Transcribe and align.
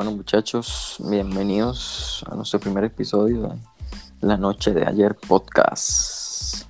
Bueno 0.00 0.12
muchachos, 0.16 0.96
bienvenidos 1.10 2.24
a 2.30 2.34
nuestro 2.34 2.58
primer 2.58 2.84
episodio 2.84 3.42
de 3.42 3.50
La 4.22 4.38
Noche 4.38 4.72
de 4.72 4.86
Ayer 4.88 5.14
Podcast. 5.14 6.64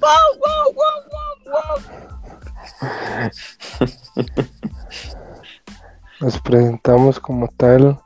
Nos 6.20 6.38
presentamos 6.40 7.18
como 7.18 7.48
tal. 7.48 7.98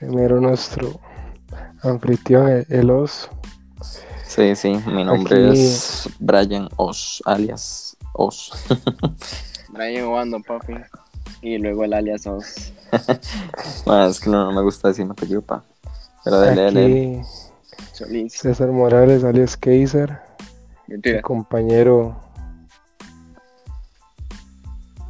Primero 0.00 0.40
nuestro 0.40 0.98
anfitrión, 1.84 2.48
el- 2.48 2.66
el 2.68 2.90
oso. 2.90 3.28
Sí, 4.26 4.56
sí, 4.56 4.80
mi 4.88 5.04
nombre 5.04 5.50
Aquí- 5.50 5.60
es 5.60 6.08
Brian 6.18 6.68
Os, 6.74 7.22
alias 7.24 7.96
Os. 8.14 8.50
Brian 9.68 10.08
Wando, 10.08 10.42
papi. 10.42 10.74
Y 11.40 11.58
luego 11.58 11.84
el 11.84 11.92
alias 11.92 12.26
Os. 12.26 12.72
Ah, 13.86 14.06
es 14.10 14.20
que 14.20 14.30
no, 14.30 14.44
no 14.46 14.52
me 14.52 14.62
gusta 14.62 14.88
decir 14.88 15.04
mi 15.04 15.12
apellido, 15.12 15.42
pa. 15.42 15.62
Pero 16.24 16.40
dele. 16.40 17.20
Aquí 17.20 17.28
Solís. 17.92 18.32
César 18.34 18.68
Morales, 18.68 19.22
alias 19.24 19.56
Kaiser, 19.56 20.18
Mentira. 20.88 21.22
compañero 21.22 22.16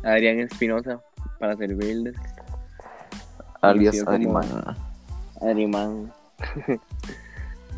Adrián 0.03 0.41
Espinosa. 0.41 1.01
Para 1.39 1.57
servirles. 1.57 2.15
alias 3.61 4.03
conocido 4.05 4.29
como- 4.31 4.39
Arimán. 4.39 4.77
Adrimán. 5.41 6.13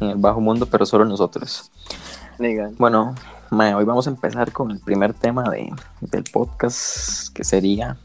En 0.00 0.08
el 0.10 0.16
bajo 0.16 0.40
mundo, 0.40 0.66
pero 0.66 0.86
solo 0.86 1.04
nosotros. 1.04 1.70
Legal. 2.38 2.74
Bueno, 2.78 3.14
hoy 3.50 3.84
vamos 3.84 4.06
a 4.06 4.10
empezar 4.10 4.52
con 4.52 4.70
el 4.70 4.78
primer 4.80 5.12
tema 5.14 5.50
de, 5.50 5.72
del 6.00 6.24
podcast, 6.24 7.32
que 7.34 7.42
sería, 7.42 7.96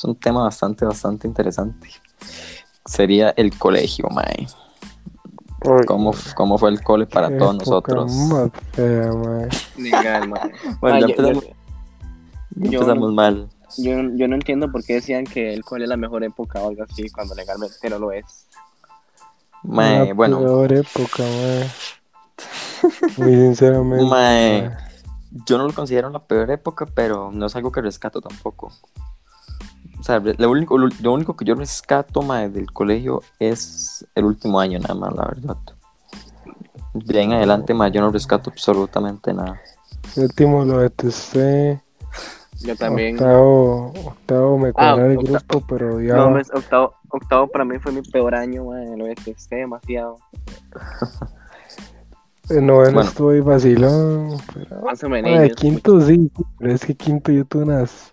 es 0.00 0.04
un 0.04 0.14
tema 0.16 0.42
bastante, 0.44 0.84
bastante 0.86 1.26
interesante. 1.28 1.88
Sería 2.86 3.30
el 3.36 3.56
colegio, 3.58 4.08
mae. 4.10 4.46
¿Cómo, 5.86 6.12
cómo 6.34 6.56
fue 6.56 6.70
el 6.70 6.82
cole 6.82 7.06
para 7.06 7.28
qué 7.28 7.36
todos 7.36 7.56
nosotros? 7.56 8.10
fea, 8.72 9.12
mae. 9.12 9.48
Legal. 9.76 10.30
Bueno, 10.80 10.96
Ah, 10.96 11.00
ya 11.00 11.00
yo- 11.00 11.06
empezamos, 11.08 11.44
yo- 11.44 11.50
ya 12.56 12.70
yo- 12.70 12.78
empezamos 12.80 13.12
mal. 13.12 13.48
Yo, 13.76 13.92
yo 14.14 14.26
no 14.26 14.34
entiendo 14.36 14.72
por 14.72 14.82
qué 14.82 14.94
decían 14.94 15.24
que 15.24 15.52
el 15.52 15.64
cual 15.64 15.82
es 15.82 15.88
la 15.90 15.96
mejor 15.98 16.24
época 16.24 16.60
o 16.62 16.70
algo 16.70 16.82
así, 16.82 17.08
cuando 17.10 17.34
legalmente 17.34 17.90
no 17.90 17.98
lo 17.98 18.10
es. 18.12 18.46
Mae, 19.62 20.08
La 20.08 20.14
bueno, 20.14 20.38
peor 20.38 20.72
época, 20.72 21.22
mae. 21.22 21.70
Muy 23.18 23.34
sinceramente. 23.34 24.04
Mae. 24.06 24.62
mae. 24.70 24.76
yo 25.46 25.58
no 25.58 25.66
lo 25.68 25.74
considero 25.74 26.08
la 26.10 26.20
peor 26.20 26.50
época, 26.50 26.86
pero 26.86 27.30
no 27.30 27.46
es 27.46 27.54
algo 27.54 27.70
que 27.70 27.82
rescato 27.82 28.20
tampoco. 28.22 28.72
O 30.00 30.02
sea, 30.02 30.18
lo 30.18 30.50
único, 30.50 30.78
lo, 30.78 31.12
único 31.12 31.36
que 31.36 31.44
yo 31.44 31.54
rescato 31.54 32.22
mae, 32.22 32.48
del 32.48 32.72
colegio 32.72 33.22
es 33.38 34.06
el 34.14 34.24
último 34.24 34.58
año 34.58 34.78
nada 34.78 34.94
más, 34.94 35.14
la 35.14 35.26
verdad. 35.26 35.56
De 36.94 37.18
ahí 37.18 37.26
en 37.26 37.34
adelante, 37.34 37.74
mae, 37.74 37.90
yo 37.92 38.00
no 38.00 38.10
rescato 38.10 38.50
absolutamente 38.50 39.34
nada. 39.34 39.60
Séptimo 40.08 40.64
lo 40.64 40.78
detesté. 40.78 41.82
Yo 42.62 42.74
también. 42.76 43.16
Octavo, 43.16 43.92
octavo 44.06 44.58
me 44.58 44.72
cuadraba 44.72 45.12
el 45.12 45.18
octa- 45.18 45.44
grupo, 45.46 45.66
pero 45.68 46.00
ya. 46.00 46.16
No, 46.16 46.30
pues, 46.32 46.50
octavo, 46.52 46.94
octavo 47.10 47.46
para 47.48 47.64
mí 47.64 47.78
fue 47.78 47.92
mi 47.92 48.02
peor 48.02 48.34
año, 48.34 48.64
man. 48.64 48.98
Lo 48.98 49.04
detesté 49.04 49.56
demasiado. 49.56 50.18
El 52.50 52.66
noveno 52.66 52.94
Bueno. 52.94 53.08
estuvo 53.08 53.30
ahí 53.30 53.40
vacilón. 53.40 54.38
Pero, 54.52 54.80
Más 54.82 55.04
o 55.04 55.08
menos. 55.08 55.54
quinto 55.54 56.00
sí, 56.00 56.30
pero 56.58 56.72
es 56.72 56.84
que 56.84 56.96
quinto 56.96 57.30
yo 57.30 57.44
tuve 57.44 57.62
unas, 57.62 58.12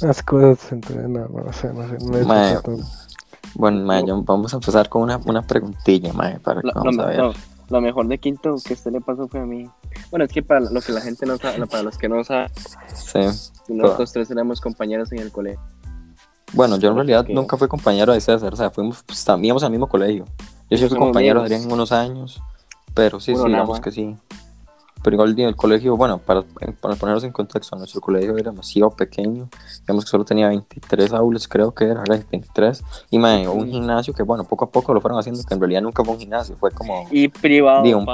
unas 0.00 0.22
cosas, 0.22 0.72
entonces 0.72 1.08
no, 1.08 1.28
no 1.28 1.52
sé, 1.52 1.72
no 1.72 1.88
sé, 1.88 2.24
Mae. 2.24 2.56
Bueno, 3.54 3.84
mae, 3.84 4.04
yo- 4.06 4.22
vamos 4.22 4.52
a 4.54 4.56
empezar 4.56 4.88
con 4.88 5.02
una, 5.02 5.18
una 5.26 5.42
preguntilla, 5.42 6.12
mae, 6.12 6.40
para 6.40 6.60
que 6.62 6.68
Lo, 6.68 6.72
vamos 6.74 6.96
lo- 6.96 7.02
a 7.02 7.06
ver. 7.06 7.18
lo- 7.18 7.32
lo 7.68 7.80
mejor 7.80 8.06
de 8.06 8.18
quinto 8.18 8.56
que 8.64 8.74
a 8.74 8.76
usted 8.76 8.92
le 8.92 9.00
pasó 9.00 9.28
fue 9.28 9.40
a 9.40 9.44
mí. 9.46 9.68
Bueno, 10.10 10.24
es 10.24 10.32
que 10.32 10.42
para 10.42 10.60
lo 10.60 10.80
que 10.80 10.92
la 10.92 11.00
gente 11.00 11.26
no 11.26 11.36
sabe, 11.38 11.66
para 11.66 11.82
los 11.82 11.96
que 11.98 12.08
no 12.08 12.22
saben, 12.24 12.50
Sí. 12.94 13.20
nosotros 13.68 14.12
tres 14.12 14.30
éramos 14.30 14.60
compañeros 14.60 15.10
en 15.12 15.18
el 15.20 15.30
colegio. 15.32 15.60
Bueno, 16.54 16.76
yo 16.76 16.90
en 16.90 16.96
realidad 16.96 17.26
nunca 17.28 17.56
fui 17.56 17.68
compañero 17.68 18.12
de 18.12 18.20
César, 18.20 18.52
o 18.52 18.56
sea, 18.56 18.70
fuimos, 18.70 19.02
pues, 19.04 19.24
íbamos 19.40 19.62
al 19.62 19.70
mismo 19.70 19.88
colegio. 19.88 20.24
Yo 20.68 20.76
sí 20.78 20.86
fui 20.88 20.98
compañero 20.98 21.40
de. 21.40 21.54
Adrián 21.54 21.72
unos 21.72 21.92
años, 21.92 22.42
pero 22.94 23.20
sí, 23.20 23.34
sí, 23.34 23.42
digamos 23.46 23.80
que 23.80 23.90
sí. 23.90 24.16
Pero 25.02 25.14
igual 25.14 25.38
el 25.38 25.56
colegio, 25.56 25.96
bueno, 25.96 26.18
para, 26.18 26.42
para 26.80 26.94
ponernos 26.94 27.24
en 27.24 27.32
contexto, 27.32 27.74
nuestro 27.76 28.00
colegio 28.00 28.36
era 28.38 28.50
demasiado 28.50 28.90
pequeño, 28.90 29.48
digamos 29.80 30.04
que 30.04 30.10
solo 30.10 30.24
tenía 30.24 30.48
23 30.48 31.12
aulas, 31.12 31.48
creo 31.48 31.72
que 31.74 31.84
era, 31.86 32.00
¿verdad? 32.00 32.24
23, 32.30 32.84
y 33.10 33.18
mae, 33.18 33.48
un 33.48 33.66
Mm. 33.66 33.70
gimnasio 33.70 34.14
que, 34.14 34.22
bueno, 34.22 34.44
poco 34.44 34.64
a 34.66 34.70
poco 34.70 34.94
lo 34.94 35.00
fueron 35.00 35.18
haciendo, 35.18 35.42
que 35.42 35.54
en 35.54 35.60
realidad 35.60 35.82
nunca 35.82 36.04
fue 36.04 36.14
un 36.14 36.20
gimnasio, 36.20 36.56
fue 36.56 36.70
como 36.70 37.08
Y 37.10 37.26
privado, 37.28 37.82
Digo, 37.82 38.04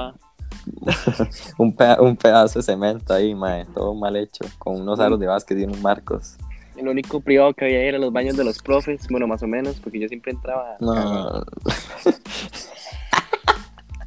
un, 1.58 1.74
peda- 1.76 2.00
un 2.00 2.16
pedazo 2.16 2.58
de 2.58 2.62
cemento 2.62 3.12
ahí, 3.12 3.34
mae, 3.34 3.66
todo 3.66 3.94
mal 3.94 4.16
hecho, 4.16 4.44
con 4.58 4.80
unos 4.80 4.98
Mm. 4.98 5.02
aros 5.02 5.20
de 5.20 5.26
básquet 5.26 5.58
y 5.58 5.64
unos 5.64 5.80
marcos. 5.80 6.36
El 6.76 6.88
único 6.88 7.20
privado 7.20 7.52
que 7.54 7.64
había 7.64 7.80
era 7.80 7.98
los 7.98 8.12
baños 8.12 8.36
de 8.36 8.44
los 8.44 8.58
profes, 8.62 9.08
bueno, 9.10 9.26
más 9.26 9.42
o 9.42 9.46
menos, 9.48 9.80
porque 9.80 9.98
yo 9.98 10.06
siempre 10.08 10.30
entraba. 10.32 10.76
No, 10.80 11.42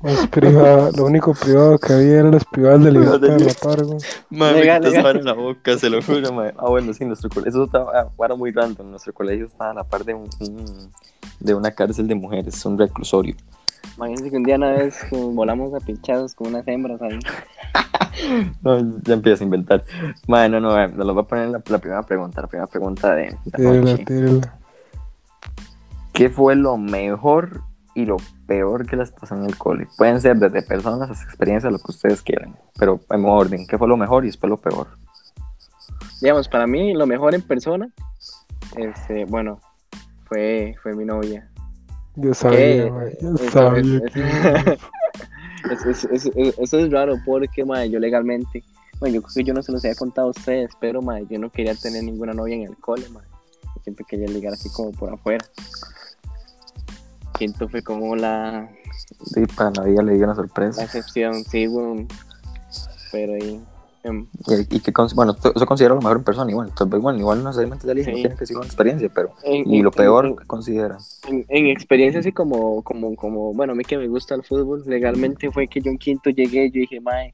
Lo 0.98 1.06
único 1.06 1.34
privado 1.34 1.78
que 1.78 1.94
había 1.94 2.20
eran 2.20 2.32
los 2.32 2.44
privados 2.46 2.84
de 2.84 2.92
libertad 2.92 3.20
de 3.20 3.40
la 3.46 3.54
Pargo. 3.54 3.98
Mami, 4.30 4.60
Legal, 4.60 4.82
te 4.82 5.22
la 5.24 5.34
boca, 5.34 5.78
se 5.78 5.90
lo 5.90 6.02
juro, 6.02 6.34
mae. 6.34 6.54
Ah, 6.58 6.70
bueno, 6.70 6.94
sí, 6.94 7.06
nuestro 7.06 7.30
colegio, 7.30 7.50
eso 7.52 7.64
estaba, 7.66 7.92
ah, 8.00 8.26
era 8.26 8.36
muy 8.36 8.52
random. 8.52 8.90
Nuestro 8.90 9.14
colegio 9.14 9.46
estaba 9.46 9.72
a 9.72 9.74
la 9.76 9.84
par 9.84 10.04
de, 10.04 10.14
un, 10.16 10.28
un- 10.40 10.90
de 11.40 11.54
una 11.54 11.72
cárcel 11.72 12.08
de 12.08 12.16
mujeres, 12.16 12.66
un 12.66 12.78
reclusorio. 12.78 13.36
Imagínense 13.98 14.32
que 14.32 14.38
un 14.38 14.44
día 14.44 14.56
una 14.56 14.72
vez 14.72 14.98
volamos 15.12 15.74
a 15.74 15.80
pinchados 15.86 16.34
con 16.34 16.48
unas 16.48 16.68
hembras 16.68 17.02
ahí. 17.02 17.20
No, 18.62 18.78
ya 19.04 19.14
empieza 19.14 19.44
a 19.44 19.46
inventar. 19.46 19.84
Mae, 20.28 20.50
no, 20.50 20.60
no, 20.60 20.78
eh, 20.80 20.88
nos 20.90 21.08
lo 21.08 21.14
voy 21.14 21.24
a 21.24 21.28
poner 21.28 21.48
la, 21.48 21.62
la 21.66 21.78
primera 21.80 22.04
pregunta, 22.04 22.42
la 22.42 22.48
primera 22.48 22.68
pregunta 22.68 23.16
de, 23.16 23.36
de 23.46 23.52
Tírala, 23.56 23.80
noche. 23.80 24.06
tírala. 24.06 24.60
¿Qué 26.14 26.30
fue 26.30 26.56
lo 26.56 26.78
mejor 26.78 27.62
y 27.96 28.06
lo 28.06 28.18
peor 28.48 28.86
que 28.86 28.96
les 28.96 29.12
pasó 29.12 29.36
en 29.36 29.44
el 29.46 29.58
cole? 29.58 29.88
Pueden 29.98 30.20
ser 30.22 30.38
desde 30.38 30.62
personas 30.62 31.10
hasta 31.10 31.24
experiencias, 31.26 31.72
lo 31.72 31.80
que 31.80 31.92
ustedes 31.92 32.22
quieran, 32.22 32.56
pero 32.78 33.00
en 33.10 33.26
orden. 33.26 33.66
¿Qué 33.68 33.78
fue 33.78 33.88
lo 33.88 33.98
mejor 33.98 34.24
y 34.24 34.28
después 34.28 34.50
lo 34.50 34.58
peor? 34.58 34.88
Digamos, 36.22 36.48
para 36.48 36.68
mí 36.68 36.94
lo 36.94 37.06
mejor 37.08 37.34
en 37.36 37.42
persona, 37.42 37.90
este, 38.78 39.26
bueno, 39.26 39.60
fue, 40.26 40.76
fue 40.82 40.96
mi 40.96 41.04
novia. 41.06 41.50
Yo 42.16 42.34
sabía, 42.34 42.88
yo 43.22 43.36
Eso 43.36 43.50
sabía 43.50 44.02
es- 44.06 44.12
que. 44.14 44.78
Es- 45.72 45.86
es- 45.86 46.04
es- 46.06 46.32
es- 46.36 46.58
eso 46.58 46.80
es 46.80 46.92
raro 46.92 47.16
porque, 47.24 47.64
madre, 47.64 47.90
yo 47.92 48.00
legalmente, 48.00 48.64
bueno, 49.00 49.16
yo 49.16 49.22
creo 49.22 49.34
que 49.36 49.44
yo 49.44 49.54
no 49.54 49.62
se 49.62 49.72
los 49.72 49.86
había 49.86 49.94
contado 49.96 50.28
a 50.28 50.32
ustedes, 50.32 50.72
pero, 50.82 51.04
madre, 51.04 51.28
yo 51.30 51.38
no 51.38 51.52
quería 51.52 51.76
tener 51.76 52.04
ninguna 52.04 52.34
novia 52.34 52.56
en 52.56 52.64
el 52.64 52.76
cole, 52.78 53.08
madre. 53.10 53.28
Siempre 53.84 54.04
quería 54.10 54.28
ligar 54.28 54.54
así 54.54 54.70
como 54.74 54.92
por 54.92 55.14
afuera. 55.14 55.46
Quinto 57.42 57.68
fue 57.68 57.82
como 57.82 58.16
la, 58.16 58.70
Sí, 59.24 59.42
para 59.56 59.72
la 59.72 59.84
vida 59.84 60.04
le 60.04 60.14
dio 60.14 60.26
una 60.26 60.34
la 60.34 60.36
sorpresa. 60.36 60.84
excepción, 60.84 61.34
sí, 61.44 61.68
weón. 61.68 62.08
Pero 63.12 63.34
ahí, 63.34 63.60
em, 64.04 64.28
Y, 64.48 64.76
y 64.76 64.80
que, 64.80 64.92
bueno, 65.16 65.36
eso 65.56 65.66
considero 65.66 65.96
lo 65.96 66.02
mejor 66.02 66.18
en 66.18 66.24
persona. 66.24 66.52
Y 66.52 66.54
bueno, 66.54 66.72
tal 66.78 66.88
vez, 66.88 67.02
bueno, 67.02 67.18
igual 67.18 67.40
no 67.40 67.46
necesariamente 67.50 67.88
no 67.88 67.94
Sí. 68.04 68.14
tiene 68.22 68.36
que 68.36 68.46
ser 68.46 68.58
una 68.58 68.66
experiencia, 68.68 69.10
pero. 69.14 69.32
en- 69.44 69.68
Y 69.74 69.82
lo 69.82 69.90
peor, 69.90 70.28
en- 70.28 70.36
¿qué 70.36 70.46
consideran? 70.46 71.00
en, 71.28 71.44
en 71.50 71.66
experiencia 71.68 72.20
así 72.20 72.32
como, 72.32 72.84
como, 72.84 73.16
como, 73.16 73.54
bueno, 73.56 73.74
a 73.74 73.76
mí 73.76 73.84
que 73.84 73.98
me 73.98 74.08
gusta 74.08 74.36
el 74.36 74.44
fútbol, 74.44 74.84
legalmente 74.86 75.50
fue 75.50 75.68
que 75.68 75.82
yo 75.82 75.90
en 75.90 75.98
quinto 75.98 76.30
llegué, 76.30 76.70
yo 76.70 76.80
dije, 76.82 77.00
mae, 77.02 77.34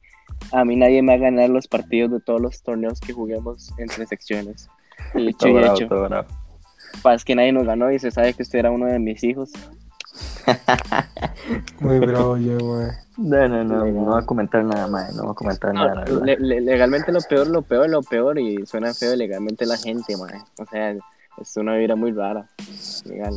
a 0.54 0.64
mí 0.64 0.78
nadie 0.78 1.02
me 1.02 1.12
va 1.12 1.16
a 1.26 1.30
ganar 1.30 1.50
los 1.50 1.68
partidos 1.68 2.12
de 2.12 2.22
todos 2.22 2.40
los 2.40 2.62
torneos 2.64 3.02
que 3.02 3.12
juguemos 3.12 3.74
entre 3.78 4.06
secciones. 4.08 4.70
Y 5.16 5.28
hecho 5.28 5.38
Todo 5.40 5.50
y 5.50 5.54
bravo, 5.54 5.76
hecho. 5.76 5.88
bravo. 5.88 6.28
Pasa 7.04 7.26
que 7.26 7.36
nadie 7.36 7.52
nos 7.52 7.66
ganó 7.66 7.92
y 7.92 8.00
se 8.00 8.10
sabe 8.10 8.34
que 8.34 8.44
usted 8.44 8.60
era 8.60 8.72
uno 8.72 8.86
de 8.86 9.00
mis 9.00 9.22
hijos. 9.26 9.52
Muy 11.80 12.00
bravo 12.00 12.38
yo, 12.38 12.58
mae. 12.58 12.92
No, 13.18 13.48
no, 13.48 13.64
no, 13.64 13.86
no 13.86 14.06
voy 14.06 14.22
a 14.22 14.26
comentar 14.26 14.64
nada 14.64 14.88
más, 14.88 15.14
no 15.16 15.24
voy 15.24 15.32
a 15.32 15.36
comentar 15.36 15.74
No, 15.74 15.86
nada. 15.88 16.06
le- 16.06 16.38
le- 16.38 16.62
legalmente 16.62 17.12
lo 17.12 17.20
peor, 17.22 17.48
lo 17.48 17.62
peor, 17.64 17.90
lo 17.90 18.02
peor, 18.02 18.38
y 18.40 18.66
suena 18.66 18.94
feo 18.94 19.16
legalmente 19.16 19.66
la 19.66 19.78
gente, 19.78 20.16
mae. 20.18 20.40
O 20.60 20.66
sea, 20.66 20.92
es 20.92 21.58
una 21.58 21.76
vida 21.78 21.96
muy 21.96 22.12
rara. 22.12 22.48
Legal. 23.06 23.34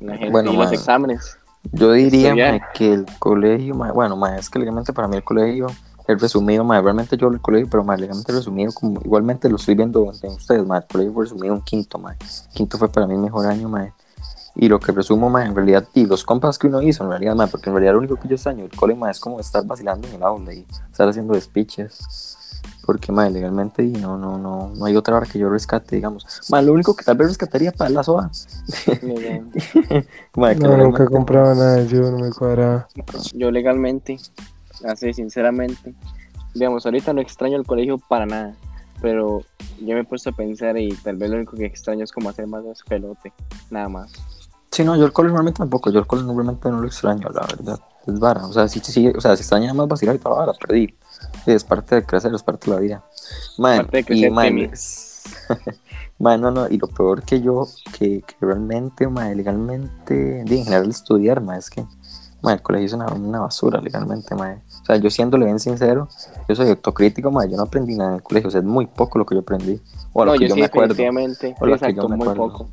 La 0.00 0.16
gente 0.16 0.30
Bueno, 0.30 0.52
y 0.52 0.56
los 0.56 0.72
exámenes. 0.72 1.38
Yo 1.72 1.92
diría 1.92 2.34
que 2.74 2.92
el 2.92 3.06
colegio, 3.18 3.74
mae, 3.74 3.90
bueno, 3.92 4.18
es 4.26 4.50
que 4.50 4.58
legalmente 4.58 4.92
para 4.92 5.08
mí 5.08 5.16
el 5.16 5.24
colegio, 5.24 5.66
el 6.06 6.20
resumido, 6.20 6.62
mae, 6.64 6.82
realmente 6.82 7.16
yo 7.16 7.28
el 7.28 7.40
colegio, 7.40 7.68
pero 7.70 7.82
mae, 7.84 7.96
legalmente 7.98 8.30
resumido, 8.32 8.72
como 8.72 9.00
igualmente 9.02 9.48
lo 9.48 9.56
estoy 9.56 9.74
viendo 9.74 10.02
en 10.22 10.32
ustedes, 10.32 10.66
mae, 10.66 10.80
el 10.80 10.86
colegio 10.86 11.12
fue 11.14 11.24
resumido 11.24 11.54
un 11.54 11.62
quinto, 11.62 11.98
mae. 11.98 12.16
Quinto 12.52 12.76
fue 12.76 12.88
para 12.90 13.06
mí 13.06 13.14
el 13.14 13.20
mejor 13.20 13.46
año, 13.46 13.70
mae. 13.70 13.94
Y 14.56 14.68
lo 14.68 14.78
que 14.78 14.92
resumo, 14.92 15.30
mae, 15.30 15.46
en 15.46 15.54
realidad, 15.54 15.88
y 15.94 16.06
los 16.06 16.24
compas 16.24 16.58
que 16.58 16.68
uno 16.68 16.80
hizo, 16.80 17.02
en 17.04 17.10
realidad, 17.10 17.34
mae, 17.34 17.48
porque 17.48 17.70
en 17.70 17.74
realidad 17.74 17.94
lo 17.94 17.98
único 17.98 18.16
que 18.16 18.28
yo 18.28 18.34
extraño 18.34 18.62
del 18.62 18.76
colegio, 18.76 19.00
mae, 19.00 19.10
es 19.10 19.20
como 19.20 19.40
estar 19.40 19.64
vacilando 19.66 20.06
en 20.08 20.14
el 20.14 20.22
aula 20.22 20.54
y 20.54 20.66
estar 20.90 21.08
haciendo 21.08 21.34
despiches. 21.34 22.38
Porque, 22.86 23.12
madre, 23.12 23.32
legalmente 23.32 23.82
y 23.82 23.92
no, 23.92 24.18
no, 24.18 24.38
no, 24.38 24.72
no 24.74 24.84
hay 24.84 24.94
otra 24.94 25.16
hora 25.16 25.26
que 25.26 25.38
yo 25.38 25.48
rescate, 25.48 25.96
digamos. 25.96 26.26
Madre, 26.50 26.66
lo 26.66 26.72
único 26.74 26.94
que 26.94 27.04
tal 27.04 27.16
vez 27.16 27.28
rescataría 27.28 27.72
para 27.72 27.90
la. 27.90 28.02
Legal. 29.02 29.50
Madre, 30.36 30.56
No, 30.56 30.76
nunca 30.76 31.06
compraba 31.06 31.54
nada 31.54 31.76
de 31.76 31.88
yo, 31.88 32.10
no 32.10 32.18
me 32.18 32.30
cuadraba. 32.30 32.86
Yo 33.32 33.50
legalmente, 33.50 34.18
así 34.86 35.14
sinceramente, 35.14 35.94
digamos, 36.54 36.84
ahorita 36.84 37.12
no 37.12 37.22
extraño 37.22 37.56
el 37.56 37.66
colegio 37.66 37.98
para 37.98 38.26
nada, 38.26 38.54
pero 39.00 39.40
yo 39.80 39.94
me 39.94 40.00
he 40.00 40.04
puesto 40.04 40.30
a 40.30 40.32
pensar 40.32 40.76
y 40.78 40.90
tal 40.90 41.16
vez 41.16 41.30
lo 41.30 41.36
único 41.36 41.56
que 41.56 41.64
extraño 41.64 42.04
es 42.04 42.12
como 42.12 42.28
hacer 42.28 42.46
más 42.46 42.64
pelote, 42.86 43.32
nada 43.70 43.88
más. 43.88 44.12
Sí, 44.74 44.82
no, 44.82 44.96
yo 44.96 45.04
el 45.04 45.12
cole 45.12 45.28
normalmente 45.28 45.58
tampoco. 45.58 45.88
Yo 45.90 46.00
el 46.00 46.06
cole 46.08 46.24
normalmente 46.24 46.68
no 46.68 46.80
lo 46.80 46.88
extraño, 46.88 47.28
la 47.28 47.42
verdad. 47.42 47.78
Es 48.08 48.18
vara. 48.18 48.44
O 48.44 48.52
sea, 48.52 48.66
sí, 48.66 48.80
sí, 48.82 49.06
o 49.06 49.20
sea, 49.20 49.36
si 49.36 49.42
extraña 49.42 49.72
más 49.72 49.86
vacilar 49.86 50.16
y 50.16 50.18
toda 50.18 50.34
la 50.34 50.46
vara, 50.46 50.58
perdí. 50.58 50.88
Sí, 51.44 51.52
es 51.52 51.62
parte 51.62 51.94
de 51.94 52.04
crecer, 52.04 52.34
es 52.34 52.42
parte 52.42 52.68
de 52.68 52.74
la 52.74 52.80
vida. 52.80 53.04
Man, 53.56 53.76
Parte 53.76 53.98
de 53.98 54.04
crecer, 54.04 54.30
y, 54.30 54.32
man, 54.32 54.70
man, 56.18 56.40
no, 56.40 56.50
no, 56.50 56.68
y 56.68 56.78
lo 56.78 56.88
peor 56.88 57.22
que 57.22 57.40
yo, 57.40 57.68
que, 57.96 58.22
que 58.22 58.34
realmente, 58.40 59.06
man, 59.06 59.36
legalmente, 59.36 60.40
en 60.40 60.48
general 60.48 60.90
estudiar, 60.90 61.40
man, 61.40 61.56
es 61.56 61.70
que, 61.70 61.86
man, 62.42 62.54
el 62.54 62.62
colegio 62.62 62.86
es 62.86 62.92
una, 62.94 63.06
una 63.12 63.38
basura, 63.38 63.80
legalmente, 63.80 64.34
man. 64.34 64.60
O 64.82 64.86
sea, 64.86 64.96
yo 64.96 65.08
siéndole 65.08 65.44
bien 65.44 65.60
sincero, 65.60 66.08
yo 66.48 66.56
soy 66.56 66.70
autocrítico, 66.70 67.30
man, 67.30 67.48
yo 67.48 67.56
no 67.56 67.62
aprendí 67.62 67.94
nada 67.94 68.10
en 68.10 68.16
el 68.16 68.22
colegio, 68.24 68.48
o 68.48 68.50
sea, 68.50 68.58
es 68.58 68.66
muy 68.66 68.88
poco 68.88 69.20
lo 69.20 69.24
que 69.24 69.36
yo 69.36 69.42
aprendí. 69.42 69.80
O 70.12 70.22
a 70.22 70.26
lo 70.26 70.32
no, 70.32 70.38
que 70.38 70.48
yo 70.48 70.48
yo 70.48 70.54
sí, 70.56 70.60
me 70.62 70.66
acuerdo. 70.66 70.94
O 71.60 71.66
lo 71.66 71.78
que 71.78 71.94
yo 71.94 72.08
me 72.08 72.16
muy 72.16 72.28
acuerdo. 72.28 72.52
poco. 72.52 72.68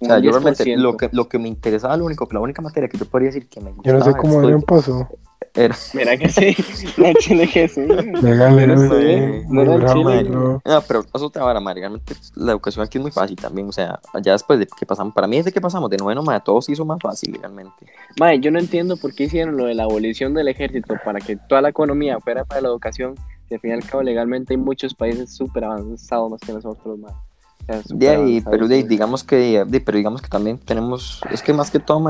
O 0.00 0.06
sea, 0.06 0.16
Un 0.16 0.22
yo 0.22 0.30
realmente, 0.32 0.64
10%. 0.64 0.76
lo 0.76 0.96
que, 0.96 1.08
lo 1.12 1.28
que 1.28 1.38
me 1.38 1.48
interesaba, 1.48 1.96
lo 1.96 2.04
único, 2.04 2.28
la 2.30 2.40
única 2.40 2.62
materia 2.62 2.88
que 2.88 2.98
yo 2.98 3.06
podría 3.06 3.28
decir 3.28 3.48
que 3.48 3.60
me 3.60 3.70
Yo 3.82 3.94
gustaba 3.94 3.98
no 3.98 4.04
sé 4.04 4.14
cómo 4.16 4.34
estudio 4.34 4.56
Adrián 4.56 4.62
pasó. 4.62 5.08
era, 5.54 5.74
Mira 5.94 6.16
que 6.18 6.28
sí, 6.28 6.54
no 6.98 7.12
chile 7.14 7.48
que 7.50 7.68
sí. 7.68 7.80
Era 7.80 8.50
sí, 8.76 9.44
no 9.48 9.62
era 9.62 9.86
chile. 9.92 10.24
bro. 10.24 10.60
No, 10.64 10.82
pero 10.82 11.00
es 11.14 11.22
otra 11.22 11.44
vara, 11.44 11.60
madre. 11.60 11.80
Realmente 11.80 12.14
la 12.34 12.52
educación 12.52 12.84
aquí 12.84 12.98
es 12.98 13.02
muy 13.02 13.10
fácil 13.10 13.36
también. 13.36 13.68
O 13.68 13.72
sea, 13.72 14.00
ya 14.22 14.32
después 14.32 14.58
de 14.58 14.66
que 14.66 14.84
pasamos, 14.84 15.14
para 15.14 15.26
mí 15.26 15.38
desde 15.38 15.52
que 15.52 15.60
pasamos 15.60 15.88
de 15.88 15.96
noveno, 15.96 16.22
madre, 16.22 16.42
todo 16.44 16.60
se 16.60 16.72
hizo 16.72 16.84
más 16.84 16.98
fácil 17.00 17.32
legalmente. 17.32 17.86
Mae, 18.20 18.38
yo 18.40 18.50
no 18.50 18.58
entiendo 18.58 18.96
por 18.98 19.14
qué 19.14 19.24
hicieron 19.24 19.56
lo 19.56 19.64
de 19.64 19.74
la 19.74 19.84
abolición 19.84 20.34
del 20.34 20.48
ejército 20.48 20.94
para 21.04 21.20
que 21.20 21.36
toda 21.36 21.62
la 21.62 21.70
economía 21.70 22.18
fuera 22.20 22.44
para 22.44 22.60
la 22.60 22.68
educación. 22.68 23.14
Que 23.48 23.54
al 23.54 23.60
fin 23.60 23.70
y 23.70 23.74
al 23.74 23.84
cabo, 23.84 24.02
legalmente 24.02 24.52
hay 24.54 24.58
muchos 24.58 24.94
países 24.94 25.34
súper 25.34 25.64
avanzados 25.64 26.30
más 26.30 26.40
que 26.40 26.52
nosotros, 26.52 26.98
mae. 26.98 27.12
De 27.88 28.08
ahí, 28.08 28.40
pero 28.42 28.68
de, 28.68 28.74
ahí, 28.76 28.80
avanzados. 28.80 28.88
digamos 28.88 29.24
que, 29.24 29.64
de, 29.66 29.80
pero 29.80 29.96
digamos 29.98 30.22
que 30.22 30.28
también 30.28 30.58
tenemos, 30.58 31.20
es 31.32 31.42
que 31.42 31.52
más 31.52 31.70
que 31.70 31.80
todo, 31.80 32.00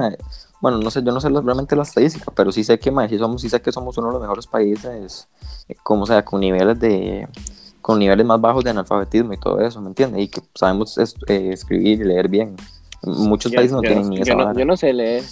bueno, 0.61 0.79
no 0.79 0.91
sé, 0.91 1.03
yo 1.03 1.13
no 1.13 1.21
sé 1.21 1.29
realmente 1.31 1.75
la 1.77 1.83
estadística, 1.83 2.31
pero 2.35 2.53
sí 2.53 2.63
sé 2.65 2.79
que, 2.79 2.93
sí, 3.09 3.19
somos, 3.19 3.41
sí 3.41 3.49
sé 3.49 3.61
que 3.63 3.73
somos 3.73 3.97
uno 3.99 4.09
de 4.09 4.13
los 4.15 4.23
mejores 4.23 4.47
países, 4.47 5.29
eh, 5.69 5.75
como 5.83 6.05
sea, 6.07 6.25
con 6.25 6.41
niveles 6.41 6.79
de, 6.79 7.27
con 7.81 7.99
niveles 7.99 8.27
más 8.27 8.41
bajos 8.41 8.65
de 8.65 8.71
analfabetismo 8.71 9.33
y 9.33 9.39
todo 9.39 9.61
eso, 9.61 9.81
¿me 9.81 9.89
entiendes? 9.89 10.23
Y 10.23 10.29
que 10.29 10.43
sabemos 10.55 10.99
es- 10.99 11.15
eh, 11.29 11.51
escribir 11.53 12.01
y 12.01 12.05
leer 12.05 12.29
bien. 12.29 12.57
Muchos 13.03 13.53
Yo- 13.53 13.57
países 13.57 13.73
no 13.73 13.83
yo 13.83 13.89
tienen 13.89 14.11
ni 14.11 14.17
yo 14.17 14.23
esa 14.25 14.35
no, 14.35 14.45
vara. 14.45 14.59
yo 14.59 14.65
no 14.67 14.77
sé 14.77 14.93
leer. 14.93 15.23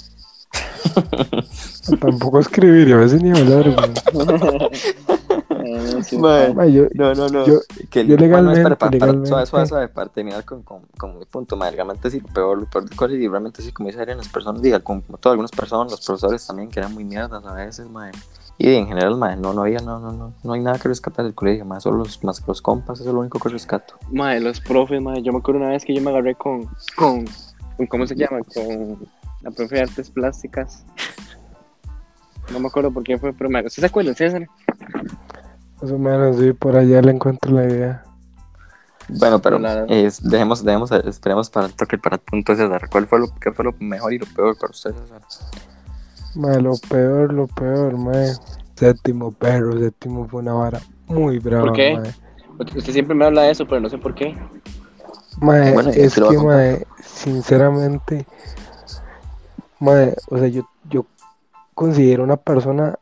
Tampoco 2.00 2.38
escribir, 2.40 2.88
y 2.88 2.92
a 2.92 2.96
veces 2.96 3.22
ni 3.22 3.30
hablar, 3.30 3.66
sí, 6.04 6.18
Mae. 6.18 6.54
Ma, 6.54 6.66
yo, 6.66 6.84
No, 6.94 7.14
no, 7.14 7.28
no. 7.28 7.46
Yo- 7.46 7.60
que, 7.90 8.06
yo 8.06 8.16
legalmente- 8.16 8.60
espera, 8.60 8.76
para, 8.78 8.90
para- 8.90 9.06
legalmente- 9.06 9.28
suave, 9.28 9.46
suave, 9.46 9.66
suave, 9.66 9.88
para 9.88 10.08
terminar 10.10 10.44
con, 10.44 10.62
con, 10.62 10.82
con 10.98 11.18
mi 11.18 11.24
punto, 11.24 11.56
madre, 11.56 11.72
legalmente 11.72 12.10
sí, 12.10 12.20
lo 12.20 12.28
peor, 12.28 12.58
lo 12.58 12.66
peor 12.66 12.88
de 12.88 12.96
cosas, 12.96 13.16
y 13.16 13.28
realmente 13.28 13.62
sí, 13.62 13.72
como 13.72 13.88
dice 13.88 14.00
Adrián, 14.00 14.18
las 14.18 14.28
personas, 14.28 14.62
diga, 14.62 14.80
como, 14.80 15.02
como 15.02 15.18
todas 15.18 15.32
algunas 15.34 15.50
personas, 15.50 15.90
los 15.90 16.04
profesores 16.04 16.46
también, 16.46 16.68
que 16.70 16.78
eran 16.80 16.92
muy 16.94 17.04
mierdas 17.04 17.44
a 17.44 17.54
veces, 17.54 17.88
madre. 17.90 18.12
Y 18.56 18.72
en 18.72 18.86
general, 18.86 19.16
madre, 19.16 19.36
no, 19.36 19.52
no 19.52 19.62
había, 19.62 19.80
no, 19.80 19.98
no, 19.98 20.12
no, 20.12 20.32
no 20.44 20.52
hay 20.52 20.60
nada 20.60 20.78
que 20.78 20.86
rescatar 20.88 21.24
del 21.24 21.34
colegio, 21.34 21.64
más 21.64 21.82
solo 21.82 21.98
los, 21.98 22.22
más 22.22 22.38
que 22.40 22.46
los 22.46 22.62
compas, 22.62 23.00
eso 23.00 23.08
es 23.08 23.14
lo 23.14 23.20
único 23.20 23.38
que 23.40 23.48
rescato. 23.48 23.94
Mae, 24.12 24.38
los 24.40 24.60
profes, 24.60 25.02
mae, 25.02 25.22
yo 25.22 25.32
me 25.32 25.38
acuerdo 25.38 25.60
una 25.60 25.70
vez 25.70 25.84
que 25.84 25.92
yo 25.94 26.00
me 26.00 26.10
agarré 26.10 26.36
con, 26.36 26.68
con, 26.96 27.24
con 27.76 27.86
¿cómo 27.88 28.06
se 28.06 28.14
llama? 28.14 28.38
Con 28.54 28.98
la 29.42 29.50
profe 29.50 29.74
de 29.74 29.82
artes 29.82 30.08
plásticas. 30.08 30.84
No 32.52 32.60
me 32.60 32.68
acuerdo 32.68 32.92
por 32.92 33.02
qué 33.02 33.18
fue, 33.18 33.32
pero 33.32 33.50
me- 33.50 33.60
¿usted 33.66 33.80
se 33.80 33.86
acuerda, 33.86 34.14
César? 34.14 34.46
Más 35.84 35.92
o 35.92 35.98
menos, 35.98 36.36
sí, 36.38 36.52
por 36.54 36.76
allá 36.76 37.02
le 37.02 37.10
encuentro 37.10 37.52
la 37.52 37.64
idea. 37.64 38.04
Bueno, 39.08 39.38
pero 39.38 39.58
es- 39.86 40.22
dejemos, 40.22 40.64
dejemos, 40.64 40.90
esperemos 40.90 41.50
para 41.50 41.66
el 41.66 41.74
toque, 41.74 41.98
para 41.98 42.16
el 42.16 42.22
punto 42.22 42.52
de 42.52 42.58
César, 42.64 42.88
¿cuál 42.90 43.06
fue 43.06 43.18
lo, 43.18 43.26
qué 43.38 43.52
fue 43.52 43.66
lo 43.66 43.74
mejor 43.78 44.14
y 44.14 44.18
lo 44.18 44.24
peor 44.26 44.56
para 44.56 44.70
ustedes, 44.70 44.96
César? 44.96 45.20
Ma, 46.36 46.54
lo 46.58 46.72
peor, 46.88 47.34
lo 47.34 47.46
peor, 47.48 47.98
ma. 47.98 48.12
Séptimo 48.76 49.30
perro, 49.30 49.78
séptimo 49.78 50.26
fue 50.26 50.40
una 50.40 50.54
vara 50.54 50.80
muy 51.06 51.38
brava, 51.38 51.66
¿Por 51.66 51.72
qué? 51.74 51.92
ma. 51.92 52.02
Usted 52.76 52.92
siempre 52.92 53.14
me 53.14 53.26
habla 53.26 53.42
de 53.42 53.50
eso, 53.50 53.66
pero 53.66 53.80
no 53.82 53.90
sé 53.90 53.98
por 53.98 54.14
qué. 54.14 54.34
Mae, 55.40 55.74
Bueno, 55.74 55.90
es 55.90 56.14
que, 56.14 56.38
mae, 56.38 56.86
sinceramente, 57.04 58.26
mae, 59.80 60.16
o 60.30 60.38
sea, 60.38 60.48
yo, 60.48 60.66
yo 60.88 61.04
considero 61.74 62.24
una 62.24 62.36
persona 62.36 62.98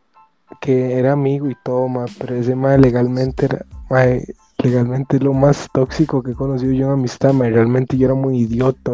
que 0.61 0.99
era 0.99 1.13
amigo 1.13 1.49
y 1.51 1.57
todo, 1.63 1.89
mae, 1.89 2.07
pero 2.19 2.35
ese 2.37 2.55
mae 2.55 2.79
legalmente 2.79 3.47
era, 3.47 3.65
mae, 3.91 4.25
legalmente 4.59 5.17
es 5.17 5.23
lo 5.23 5.33
más 5.33 5.69
tóxico 5.73 6.23
que 6.23 6.33
he 6.33 6.35
conocido 6.35 6.73
yo 6.73 6.87
en 6.87 6.93
amistad, 6.93 7.33
mae, 7.33 7.51
realmente 7.51 7.97
yo 7.97 8.07
era 8.07 8.15
muy 8.15 8.39
idiota, 8.41 8.93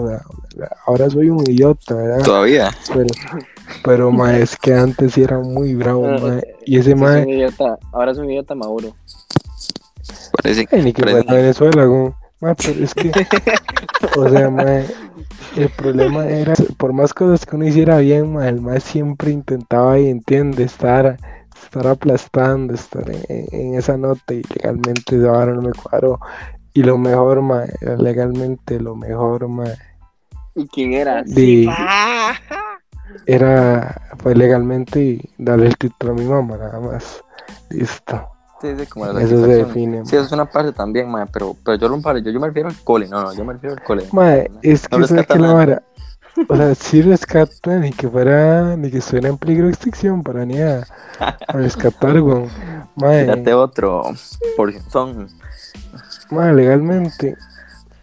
ahora 0.87 1.11
soy 1.11 1.31
un 1.31 1.41
idiota, 1.51 1.95
¿verdad? 1.95 2.23
Todavía. 2.25 2.71
Pero, 2.95 3.07
pero 3.85 4.11
mae, 4.11 4.43
es 4.43 4.57
que 4.57 4.73
antes 4.75 5.13
sí 5.13 5.23
era 5.23 5.39
muy 5.39 5.75
bravo, 5.75 6.07
Ah, 6.09 6.19
mae, 6.21 6.55
y 6.65 6.77
ese 6.79 6.85
Sí, 6.85 6.91
es 6.93 6.97
mae, 6.99 7.23
un 7.23 7.29
idiota, 7.31 7.79
ahora 7.93 8.13
es 8.13 8.19
un 8.19 8.31
idiota 8.31 8.55
maduro. 8.55 8.95
Parece, 10.33 10.69
Ay, 10.71 10.83
ni 10.83 10.93
que 10.93 11.03
parece- 11.03 11.33
Venezuela. 11.33 12.13
Ma, 12.41 12.55
pero 12.55 12.85
es 12.85 12.95
que, 12.95 13.11
o 14.17 14.29
sea, 14.31 14.49
ma, 14.49 14.63
el 15.57 15.69
problema 15.77 16.25
era, 16.29 16.55
por 16.77 16.93
más 16.93 17.13
cosas 17.13 17.45
que 17.45 17.57
uno 17.57 17.67
hiciera 17.67 17.99
bien, 17.99 18.33
ma, 18.33 18.49
el 18.49 18.61
más 18.61 18.85
siempre 18.85 19.33
intentaba 19.33 19.95
ahí, 19.95 20.09
entiende, 20.09 20.63
estar, 20.63 21.19
estar 21.65 21.87
aplastando, 21.87 22.75
estar 22.75 23.09
en, 23.11 23.47
en 23.53 23.75
esa 23.75 23.97
nota 23.97 24.35
y 24.35 24.43
legalmente 24.55 25.19
vara 25.19 25.53
no 25.53 25.63
me 25.63 25.73
cuadró. 25.73 26.21
Y 26.75 26.83
lo 26.83 26.99
mejor, 26.99 27.43
ma, 27.43 27.65
legalmente 27.81 28.79
lo 28.79 28.95
mejor, 28.95 29.49
ma, 29.49 29.65
¿Y 30.59 30.67
quién 30.67 30.93
era? 30.93 31.25
Sí. 31.25 31.69
era, 33.27 34.03
fue 34.19 34.35
legalmente 34.35 35.31
darle 35.38 35.69
el 35.69 35.77
título 35.77 36.12
a 36.12 36.17
mi 36.17 36.25
mamá, 36.25 36.57
nada 36.57 36.81
más. 36.81 37.23
Listo. 37.71 38.29
sí, 38.61 38.75
sí, 38.77 38.87
como 38.87 39.07
la 39.07 39.23
Eso 39.23 39.41
se 39.41 39.65
define. 39.65 40.05
Sí, 40.05 40.17
eso 40.17 40.25
es 40.25 40.33
una 40.33 40.47
parte 40.47 40.73
también, 40.73 41.09
mae, 41.09 41.27
pero, 41.33 41.55
pero 41.65 41.79
yo, 41.79 41.88
lo, 41.88 42.19
yo, 42.19 42.31
yo 42.31 42.41
me 42.41 42.49
refiero 42.49 42.69
al 42.69 42.77
cole, 42.83 43.07
no, 43.09 43.23
no, 43.23 43.33
yo 43.33 43.45
me 43.45 43.53
refiero 43.53 43.77
al 43.77 43.85
cole. 43.85 44.05
Mae, 44.11 44.50
es 44.62 44.91
No 44.91 44.99
que 44.99 45.07
¿sabes 45.07 45.11
rescata 45.11 45.35
qué 45.35 45.41
la 45.41 45.53
vara? 45.53 45.83
O 46.47 46.57
sea, 46.57 46.75
sí 46.75 47.02
rescata 47.02 47.78
ni 47.78 47.92
que 47.92 48.09
fuera, 48.09 48.76
ni 48.76 48.90
que 48.90 48.99
estuviera 48.99 49.28
en 49.28 49.38
peligro 49.38 49.66
de 49.66 49.73
extinción 49.73 50.23
para 50.23 50.45
ni 50.47 50.61
a, 50.61 50.87
a 51.49 51.52
rescatar, 51.52 52.21
weón. 52.21 52.50
Tírate 52.97 53.54
otro, 53.54 54.02
por 54.57 54.73
son. 54.90 55.28
mae, 56.30 56.54
legalmente, 56.54 57.37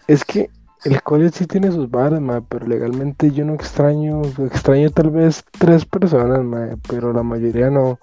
es 0.08 0.26
que 0.26 0.50
el 0.84 1.02
cole 1.02 1.30
sí 1.32 1.48
tiene 1.48 1.72
sus 1.72 1.90
varas, 1.90 2.22
mae, 2.22 2.42
pero 2.42 2.68
legalmente 2.68 3.32
yo 3.32 3.46
no 3.46 3.54
extraño, 3.54 4.22
extraño 4.40 4.90
tal 4.92 5.10
vez 5.10 5.44
tres 5.58 5.86
personas, 5.86 6.44
mae, 6.44 6.78
pero 6.88 7.14
la 7.14 7.24
mayoría 7.24 7.70
no. 7.70 8.00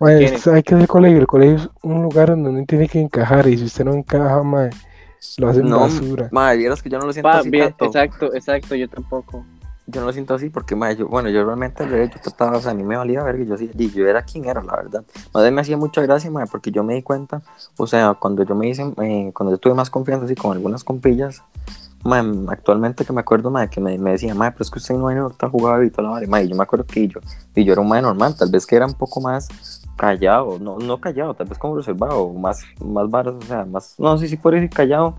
Mae, 0.00 0.24
es 0.24 0.40
sabe 0.42 0.62
que 0.62 0.74
el 0.74 0.86
colegio, 0.88 1.18
el 1.18 1.26
colegio 1.26 1.56
es 1.56 1.70
un 1.82 2.02
lugar 2.02 2.28
donde 2.30 2.50
uno 2.50 2.64
tiene 2.66 2.88
que 2.88 3.00
encajar 3.00 3.46
y 3.48 3.58
si 3.58 3.64
usted 3.64 3.84
no 3.84 3.94
encaja, 3.94 4.42
mae, 4.42 4.70
lo 5.36 5.48
hacen 5.48 5.68
No, 5.68 5.80
basura. 5.80 6.28
Mae, 6.32 6.56
vieras 6.56 6.82
que 6.82 6.90
yo 6.90 6.98
no 6.98 7.06
lo 7.06 7.12
siento 7.12 7.28
Pa, 7.28 7.38
así 7.38 7.50
bien, 7.50 7.68
tanto. 7.68 7.84
exacto, 7.86 8.34
exacto, 8.34 8.74
yo 8.74 8.88
tampoco. 8.88 9.44
Yo 9.90 10.00
no 10.00 10.06
lo 10.06 10.12
siento 10.12 10.34
así 10.34 10.50
porque, 10.50 10.76
mae, 10.76 10.96
yo, 10.96 11.08
bueno, 11.08 11.28
yo 11.28 11.44
realmente 11.44 11.84
yo 11.88 12.20
trataba, 12.20 12.58
o 12.58 12.60
sea, 12.60 12.72
a 12.72 12.74
mí 12.74 12.82
me 12.82 12.96
valía 12.96 13.22
ver 13.22 13.36
que 13.36 13.46
yo 13.46 13.56
sí, 13.56 13.70
yo 13.94 14.06
era 14.06 14.22
quien 14.22 14.44
era, 14.44 14.62
la 14.62 14.76
verdad. 14.76 15.04
Más 15.34 15.52
me 15.52 15.60
hacía 15.60 15.76
mucha 15.76 16.02
gracia, 16.02 16.30
mae, 16.30 16.46
porque 16.46 16.70
yo 16.70 16.84
me 16.84 16.94
di 16.94 17.02
cuenta, 17.02 17.42
o 17.76 17.86
sea, 17.86 18.14
cuando 18.14 18.44
yo 18.44 18.54
me 18.54 18.68
hice, 18.68 18.82
eh, 19.02 19.30
cuando 19.34 19.52
yo 19.52 19.58
tuve 19.58 19.74
más 19.74 19.90
confianza 19.90 20.26
así 20.26 20.34
con 20.34 20.52
algunas 20.52 20.84
compillas, 20.84 21.42
mae, 22.04 22.22
actualmente 22.48 23.04
que 23.04 23.12
me 23.12 23.20
acuerdo, 23.20 23.50
mae, 23.50 23.68
que 23.68 23.80
me, 23.80 23.98
me 23.98 24.12
decía, 24.12 24.34
mae, 24.34 24.52
pero 24.52 24.62
es 24.62 24.70
que 24.70 24.78
usted 24.78 24.94
no 24.94 25.06
viene 25.06 25.22
a 25.22 25.48
jugar 25.48 25.84
y 25.84 25.90
toda 25.90 26.20
la 26.20 26.26
mae, 26.26 26.44
y 26.44 26.48
yo 26.48 26.56
me 26.56 26.62
acuerdo 26.62 26.86
que 26.86 27.08
yo, 27.08 27.20
y 27.54 27.64
yo 27.64 27.72
era 27.72 27.82
un 27.82 27.88
mae 27.88 28.02
normal, 28.02 28.36
tal 28.36 28.50
vez 28.50 28.66
que 28.66 28.76
era 28.76 28.86
un 28.86 28.94
poco 28.94 29.20
más 29.20 29.48
callado, 29.96 30.58
no, 30.58 30.78
no 30.78 31.00
callado, 31.00 31.34
tal 31.34 31.46
vez 31.46 31.58
como 31.58 31.76
reservado, 31.76 32.32
más, 32.32 32.62
más 32.82 33.10
varas, 33.10 33.34
o 33.34 33.42
sea, 33.42 33.64
más, 33.64 33.94
no 33.98 34.16
sé 34.16 34.28
si 34.28 34.36
por 34.36 34.54
decir 34.54 34.70
callado, 34.70 35.16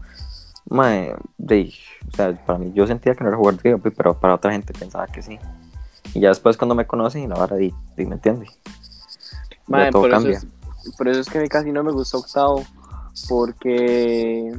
mae, 0.72 1.13
de, 1.38 1.74
o 2.08 2.16
sea, 2.16 2.34
para 2.46 2.58
mí 2.58 2.72
yo 2.74 2.88
sentía 2.88 3.13
que 3.13 3.24
no 3.24 3.30
era 3.30 3.38
jugar 3.38 3.58
de 3.58 3.78
pues, 3.78 3.94
pero 3.96 4.18
para 4.18 4.36
otra 4.36 4.54
gente 4.54 4.74
pensaba 4.74 5.06
que 5.08 5.22
sí. 5.22 5.38
Y 6.13 6.22
ya 6.22 6.30
después 6.30 6.58
cuando 6.58 6.75
me 6.75 6.88
conocen 6.88 7.24
y 7.24 7.28
la 7.28 7.36
vara, 7.36 7.58
di, 7.58 7.74
di, 7.96 8.06
¿me 8.06 8.16
entiendes? 8.16 8.58
Mae, 9.68 9.92
todo 9.92 10.04
por, 10.04 10.10
eso 10.12 10.18
cambia. 10.18 10.38
es, 10.38 10.96
por 10.98 11.08
eso 11.10 11.20
es 11.20 11.30
que 11.30 11.38
a 11.38 11.42
mí 11.42 11.50
casi 11.50 11.72
no 11.72 11.84
me 11.84 11.92
gustó 11.92 12.20
octavo, 12.20 12.63
porque, 13.28 14.54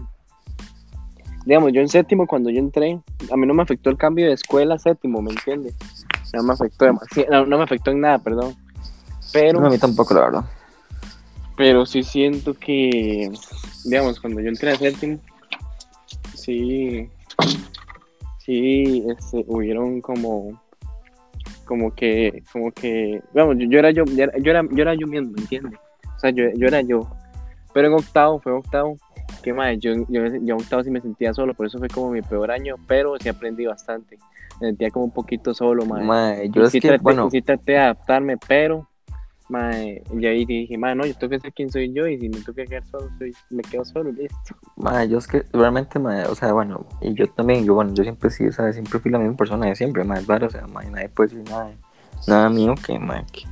digamos, 1.46 1.72
yo 1.72 1.80
en 1.80 1.88
séptimo, 1.88 2.26
cuando 2.26 2.50
yo 2.50 2.58
entré, 2.58 3.00
a 3.30 3.36
mí 3.36 3.46
no 3.46 3.54
me 3.54 3.62
afectó 3.62 3.88
el 3.88 3.96
cambio 3.96 4.26
de 4.26 4.34
escuela 4.34 4.74
a 4.74 4.78
séptimo, 4.78 5.22
¿me 5.22 5.32
entiendes? 5.32 5.74
No 6.34 6.42
me 6.42 6.52
afectó 6.52 6.84
demasiado, 6.84 7.30
no, 7.30 7.46
no 7.46 7.58
me 7.58 7.64
afectó 7.64 7.90
en 7.90 8.00
nada, 8.00 8.18
perdón. 8.18 8.54
Pero, 9.32 9.60
No, 9.60 9.66
a 9.66 9.70
mí 9.70 9.78
tampoco, 9.78 10.12
la 10.12 10.20
verdad. 10.20 10.44
pero 11.56 11.86
sí 11.86 12.02
siento 12.02 12.52
que, 12.54 13.30
digamos, 13.84 14.20
cuando 14.20 14.40
yo 14.40 14.48
entré 14.48 14.72
a 14.72 14.76
séptimo, 14.76 15.18
sí, 16.42 17.08
sí, 18.38 19.04
este, 19.08 19.44
hubieron 19.46 20.00
como, 20.00 20.60
como 21.64 21.94
que, 21.94 22.42
como 22.52 22.72
que, 22.72 23.22
digamos, 23.32 23.56
yo, 23.58 23.66
yo 23.68 23.78
era 23.78 23.90
yo, 23.90 24.04
yo 24.04 24.24
era, 24.24 24.38
yo 24.38 24.50
era, 24.50 24.62
yo 24.70 24.82
era 24.82 24.94
yo 24.94 25.06
mismo, 25.06 25.32
¿entiendes? 25.36 25.78
O 26.16 26.18
sea, 26.18 26.30
yo, 26.30 26.44
yo 26.56 26.66
era 26.66 26.80
yo. 26.80 27.08
Pero 27.72 27.88
en 27.88 27.94
octavo, 27.94 28.40
fue 28.40 28.52
en 28.52 28.58
octavo, 28.58 28.96
que 29.42 29.52
más, 29.52 29.78
yo, 29.78 29.94
yo, 30.08 30.26
yo 30.26 30.26
en 30.26 30.52
octavo 30.52 30.84
sí 30.84 30.90
me 30.90 31.00
sentía 31.00 31.32
solo, 31.32 31.54
por 31.54 31.66
eso 31.66 31.78
fue 31.78 31.88
como 31.88 32.10
mi 32.10 32.22
peor 32.22 32.50
año, 32.50 32.76
pero 32.86 33.16
sí 33.18 33.28
aprendí 33.28 33.66
bastante. 33.66 34.18
Me 34.60 34.68
sentía 34.68 34.90
como 34.90 35.06
un 35.06 35.10
poquito 35.12 35.54
solo. 35.54 35.84
Mae, 35.86 36.50
yo 36.50 36.64
es 36.64 36.72
sí 36.72 36.80
que, 36.80 36.88
traté, 36.88 37.02
bueno, 37.02 37.30
sí 37.30 37.42
traté 37.42 37.72
de 37.72 37.78
adaptarme, 37.78 38.36
pero 38.36 38.88
mae, 39.52 40.02
y 40.10 40.26
ahí 40.26 40.44
dije, 40.46 40.78
mae, 40.78 40.94
no, 40.94 41.04
yo 41.04 41.14
tengo 41.14 41.30
que 41.32 41.40
ser 41.40 41.52
quien 41.52 41.70
soy 41.70 41.92
yo 41.92 42.06
y 42.08 42.18
si 42.18 42.28
me 42.28 42.38
tengo 42.38 42.54
que 42.54 42.64
quedar 42.64 42.86
solo, 42.86 43.08
soy, 43.18 43.34
me 43.50 43.62
quedo 43.62 43.84
solo 43.84 44.10
listo. 44.10 44.56
mae, 44.76 45.08
yo 45.08 45.18
es 45.18 45.26
que 45.26 45.44
realmente, 45.52 45.98
mae, 45.98 46.24
o 46.24 46.34
sea, 46.34 46.52
bueno, 46.52 46.86
y 47.02 47.12
yo 47.14 47.28
también, 47.28 47.64
yo, 47.64 47.74
bueno, 47.74 47.92
yo 47.92 48.02
siempre 48.02 48.30
sí, 48.30 48.46
o 48.46 48.52
sea, 48.52 48.72
siempre 48.72 48.98
fui 48.98 49.10
la 49.10 49.18
misma 49.18 49.36
persona 49.36 49.66
de 49.66 49.76
siempre, 49.76 50.04
mae, 50.04 50.24
claro, 50.24 50.46
o 50.46 50.50
sea, 50.50 50.66
mae, 50.66 50.90
nadie 50.90 51.10
puede 51.10 51.28
decir 51.28 51.50
nada, 51.50 51.70
nada 52.26 52.48
mío 52.48 52.74
que, 52.84 52.98
mae, 52.98 53.24
que, 53.30 53.42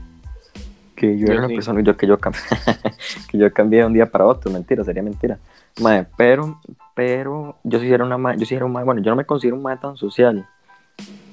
que 0.97 1.19
yo 1.19 1.27
Yo 1.27 1.33
era 1.33 1.41
una 1.41 1.49
sí. 1.49 1.55
persona, 1.55 1.83
yo 1.83 1.97
que 1.97 2.07
yo 2.07 2.19
cambié, 2.19 2.41
que 3.31 3.39
yo 3.39 3.53
cambié 3.53 3.81
de 3.81 3.87
un 3.87 3.93
día 3.93 4.07
para 4.07 4.27
otro, 4.27 4.51
mentira, 4.51 4.83
sería 4.83 5.03
mentira, 5.03 5.39
mae, 5.83 6.07
pero, 6.17 6.61
pero, 6.95 7.59
yo 7.63 7.79
sí 7.79 7.93
era 7.93 8.05
una, 8.05 8.35
yo 8.37 8.47
sí 8.47 8.55
era 8.55 8.65
un 8.65 8.73
mae, 8.73 8.85
bueno, 8.85 9.03
yo 9.03 9.11
no 9.11 9.17
me 9.17 9.27
considero 9.27 9.57
un 9.57 9.63
mae 9.63 9.77
tan 9.77 9.97
social, 9.97 10.47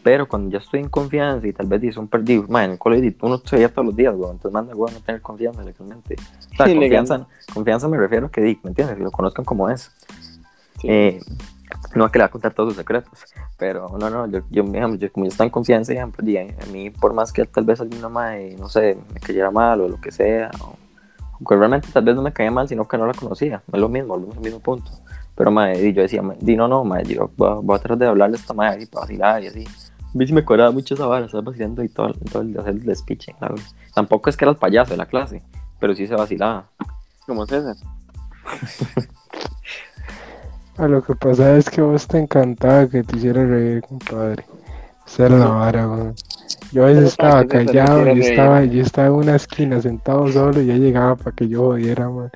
pero 0.07 0.25
cuando 0.25 0.49
ya 0.49 0.59
estoy 0.59 0.79
en 0.79 0.87
confianza 0.87 1.45
y 1.45 1.51
tal 1.51 1.67
vez 1.67 1.81
dice 1.81 1.99
un 1.99 2.07
perdido, 2.07 2.45
mae, 2.47 2.63
en 2.63 2.71
el 2.71 2.77
colegio 2.79 3.13
uno 3.23 3.39
se 3.43 3.57
veía 3.57 3.67
todos 3.67 3.87
los 3.87 3.93
días, 3.93 4.15
weón, 4.15 4.37
entonces 4.37 4.53
manda, 4.53 4.73
weón, 4.73 4.93
no 4.93 5.01
tener 5.01 5.21
confianza, 5.21 5.61
legalmente, 5.63 6.15
o 6.15 6.55
sea, 6.55 6.65
Sí, 6.65 6.73
legal. 6.75 7.05
confianza, 7.05 7.27
confianza 7.53 7.87
me 7.89 7.97
refiero 7.97 8.27
a 8.27 8.31
que, 8.31 8.39
¿me 8.63 8.69
entiendes? 8.69 8.95
Que 8.95 9.03
lo 9.03 9.11
conozcan 9.11 9.43
como 9.43 9.69
es. 9.69 9.91
Sí. 10.79 10.87
Eh, 10.89 11.19
no 11.93 12.05
es 12.05 12.11
que 12.13 12.19
le 12.19 12.23
va 12.23 12.27
a 12.27 12.31
contar 12.31 12.53
todos 12.53 12.69
sus 12.69 12.77
secretos, 12.77 13.11
pero 13.57 13.89
no, 13.99 14.09
no, 14.09 14.27
yo, 14.27 14.39
yo, 14.49 14.63
digamos, 14.63 14.97
yo 14.97 15.11
como 15.11 15.25
yo 15.25 15.29
estaba 15.29 15.45
en 15.47 15.51
confianza, 15.51 15.91
digamos, 15.91 16.15
di, 16.19 16.37
a 16.37 16.47
mí 16.71 16.89
por 16.89 17.13
más 17.13 17.33
que 17.33 17.43
tal 17.43 17.65
vez 17.65 17.81
alguna 17.81 18.07
madre, 18.07 18.55
no 18.57 18.69
sé, 18.69 18.97
me 19.13 19.19
cayera 19.19 19.51
mal 19.51 19.81
o 19.81 19.89
lo 19.89 19.99
que 19.99 20.11
sea, 20.13 20.51
o, 20.61 20.77
o 21.41 21.45
que 21.49 21.53
realmente 21.57 21.89
tal 21.91 22.05
vez 22.05 22.15
no 22.15 22.21
me 22.21 22.31
caía 22.31 22.49
mal, 22.49 22.69
sino 22.69 22.87
que 22.87 22.97
no 22.97 23.05
la 23.05 23.13
conocía, 23.13 23.61
es 23.73 23.77
lo 23.77 23.89
mismo, 23.89 24.13
volvemos 24.13 24.37
al 24.37 24.41
mismo 24.43 24.61
punto. 24.61 24.89
Pero 25.35 25.51
madre, 25.51 25.91
yo 25.93 26.01
decía, 26.01 26.23
di, 26.39 26.55
no, 26.55 26.69
no, 26.69 26.85
madre, 26.85 27.13
yo 27.13 27.29
voy, 27.35 27.49
a- 27.49 27.55
voy 27.55 27.75
a 27.75 27.79
tratar 27.79 27.97
de 27.97 28.07
hablarle 28.07 28.37
a 28.37 28.39
esta 28.39 28.53
madre 28.53 28.83
y 28.83 28.85
para 28.85 29.01
vacilar 29.01 29.43
y 29.43 29.47
así. 29.47 29.65
A 30.17 30.19
mí 30.19 30.25
sí 30.25 30.33
me 30.33 30.43
cobraba 30.43 30.71
mucho 30.71 30.95
esa 30.95 31.05
vara, 31.05 31.27
estar 31.27 31.43
vacilando 31.43 31.83
y 31.83 31.89
todo, 31.89 32.12
todo 32.31 32.41
el 32.41 32.59
hacer 32.59 32.74
el 32.74 33.36
claro. 33.38 33.53
Tampoco 33.93 34.31
es 34.31 34.36
que 34.36 34.45
era 34.45 34.51
el 34.51 34.57
payaso 34.57 34.89
de 34.89 34.97
la 34.97 35.05
clase, 35.05 35.43
pero 35.79 35.93
sí 35.93 36.07
se 36.07 36.15
vacilaba. 36.15 36.71
Como 37.27 37.45
César. 37.45 37.75
A 40.77 40.88
lo 40.88 41.03
que 41.03 41.13
pasa 41.13 41.55
es 41.55 41.69
que 41.69 41.83
vos 41.83 42.07
te 42.07 42.17
encantaba 42.17 42.88
que 42.88 43.03
te 43.03 43.15
hiciera 43.15 43.45
reír, 43.45 43.83
compadre. 43.83 44.43
Esa 45.05 45.27
era 45.27 45.38
la 45.38 45.50
vara, 45.50 45.88
weón. 45.88 46.15
Yo 46.71 46.86
a 46.86 46.88
veces 46.88 47.09
estaba 47.09 47.45
callado, 47.45 48.03
yo 48.12 48.24
estaba, 48.24 48.65
yo 48.65 48.81
estaba 48.81 49.07
en 49.09 49.13
una 49.13 49.36
esquina 49.36 49.79
sentado 49.83 50.27
solo 50.31 50.59
y 50.59 50.65
ya 50.65 50.77
llegaba 50.77 51.15
para 51.15 51.36
que 51.36 51.47
yo 51.47 51.62
jodiera, 51.62 52.09
man. 52.09 52.31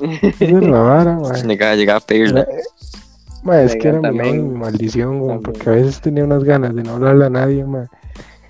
Esa 0.00 0.44
es 0.44 0.52
la 0.52 0.80
vara, 0.80 1.18
man. 1.18 1.34
Llegaba, 1.46 1.74
llegaba 1.74 1.98
a 1.98 2.02
pedirle. 2.02 2.46
Ma, 3.46 3.62
es 3.62 3.76
que 3.76 3.88
era 3.88 3.98
mi, 3.98 4.02
también. 4.08 4.52
mi 4.52 4.58
maldición, 4.58 5.18
También. 5.20 5.42
porque 5.42 5.70
a 5.70 5.72
veces 5.74 6.00
tenía 6.00 6.24
unas 6.24 6.42
ganas 6.44 6.74
de 6.74 6.82
no 6.82 6.94
hablarle 6.94 7.26
a 7.26 7.30
nadie, 7.30 7.64
ma. 7.64 7.88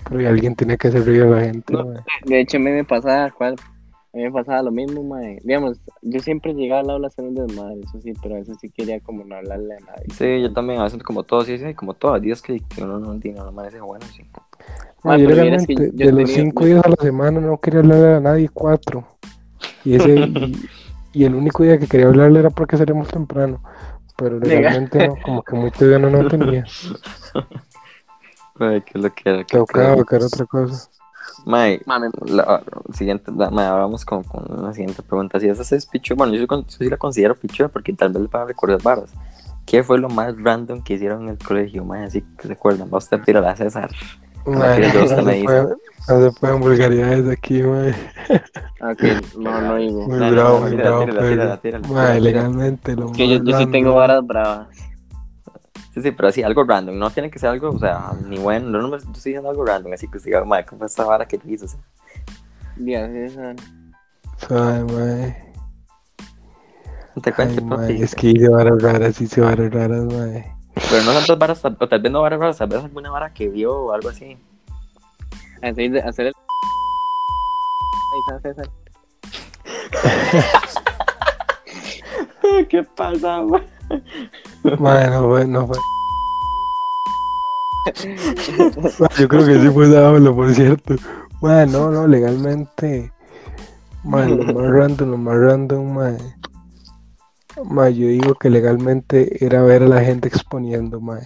Pero 0.09 0.27
alguien 0.29 0.55
tenía 0.55 0.77
que 0.77 0.87
hacer 0.87 1.05
reír 1.05 1.23
a 1.23 1.25
la 1.29 1.41
gente, 1.41 1.73
No. 1.73 1.83
De 2.25 2.39
hecho, 2.39 2.57
a 2.57 2.59
mí 2.61 2.71
me 2.71 2.83
pasaba, 2.83 3.29
¿cuál? 3.31 3.55
A 4.13 4.17
mí 4.17 4.23
me 4.23 4.31
pasaba 4.31 4.63
lo 4.63 4.71
mismo, 4.71 5.03
mae. 5.03 5.39
Digamos, 5.43 5.79
yo 6.01 6.19
siempre 6.21 6.53
llegaba 6.53 6.81
al 6.81 6.89
aula 6.89 7.07
a 7.07 7.09
hacer 7.09 7.25
un 7.25 7.35
desmadre, 7.35 7.81
eso 7.81 8.01
sí, 8.01 8.13
pero 8.23 8.35
a 8.35 8.39
veces 8.39 8.57
sí 8.59 8.69
quería 8.69 8.99
como 9.01 9.23
no 9.23 9.35
hablarle 9.35 9.75
a 9.75 9.79
nadie. 9.81 10.05
Sí, 10.13 10.41
yo 10.41 10.51
también, 10.53 10.79
a 10.79 10.85
veces 10.85 11.03
como 11.03 11.23
todos, 11.23 11.45
sí, 11.45 11.57
sí, 11.59 11.73
como 11.75 11.93
todos, 11.93 12.21
días 12.21 12.41
que, 12.41 12.59
que 12.59 12.83
uno 12.83 12.99
no 12.99 13.19
tiene, 13.19 13.37
no 13.39 13.49
amanece 13.49 13.79
bueno, 13.81 14.05
sí. 14.15 14.23
Ma, 15.03 15.17
yo 15.17 15.29
realmente, 15.29 15.75
que 15.75 15.91
yo 15.93 16.05
de 16.07 16.11
los 16.11 16.23
tenía- 16.23 16.35
cinco 16.43 16.65
días 16.65 16.83
a 16.83 16.89
la 16.89 16.95
semana 16.99 17.39
no 17.39 17.59
quería 17.59 17.81
hablarle 17.81 18.13
a 18.15 18.19
nadie, 18.19 18.49
cuatro. 18.51 19.05
Y 19.85 19.95
ese, 19.95 20.15
y, 20.15 20.69
y 21.13 21.25
el 21.25 21.35
único 21.35 21.63
día 21.63 21.77
que 21.77 21.87
quería 21.87 22.07
hablarle 22.07 22.39
era 22.39 22.49
porque 22.49 22.77
salíamos 22.77 23.09
temprano. 23.09 23.61
Pero 24.17 24.39
Legal. 24.39 24.63
realmente 24.63 25.07
no, 25.07 25.43
como 25.43 25.71
que 25.71 25.85
días 25.85 26.01
no, 26.01 26.09
no 26.09 26.27
tenía. 26.27 26.65
Ay, 28.59 28.81
qué 28.81 28.97
lo 28.97 29.13
que 29.13 29.29
era, 29.29 29.43
qué 29.43 29.57
Tocaba 29.57 29.93
era 29.93 30.25
otra 30.25 30.45
cosa. 30.45 30.89
Mae, 31.45 31.81
la 32.25 32.63
siguiente, 32.93 33.31
la, 33.35 33.51
mae, 33.51 33.67
ahora 33.67 33.83
vamos 33.83 34.03
con, 34.03 34.23
con 34.23 34.63
la 34.63 34.73
siguiente 34.73 35.03
pregunta. 35.03 35.39
Si 35.39 35.47
esa 35.47 35.75
es 35.75 35.85
pichuda, 35.85 36.17
bueno, 36.17 36.33
yo, 36.33 36.45
yo 36.45 36.65
sí 36.67 36.89
la 36.89 36.97
considero 36.97 37.35
pichuda 37.35 37.67
porque 37.67 37.93
tal 37.93 38.11
vez 38.11 38.23
le 38.23 38.27
van 38.27 38.41
a 38.41 38.45
recordar 38.45 38.81
varas. 38.81 39.11
¿Qué 39.65 39.83
fue 39.83 39.99
lo 39.99 40.09
más 40.09 40.33
random 40.41 40.81
que 40.81 40.95
hicieron 40.95 41.23
en 41.23 41.29
el 41.29 41.37
colegio, 41.37 41.85
mae? 41.85 42.05
Así 42.05 42.23
que 42.37 42.47
se 42.47 42.53
acuerdan, 42.53 42.89
va 42.91 42.97
usted 42.97 43.21
tira 43.21 43.39
la 43.39 43.55
César. 43.55 43.91
Yo, 44.47 44.53
no, 44.53 45.07
se 45.07 45.43
puede- 45.43 45.75
no 46.07 46.21
se 46.31 46.39
pueden 46.39 46.59
vulgaridades 46.61 47.29
aquí, 47.29 47.61
ma. 47.63 47.87
ok, 48.91 49.03
no, 49.37 49.61
no 49.61 49.75
digo. 49.75 50.07
Muy 50.07 50.31
bravo, 50.31 50.59
muy 50.61 50.75
bravo, 50.75 51.05
pero. 51.05 52.19
legalmente 52.21 52.95
lo 52.95 53.11
que 53.11 53.27
yo, 53.27 53.43
yo 53.43 53.57
sí 53.57 53.65
tengo 53.67 53.93
varas 53.95 54.25
bravas. 54.25 54.67
Sí, 55.93 56.01
sí, 56.01 56.11
pero 56.11 56.29
así, 56.29 56.43
algo 56.43 56.63
random. 56.63 56.97
No 56.97 57.09
tiene 57.09 57.29
que 57.31 57.39
ser 57.39 57.49
algo, 57.49 57.71
o 57.71 57.79
sea, 57.79 58.13
ni 58.27 58.37
bueno. 58.37 58.69
No, 58.69 58.81
no 58.81 58.87
me 58.87 58.97
estoy 58.97 59.13
diciendo 59.13 59.49
algo 59.49 59.65
random. 59.65 59.93
Así 59.93 60.07
que 60.07 60.19
siga, 60.19 60.45
mae, 60.45 60.63
¿cómo 60.65 60.77
fue 60.79 60.87
esta 60.87 61.03
vara 61.03 61.27
que 61.27 61.39
hizo? 61.45 61.65
O 61.65 61.67
sea, 61.67 61.79
Días, 62.75 63.09
César. 63.11 63.55
Suave, 64.37 64.83
ma. 64.83 65.35
no 67.15 67.21
te 67.21 67.33
Ay, 67.35 67.59
ma, 67.61 67.77
papi. 67.77 68.01
es 68.01 68.13
que 68.13 68.27
hice 68.29 68.47
varas 68.47 68.81
raras, 68.81 69.19
hice 69.19 69.41
varas 69.41 69.73
raras, 69.73 70.05
ma. 70.05 70.56
Pero 70.89 71.03
no 71.03 71.13
tantas 71.13 71.37
varas, 71.37 71.65
o 71.65 71.87
tal 71.87 72.01
vez 72.01 72.11
no 72.11 72.21
varas 72.21 72.39
raras, 72.39 72.57
tal 72.57 72.69
vez 72.69 72.83
alguna 72.83 73.11
vara 73.11 73.33
que 73.33 73.47
vio 73.49 73.75
o 73.75 73.91
algo 73.91 74.09
así. 74.09 74.37
Hacer, 75.61 75.97
hacer 75.99 76.27
el. 76.27 76.33
Ahí 78.13 78.19
está 78.19 78.39
César. 78.41 78.69
¿Qué 82.69 82.83
pasa, 82.83 83.41
mae? 83.41 83.63
Ma, 84.79 85.05
no 85.45 85.67
fue, 85.67 85.77
yo 89.17 89.27
creo 89.27 89.45
que 89.45 89.59
sí 89.59 89.69
fue 89.69 89.87
Dábalo, 89.89 90.35
por 90.35 90.53
cierto. 90.53 90.95
Ma, 91.41 91.65
no, 91.65 91.89
no, 91.89 92.07
legalmente. 92.07 93.11
Ma, 94.03 94.25
lo 94.25 94.43
más 94.53 94.71
random, 94.71 95.11
lo 95.11 95.17
más 95.17 95.37
random. 95.37 96.17
Ma, 97.65 97.89
yo 97.89 98.07
digo 98.07 98.35
que 98.35 98.49
legalmente 98.49 99.43
era 99.45 99.61
ver 99.63 99.83
a 99.83 99.87
la 99.87 100.01
gente 100.01 100.27
exponiendo, 100.27 100.99
ma. 100.99 101.19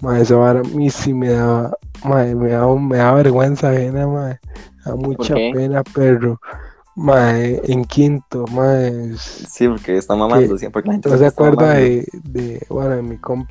Ma, 0.00 0.20
esa 0.20 0.36
vara 0.36 0.60
a 0.60 0.62
mí 0.62 0.90
sí 0.90 1.12
me 1.12 1.30
daba, 1.30 1.76
ma, 2.04 2.24
me 2.24 2.50
daba, 2.50 2.74
me 2.78 2.96
daba 2.96 3.16
vergüenza 3.16 3.70
ajena, 3.70 4.06
ma. 4.06 4.40
Da 4.84 4.94
mucha 4.96 5.34
pena, 5.34 5.82
perro. 5.82 6.40
Ma, 6.96 7.38
en 7.38 7.84
quinto, 7.84 8.44
ma, 8.52 8.76
Sí, 9.16 9.68
porque 9.68 9.96
está 9.96 10.14
mamando, 10.14 10.58
sí, 10.58 10.68
porque 10.68 10.88
la 10.88 10.94
gente 10.94 11.08
¿No 11.08 11.18
se 11.18 11.26
acuerda 11.26 11.74
de, 11.74 12.06
de, 12.24 12.66
bueno, 12.68 12.90
de 12.96 13.02
mi 13.02 13.16
comp 13.16 13.48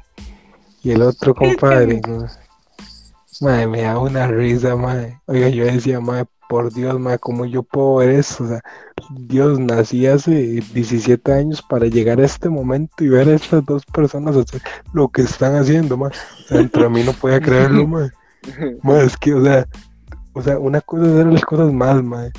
y 0.83 0.91
el 0.91 1.01
otro 1.01 1.33
compadre? 1.33 2.01
¿no? 2.07 2.25
Madre, 3.41 3.67
me 3.67 3.81
da 3.81 3.97
una 3.97 4.27
risa, 4.27 4.75
madre. 4.75 5.19
Oiga, 5.25 5.49
yo 5.49 5.65
decía, 5.65 5.99
madre, 5.99 6.27
por 6.49 6.73
Dios, 6.73 6.99
madre, 6.99 7.19
¿cómo 7.19 7.45
yo 7.45 7.61
puedo 7.61 7.97
ver 7.97 8.09
eso? 8.09 8.43
O 8.43 8.47
sea, 8.47 8.59
Dios, 9.11 9.59
nací 9.59 10.07
hace 10.07 10.31
17 10.73 11.31
años 11.31 11.61
para 11.61 11.85
llegar 11.85 12.19
a 12.19 12.25
este 12.25 12.49
momento 12.49 13.03
y 13.03 13.09
ver 13.09 13.29
a 13.29 13.35
estas 13.35 13.63
dos 13.65 13.85
personas 13.85 14.35
hacer 14.35 14.59
lo 14.91 15.09
que 15.09 15.21
están 15.21 15.55
haciendo, 15.55 15.95
madre. 15.95 16.17
O 16.17 16.47
sea, 16.47 16.57
dentro 16.57 16.81
de 16.83 16.89
mí 16.89 17.03
no 17.03 17.13
podía 17.13 17.39
creerlo. 17.39 17.87
Madre, 17.87 18.11
es 19.05 19.15
que, 19.15 19.35
o 19.35 19.43
sea, 19.43 19.67
o 20.33 20.41
sea, 20.41 20.57
una 20.57 20.81
cosa 20.81 21.05
es 21.05 21.11
hacer 21.11 21.27
las 21.27 21.45
cosas 21.45 21.71
mal, 21.71 22.03
madre. 22.03 22.31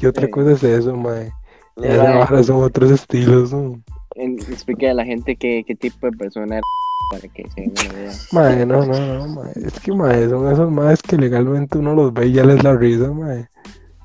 Y 0.00 0.06
otra 0.06 0.24
Sí. 0.24 0.30
cosa 0.30 0.52
es 0.52 0.62
eso, 0.64 0.96
mae. 0.96 1.30
vara 1.76 2.42
son 2.42 2.62
otros 2.62 2.90
estilos, 2.92 3.52
¿no? 3.52 3.78
Explique 4.16 4.88
a 4.88 4.94
la 4.94 5.04
gente 5.04 5.36
qué, 5.36 5.64
qué 5.66 5.74
tipo 5.74 6.08
de 6.10 6.16
persona 6.16 6.56
era 6.56 6.62
para 7.10 7.28
que 7.28 7.48
se 7.50 7.60
den 7.62 7.72
una 7.72 7.98
idea. 7.98 8.12
Mae, 8.32 8.66
no, 8.66 8.84
no, 8.86 8.92
no, 9.18 9.28
mae. 9.28 9.52
Es 9.56 9.78
que, 9.80 9.92
mae, 9.92 10.28
son 10.28 10.52
esos 10.52 10.70
maes 10.70 11.02
que 11.02 11.16
legalmente 11.16 11.78
uno 11.78 11.94
los 11.94 12.12
ve 12.14 12.26
y 12.28 12.32
ya 12.32 12.44
les 12.44 12.62
da 12.62 12.74
risa, 12.76 13.10
mae. 13.12 13.48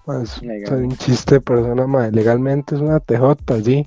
Mae, 0.05 0.23
es- 0.23 0.41
son 0.67 0.83
un 0.85 0.97
chiste 0.97 1.35
de 1.35 1.41
persona, 1.41 1.85
mae. 1.87 2.11
Legalmente 2.11 2.75
es 2.75 2.81
una 2.81 2.99
tejota, 2.99 3.61
sí. 3.61 3.85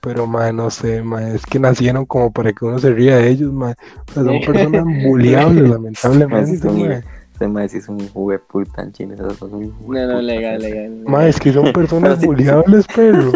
Pero, 0.00 0.26
mae, 0.26 0.52
no 0.52 0.70
sé, 0.70 1.02
mae. 1.02 1.34
Es 1.36 1.46
que 1.46 1.58
nacieron 1.58 2.04
como 2.06 2.32
para 2.32 2.52
que 2.52 2.64
uno 2.64 2.78
se 2.78 2.90
ría 2.92 3.16
de 3.16 3.28
ellos, 3.28 3.52
mae. 3.52 3.74
O 4.08 4.12
sea, 4.12 4.24
son 4.24 4.40
personas 4.46 4.84
buleables, 5.04 5.68
lamentablemente, 5.70 6.68
mae. 6.88 7.04
Ese 7.44 7.52
mae 7.52 7.68
sí 7.68 7.76
es 7.76 7.88
un 7.90 8.08
jugue 8.08 8.38
puta 8.38 8.80
en 8.82 8.92
Chile. 8.92 9.14
esos 9.14 9.36
son 9.36 9.52
un 9.54 9.74
No, 9.86 10.06
no, 10.06 10.20
legal, 10.22 10.60
legal. 10.62 11.02
Mae, 11.06 11.28
es 11.28 11.38
que 11.38 11.52
son 11.52 11.72
personas 11.74 12.24
buleables, 12.24 12.86
pero. 12.94 13.18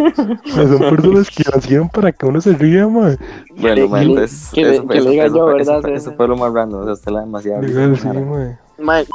O 0.46 0.48
sea, 0.50 0.66
son 0.66 0.78
personas 0.78 1.28
que 1.30 1.42
nacieron 1.54 1.88
para 1.90 2.10
que 2.10 2.24
uno 2.24 2.40
se 2.40 2.54
ría, 2.54 2.88
mae. 2.88 3.18
Bueno, 3.60 3.88
mae, 3.88 4.04
que 4.06 4.10
entonces. 4.12 4.50
que 4.54 4.62
le- 4.62 4.70
eso 4.76 4.82
fue- 4.84 4.92
que 4.94 4.98
eso- 5.00 5.10
diga 5.10 5.26
eso 5.26 5.36
yo, 5.36 5.44
¿verdad, 5.46 5.60
Eso 5.60 5.80
fue- 5.82 5.90
eso 5.94 6.00
César? 6.04 6.16
fue 6.16 6.28
lo 6.28 6.36
más 6.36 6.52
random. 6.54 6.80
O 6.80 6.84
sea, 6.84 6.92
usted 6.94 7.12
la 7.12 7.20
demasiado. 7.20 7.60
Legal, 7.62 7.96
sí, 7.98 8.08
mae. 8.08 8.58
Mae, 8.78 9.06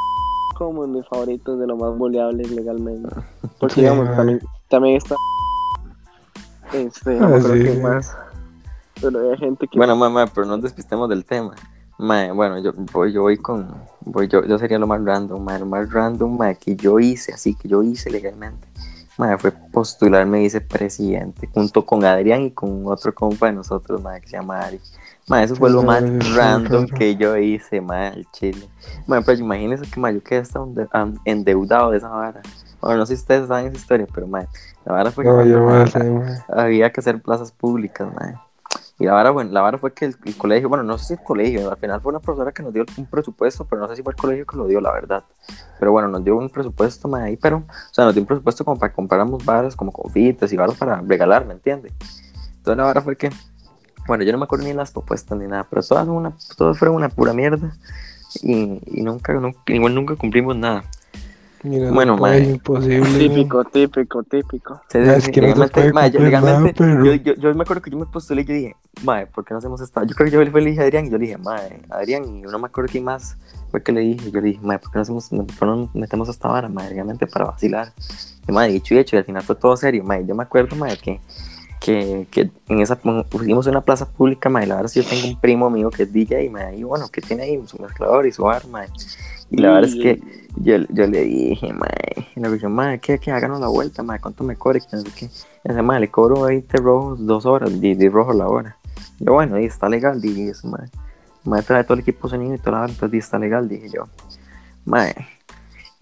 como 0.58 0.86
mis 0.86 1.08
favoritos 1.08 1.60
de 1.60 1.66
los 1.66 1.80
más 1.80 1.98
boleables 1.98 2.52
legalmente. 2.52 3.10
Porque, 3.60 3.74
Sí, 3.76 3.82
digamos, 3.82 4.16
también, 4.16 4.40
también 4.70 4.98
está. 4.98 5.16
Este, 6.72 7.16
no 7.20 7.26
Ah, 7.28 7.42
sí, 7.42 7.80
más. 7.82 8.16
Pero 9.02 9.20
había 9.20 9.38
gente 9.38 9.68
que. 9.68 9.78
Bueno, 9.78 9.96
mamá, 9.96 10.28
pero 10.28 10.46
no 10.46 10.54
nos 10.54 10.64
despistemos 10.64 11.10
del 11.10 11.26
tema. 11.26 11.56
Mae, 12.04 12.34
bueno, 12.34 12.60
yo 12.60 12.74
voy, 12.92 13.14
yo 13.14 13.22
voy 13.22 13.38
con, 13.38 13.74
voy, 14.02 14.28
yo, 14.28 14.44
yo 14.44 14.60
sería 14.60 14.78
lo 14.78 14.86
más 14.88 15.02
random, 15.02 15.42
mae, 15.42 15.60
lo 15.60 15.66
más 15.66 15.90
random, 15.90 16.38
mae, 16.38 16.58
que 16.58 16.76
yo 16.76 17.00
hice, 17.00 17.32
así 17.32 17.56
que 17.56 17.70
yo 17.70 17.82
hice 17.82 18.10
legalmente, 18.10 18.68
mae, 19.18 19.38
fue 19.38 19.52
postularme 19.52 20.40
vicepresidente, 20.40 21.48
junto 21.54 21.86
con 21.86 22.04
Adrián 22.04 22.42
y 22.42 22.52
con 22.52 22.86
otro 22.88 23.16
compa 23.16 23.46
de 23.46 23.54
nosotros, 23.54 24.02
mae, 24.02 24.20
que 24.20 24.28
se 24.28 24.36
llama 24.36 24.60
Ari. 24.60 24.82
Mae, 25.30 25.46
eso 25.46 25.56
fue 25.56 25.70
lo 25.70 25.82
más 25.82 26.04
random 26.36 26.88
que 26.88 27.16
yo 27.16 27.38
hice, 27.38 27.80
mae, 27.80 28.08
al 28.10 28.28
chile. 28.34 28.68
Mae, 29.08 29.22
pero 29.22 29.40
imagínense 29.40 29.90
que, 29.90 29.98
mae, 29.98 30.14
yo 30.14 30.22
quedé 30.22 30.42
hasta 30.42 30.60
endeudado 31.24 31.92
de 31.92 32.00
esa 32.00 32.10
vara. 32.10 32.42
Bueno, 32.82 32.98
no 32.98 33.06
sé 33.06 33.16
si 33.16 33.22
ustedes 33.22 33.48
saben 33.48 33.68
esa 33.68 33.78
historia, 33.78 34.08
pero, 34.14 34.28
mae, 34.28 34.46
la 34.84 34.92
vara 34.92 35.10
fue 35.10 35.24
que 35.24 35.30
No, 35.30 35.38
mae, 35.38 35.86
mae. 36.12 36.44
había 36.50 36.92
que 36.92 37.00
hacer 37.00 37.22
plazas 37.22 37.54
públicas, 37.54 38.14
mae. 38.14 38.36
Y 39.00 39.06
la 39.06 39.14
vara, 39.14 39.32
bueno, 39.32 39.52
la 39.52 39.62
vara 39.62 39.78
fue 39.78 39.94
que 39.94 40.06
el, 40.06 40.38
colegio, 40.38 40.70
bueno, 40.70 40.84
no 40.84 40.98
sé 40.98 41.06
si 41.06 41.14
el 41.14 41.24
colegio, 41.24 41.72
al 41.72 41.78
final 41.78 42.00
fue 42.00 42.12
una 42.12 42.20
profesora 42.20 42.52
que 42.52 42.62
nos 42.62 42.72
dio 42.72 42.86
un 42.98 43.06
presupuesto, 43.08 43.66
pero 43.66 43.82
no 43.82 43.88
sé 43.88 43.96
si 43.96 44.04
fue 44.04 44.14
el 44.14 44.18
colegio 44.18 44.46
que 44.46 44.56
lo 44.56 44.68
dio, 44.68 44.80
la 44.80 44.92
verdad. 44.92 45.24
Pero 45.80 45.92
bueno, 45.92 46.08
nos 46.08 46.24
dio 46.24 46.38
un 46.38 46.50
presupuesto, 46.50 47.08
mae, 47.08 47.30
ahí, 47.30 47.38
pero, 47.38 47.58
o 47.58 47.94
sea, 47.94 48.06
nos 48.06 48.14
dio 48.14 48.22
un 48.22 48.28
presupuesto 48.28 48.64
como 48.64 48.78
para 48.78 48.92
que 48.92 48.96
compráramos 48.96 49.44
varas, 49.44 49.76
como 49.76 49.92
confites 49.92 50.54
y 50.54 50.58
varas 50.58 50.78
para 50.78 51.02
regalar, 51.02 51.46
¿me 51.46 51.54
entiendes? 51.54 51.92
Entonces 52.58 52.78
la 52.78 52.84
vara 52.84 53.02
fue 53.02 53.18
que, 53.18 53.32
bueno, 54.08 54.24
yo 54.24 54.32
no 54.32 54.38
me 54.38 54.46
acuerdo 54.46 54.66
ni 54.66 54.74
las 54.74 54.92
propuestas 54.92 55.38
ni 55.38 55.48
nada, 55.48 55.66
pero 55.68 55.82
todas, 55.82 56.08
una, 56.08 56.34
todas 56.56 56.78
fueron 56.78 56.96
una 56.96 57.10
pura 57.10 57.34
mierda. 57.34 57.74
Y, 58.42 58.80
y 58.86 59.04
nunca, 59.04 59.34
nunca, 59.34 59.60
igual 59.68 59.94
nunca 59.96 60.16
cumplimos 60.16 60.56
nada. 60.56 60.84
Mira, 61.64 61.88
no 61.88 61.94
Bueno, 61.94 62.18
mae. 62.18 62.44
imposible. 62.44 63.18
Típico, 63.18 63.64
típico, 63.64 64.24
típico. 64.24 64.82
Es 64.94 65.30
que 65.30 65.42
no 65.42 65.48
legalmente, 66.20 66.84
yo, 66.84 66.86
nada, 66.86 67.06
yo, 67.06 67.14
yo, 67.14 67.34
yo 67.36 67.56
me 67.56 67.64
acuerdo 67.64 67.82
que 67.82 67.90
yo 67.90 67.98
me 67.98 68.06
postulé 68.06 68.42
y 68.42 68.46
yo 68.46 68.54
dije, 68.54 68.76
mae, 69.04 69.28
¿por 69.28 69.46
qué 69.46 69.54
no 69.54 69.60
hacemos 69.60 69.80
esta? 69.80 70.04
Yo 70.04 70.14
creo 70.14 70.30
que 70.30 70.32
yo 70.32 70.44
le 70.44 70.70
dije 70.70 70.82
a 70.82 70.84
Adrián 70.84 71.06
y 71.06 71.10
yo 71.10 71.18
le 71.18 71.26
dije, 71.26 71.38
mae, 71.38 71.82
Adrián, 71.90 72.26
y 72.26 72.42
no 72.42 72.60
me 72.60 72.68
acuerdo 72.68 72.92
quién 72.92 73.06
más 73.06 73.38
fue 73.72 73.82
que 73.82 73.94
le 73.94 74.02
dije, 74.02 74.30
yo 74.30 74.42
le 74.42 74.50
dije, 74.50 74.60
mae, 74.62 74.78
¿por 74.78 74.92
qué 74.92 74.98
no, 74.98 75.02
hacemos, 75.04 75.32
no 75.32 75.90
metemos 75.94 76.28
esta 76.28 76.50
vara, 76.50 76.68
mae, 76.68 76.90
legalmente 76.90 77.28
para 77.28 77.46
vacilar? 77.46 77.94
Y 78.48 78.52
mae, 78.52 78.70
dicho 78.70 78.94
y 78.94 78.98
hecho, 78.98 79.16
y 79.16 79.20
al 79.20 79.26
final 79.26 79.42
fue 79.42 79.56
todo 79.56 79.78
serio, 79.78 80.04
mae, 80.04 80.26
yo 80.26 80.36
me 80.36 80.44
acuerdo, 80.44 80.76
mae, 80.76 80.98
que, 80.98 81.22
que, 81.80 82.28
que 82.30 82.52
en 82.68 82.82
esa, 82.82 82.98
pusimos 82.98 83.68
una 83.68 83.82
plaza 83.82 84.06
pública, 84.06 84.50
mae, 84.50 84.68
la 84.68 84.76
verdad 84.76 84.92
es 84.92 84.94
que 84.94 85.02
yo 85.02 85.10
tengo 85.10 85.34
un 85.34 85.40
primo 85.40 85.70
mío 85.70 85.90
que 85.90 86.04
es 86.04 86.12
DJ, 86.12 86.50
mae, 86.50 86.76
y 86.76 86.84
bueno, 86.84 87.08
que 87.10 87.22
tiene 87.22 87.44
ahí 87.44 87.60
su 87.66 87.82
mezclador 87.82 88.28
y 88.28 88.34
su 88.34 88.44
bar, 88.44 88.68
mae, 88.68 88.90
y 89.54 89.62
la 89.62 89.70
verdad 89.70 89.88
es 89.88 89.96
que 89.96 90.20
yo, 90.56 90.78
yo 90.90 91.06
le 91.06 91.22
dije, 91.26 91.72
mae, 91.74 92.28
y 92.36 92.40
le 92.40 92.50
dije, 92.50 92.68
mae, 92.68 93.00
¿qué, 93.00 93.20
qué? 93.20 93.32
Háganos 93.32 93.60
la 93.60 93.68
vuelta, 93.68 94.02
mae, 94.02 94.20
¿cuánto 94.20 94.44
me 94.44 94.56
cobre? 94.56 94.80
Que 94.80 94.96
no 94.96 95.04
sé 95.04 95.12
qué. 95.16 95.26
Y 95.26 95.70
dice, 95.70 95.82
mae, 95.84 96.00
le 96.00 96.10
cobro 96.10 96.42
20 96.42 96.76
rojos, 96.78 97.24
dos 97.24 97.46
horas, 97.46 97.80
10, 97.80 98.00
10 98.00 98.12
rojos 98.12 98.36
la 98.36 98.48
hora. 98.48 98.78
Y 99.20 99.26
yo, 99.26 99.34
bueno, 99.34 99.60
y 99.60 99.66
está 99.66 99.88
legal, 99.90 100.20
dije 100.20 100.50
eso, 100.50 100.68
mae. 100.68 100.90
Mae, 101.44 101.62
trae 101.62 101.84
todo 101.84 101.94
el 101.94 102.00
equipo 102.00 102.28
sonido 102.28 102.56
y 102.56 102.58
toda 102.58 102.72
la 102.72 102.78
hora, 102.80 102.94
entonces 102.94 103.24
está 103.24 103.38
legal, 103.38 103.70
dije 103.70 103.90
yo. 103.94 104.06
Mae, 104.86 105.14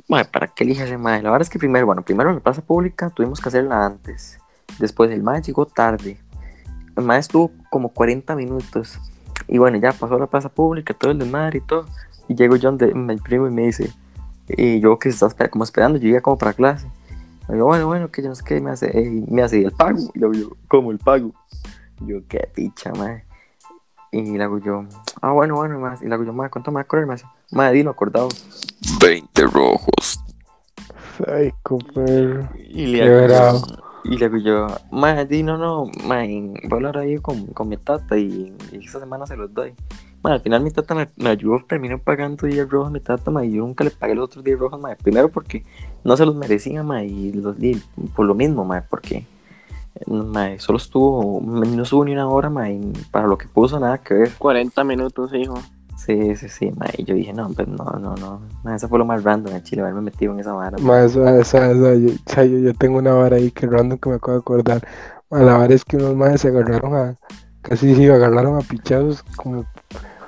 mae, 0.07 0.23
¿para 0.23 0.47
qué 0.47 0.63
elige 0.63 0.85
ese 0.85 0.97
mae? 0.97 1.21
La 1.21 1.29
verdad 1.29 1.41
es 1.41 1.49
que 1.49 1.59
primero, 1.59 1.85
bueno, 1.85 2.03
primero 2.03 2.29
en 2.29 2.35
la 2.37 2.41
plaza 2.41 2.61
pública 2.61 3.09
tuvimos 3.09 3.41
que 3.41 3.49
hacerla 3.49 3.85
antes. 3.85 4.39
Después 4.79 5.11
el 5.11 5.23
mae 5.23 5.41
llegó 5.41 5.65
tarde. 5.65 6.17
El 6.95 7.03
mae 7.03 7.19
estuvo 7.19 7.51
como 7.69 7.89
40 7.89 8.33
minutos. 8.37 8.97
Y 9.49 9.57
bueno, 9.57 9.77
ya 9.77 9.91
pasó 9.91 10.15
a 10.15 10.19
la 10.19 10.27
plaza 10.27 10.47
pública, 10.47 10.93
todo 10.93 11.11
el 11.11 11.19
desmadre 11.19 11.57
y 11.57 11.61
todo. 11.61 11.85
Y 12.31 12.35
llego 12.35 12.55
yo 12.55 12.71
donde 12.71 12.93
mi 12.95 13.17
primo 13.17 13.45
y 13.47 13.51
me 13.51 13.63
dice, 13.63 13.91
y 14.47 14.79
yo 14.79 14.97
que 14.97 15.09
estaba 15.09 15.31
esper- 15.33 15.49
como 15.49 15.65
esperando, 15.65 15.99
yo 15.99 16.07
iba 16.07 16.21
como 16.21 16.37
para 16.37 16.53
clase. 16.53 16.87
Y 17.49 17.57
yo, 17.57 17.65
bueno, 17.65 17.87
bueno, 17.87 18.09
que 18.09 18.21
yo 18.21 18.29
no 18.29 18.35
sé 18.35 18.43
qué, 18.45 18.61
me 18.61 18.71
hace, 18.71 18.87
eh, 18.97 19.25
me 19.27 19.41
hace 19.43 19.59
"¿Y 19.59 19.65
el 19.65 19.71
pago. 19.73 19.99
Y 20.13 20.19
luego 20.19 20.33
yo, 20.33 20.49
¿cómo 20.69 20.91
el 20.91 20.97
pago? 20.99 21.33
Y 21.99 22.07
yo, 22.07 22.19
qué 22.29 22.49
picha, 22.55 22.93
madre. 22.93 23.25
Y 24.13 24.37
luego 24.37 24.59
yo, 24.59 24.85
ah, 25.21 25.31
bueno, 25.31 25.55
bueno, 25.55 25.77
más. 25.79 26.01
Y 26.01 26.05
luego 26.05 26.23
yo, 26.23 26.31
madre, 26.31 26.51
¿cuánto 26.51 26.71
me 26.71 26.75
va 26.75 26.81
a 26.81 26.83
cobrar? 26.85 27.05
Y 27.05 27.07
me 27.09 27.13
hace, 27.15 27.25
madre, 27.51 27.73
dilo 27.77 27.91
acordado. 27.91 28.29
20 29.01 29.43
rojos. 29.47 30.23
Ay, 31.27 31.51
perro. 31.93 32.49
Y 32.57 32.97
bravo. 33.01 33.59
yo, 33.67 33.75
y 34.05 34.17
luego 34.17 34.37
yo, 34.37 34.67
madre, 34.89 35.43
no, 35.43 35.57
no, 35.57 35.85
madre, 36.05 36.53
voy 36.63 36.71
a 36.71 36.75
hablar 36.75 36.97
ahí 36.99 37.17
con, 37.17 37.47
con 37.47 37.67
mi 37.67 37.75
tata 37.75 38.17
y, 38.17 38.55
y 38.71 38.85
esta 38.85 38.99
semana 39.01 39.25
se 39.27 39.35
los 39.35 39.53
doy. 39.53 39.73
Madre, 40.23 40.35
al 40.35 40.41
final 40.41 40.61
mi 40.61 40.71
tata 40.71 40.93
me, 40.93 41.09
me 41.15 41.29
ayudó, 41.29 41.59
terminó 41.67 41.97
pagando 41.97 42.45
10 42.45 42.69
rojos 42.69 42.89
a 42.89 42.91
mi 42.91 42.99
tata, 42.99 43.31
madre, 43.31 43.47
y 43.47 43.53
yo 43.53 43.63
nunca 43.63 43.83
le 43.83 43.89
pagué 43.89 44.13
los 44.13 44.25
otros 44.25 44.43
10 44.43 44.59
rojos, 44.59 44.79
madre. 44.79 44.97
Primero 45.01 45.29
porque 45.29 45.63
no 46.03 46.15
se 46.15 46.25
los 46.25 46.35
merecía, 46.35 46.83
madre, 46.83 47.07
y 47.07 47.33
los 47.33 47.57
di 47.57 47.81
por 48.15 48.25
lo 48.25 48.35
mismo, 48.35 48.63
madre, 48.63 48.85
porque 48.89 49.25
madre, 50.07 50.59
solo 50.59 50.77
estuvo, 50.77 51.41
no 51.41 51.83
estuvo 51.83 52.05
ni 52.05 52.13
una 52.13 52.27
hora, 52.27 52.49
madre, 52.49 52.73
y 52.73 52.93
para 53.11 53.27
lo 53.27 53.37
que 53.37 53.47
puso 53.47 53.79
nada 53.79 53.97
que 53.97 54.13
ver. 54.13 54.31
40 54.37 54.83
minutos, 54.83 55.33
hijo. 55.33 55.55
Sí, 55.97 56.35
sí, 56.35 56.49
sí, 56.49 56.71
madre, 56.71 56.95
y 56.97 57.03
yo 57.03 57.15
dije, 57.15 57.33
no, 57.33 57.49
pues 57.49 57.67
no, 57.67 57.83
no, 57.99 58.15
no, 58.15 58.41
madre, 58.63 58.77
eso 58.77 58.87
fue 58.87 58.99
lo 58.99 59.05
más 59.05 59.23
random 59.23 59.55
en 59.55 59.63
Chile, 59.63 59.81
haberme 59.81 60.01
metido 60.01 60.33
en 60.33 60.39
esa 60.39 60.53
vara. 60.53 60.77
madre. 60.77 60.83
Más, 60.83 61.15
o 61.15 61.43
sea, 61.43 61.69
o 61.69 61.73
sea, 61.73 61.95
yo, 61.95 62.09
yo, 62.09 62.57
yo 62.59 62.73
tengo 62.75 62.97
una 62.97 63.13
vara 63.13 63.37
ahí 63.37 63.51
que 63.51 63.67
random 63.67 63.99
que 63.99 64.09
me 64.09 64.15
acabo 64.15 64.33
de 64.33 64.39
acordar. 64.39 64.87
Ma, 65.29 65.39
la 65.41 65.57
vara 65.57 65.73
es 65.73 65.85
que 65.85 65.97
unos 65.97 66.15
más 66.15 66.41
se 66.41 66.47
agarraron 66.47 66.95
a, 66.95 67.15
casi 67.61 67.95
sí, 67.95 68.07
agarraron 68.07 68.57
a 68.57 68.61
pichazos, 68.61 69.23
como, 69.35 69.65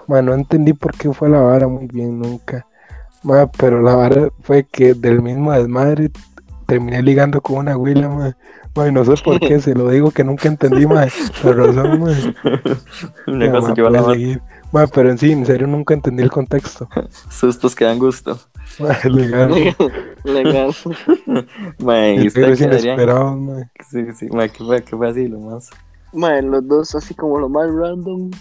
ma, 0.07 0.21
no 0.21 0.33
entendí 0.33 0.73
por 0.73 0.95
qué 0.97 1.11
fue 1.13 1.29
la 1.29 1.39
vara 1.41 1.67
muy 1.67 1.87
bien 1.87 2.19
nunca. 2.19 2.67
Ma, 3.23 3.49
pero 3.51 3.81
la 3.81 3.95
vara 3.95 4.29
fue 4.41 4.65
que 4.65 4.93
del 4.93 5.21
mismo 5.21 5.51
desmadre 5.53 6.11
terminé 6.67 7.01
ligando 7.01 7.41
con 7.41 7.57
una 7.57 7.77
huila, 7.77 8.09
ma. 8.09 8.37
Ma, 8.75 8.87
y 8.87 8.91
no 8.91 9.05
sé 9.05 9.13
por 9.23 9.41
qué, 9.41 9.59
se 9.61 9.75
lo 9.75 9.89
digo 9.89 10.11
que 10.11 10.23
nunca 10.23 10.47
entendí, 10.47 10.85
ma, 10.87 11.05
la 11.43 11.53
razón, 11.53 11.99
ma. 12.01 12.11
Una 13.27 13.47
Ya, 13.47 13.51
cosa 13.51 13.69
ma, 13.69 13.73
lleva 13.73 13.89
a 13.89 13.91
la 13.91 13.99
puede 13.99 14.03
otra. 14.03 14.13
seguir. 14.13 14.43
Ma, 14.71 14.87
pero 14.87 15.11
en 15.11 15.17
sí, 15.19 15.31
en 15.31 15.45
serio 15.45 15.67
nunca 15.67 15.93
entendí 15.93 16.23
el 16.23 16.31
contexto. 16.31 16.89
sustos 17.29 17.75
que 17.75 17.85
dan 17.85 17.99
gusto. 17.99 18.39
Ma, 18.79 18.97
legal. 19.03 19.59
Legal. 20.23 20.77
Mae, 21.77 22.15
y 22.17 22.27
usted 22.27 22.49
Efectos 22.49 22.57
qué, 22.57 22.65
Adrián? 22.65 23.05
inesperados, 23.05 23.39
ma. 23.39 23.71
Sí, 23.79 24.05
sí, 24.13 24.27
¿qué 24.29 24.63
fue, 24.65 24.83
qué 24.83 24.97
fue 24.97 25.09
así 25.09 25.27
lo 25.27 25.39
más? 25.39 25.69
Mae, 26.13 26.41
los 26.41 26.67
dos 26.67 26.95
así 26.95 27.13
como 27.15 27.39
lo 27.39 27.49
más 27.49 27.69
random. 27.73 28.31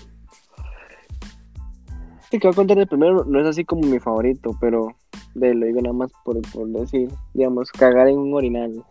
Este 2.33 2.41
que 2.41 2.49
voy 2.49 2.53
a 2.53 2.57
contar 2.57 2.79
de 2.79 2.87
primero 2.87 3.25
no 3.27 3.41
es 3.41 3.47
así 3.47 3.63
como 3.63 3.83
mi 3.87 3.99
favorito, 3.99 4.57
pero 4.59 4.89
de, 5.35 5.55
lo 5.55 5.67
digo 5.67 5.83
nada 5.83 5.93
más 5.93 6.11
por, 6.25 6.41
por 6.51 6.67
decir, 6.69 7.11
digamos, 7.35 7.71
cagar 7.71 8.09
en 8.09 8.17
un 8.17 8.33
orinal. 8.33 8.83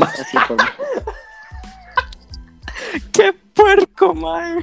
Así 0.00 0.38
por 0.46 0.56
¡Qué 3.12 3.32
puerco, 3.52 4.14
mae! 4.14 4.58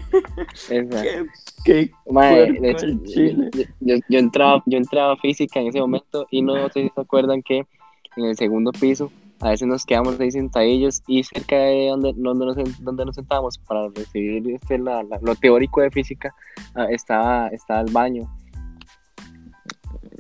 ¡Qué, 0.70 1.26
qué 1.66 1.92
Mae, 2.10 2.46
puerco 2.46 2.62
de 2.62 2.72
hecho, 2.72 2.86
el 2.86 3.00
yo, 3.00 3.06
chile! 3.06 3.50
yo- 3.54 3.64
yo- 3.82 4.00
yo 4.08 4.20
entraba, 4.20 4.64
yo 4.66 4.78
entraba 4.78 5.18
física 5.18 5.60
en 5.60 5.68
ese 5.68 5.82
momento 5.82 6.26
y 6.32 6.42
no 6.42 6.70
sé 6.70 6.84
si 6.84 6.90
se 6.96 7.02
acuerdan 7.02 7.42
que 7.44 7.66
en 8.16 8.26
el 8.26 8.38
segundo 8.38 8.72
piso 8.72 9.12
a 9.40 9.50
veces 9.50 9.68
nos 9.68 9.86
quedamos 9.86 10.20
ahí 10.20 10.32
sentadillos 10.32 11.02
y 11.08 11.24
cerca 11.24 11.56
de 11.56 11.88
donde, 11.90 12.14
donde, 12.16 12.46
nos, 12.46 12.56
donde 12.84 13.06
nos 13.06 13.16
sentábamos 13.16 13.58
para 13.60 13.88
recibir 13.90 14.50
este, 14.56 14.78
la, 14.80 15.04
la- 15.04 15.20
lo 15.22 15.36
teórico 15.36 15.82
de 15.82 15.92
física 15.92 16.34
ah, 16.76 16.88
estaba, 16.90 17.48
estaba 17.50 17.82
el 17.82 17.92
baño. 17.92 18.24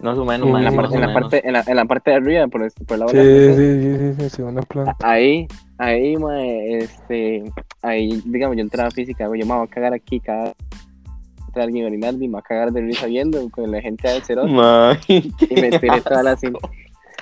Más 0.04 0.18
o 0.18 0.26
menos, 0.26 0.48
En 0.48 0.64
la, 0.64 0.72
más 0.72 0.92
o 0.92 0.94
en, 0.94 1.02
la 1.02 1.08
menos. 1.08 1.22
parte, 1.24 1.48
en, 1.48 1.54
la, 1.54 1.64
en 1.66 1.76
la 1.76 1.86
parte 1.86 2.12
de 2.12 2.18
arriba, 2.18 2.48
por, 2.48 2.62
el- 2.64 2.72
por 2.86 3.00
la 3.00 3.08
Sí, 3.08 3.18
sí, 3.18 3.56
sí, 3.56 3.98
sí, 4.16 4.22
sí, 4.24 4.30
segunda 4.30 4.62
planta. 4.62 4.96
Ahí, 5.04 5.48
ahí, 5.80 6.16
mae, 6.18 6.78
este, 6.78 7.44
ahí, 7.82 8.22
digamos, 8.26 8.56
yo 8.58 8.62
entraba 8.62 8.90
a 8.90 8.92
física, 8.92 9.26
yo 9.26 9.46
me 9.46 9.54
voy 9.56 9.64
a 9.66 9.68
cagar 9.68 9.94
aquí, 9.94 10.20
cada 10.20 10.54
alguien 11.56 11.86
a 11.86 11.88
orinar 11.88 12.14
y 12.14 12.28
me 12.28 12.34
va 12.34 12.40
a 12.40 12.44
cagar 12.44 12.72
de 12.72 12.82
risa 12.82 13.08
viendo 13.08 13.50
con 13.50 13.72
la 13.72 13.82
gente 13.82 14.08
del 14.08 14.22
cero 14.22 14.44
y 15.08 15.56
me 15.60 15.72
tiré 15.80 16.02
toda 16.02 16.22
la 16.22 16.38
cinta, 16.38 16.60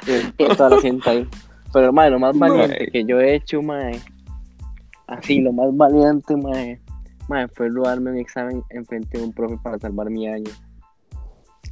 me 0.05 0.19
tiré 0.35 0.55
toda 0.57 0.69
la 0.71 0.81
cinta 0.81 1.11
ahí. 1.11 1.25
Pero, 1.75 1.91
mae, 1.91 2.09
lo 2.09 2.19
más 2.19 2.39
valiente 2.39 2.77
Mae. 2.79 2.87
que 2.89 3.03
yo 3.03 3.19
he 3.19 3.35
hecho, 3.35 3.61
mae, 3.61 3.99
así, 5.07 5.41
lo 5.41 5.51
más 5.51 5.75
valiente, 5.75 6.33
mae, 6.37 6.79
mae, 7.27 7.49
fue 7.49 7.67
robarme 7.67 8.11
un 8.11 8.17
examen 8.17 8.63
enfrente 8.69 9.17
de 9.17 9.25
un 9.25 9.33
profe 9.33 9.57
para 9.61 9.77
salvar 9.77 10.09
mi 10.09 10.25
año. 10.25 10.49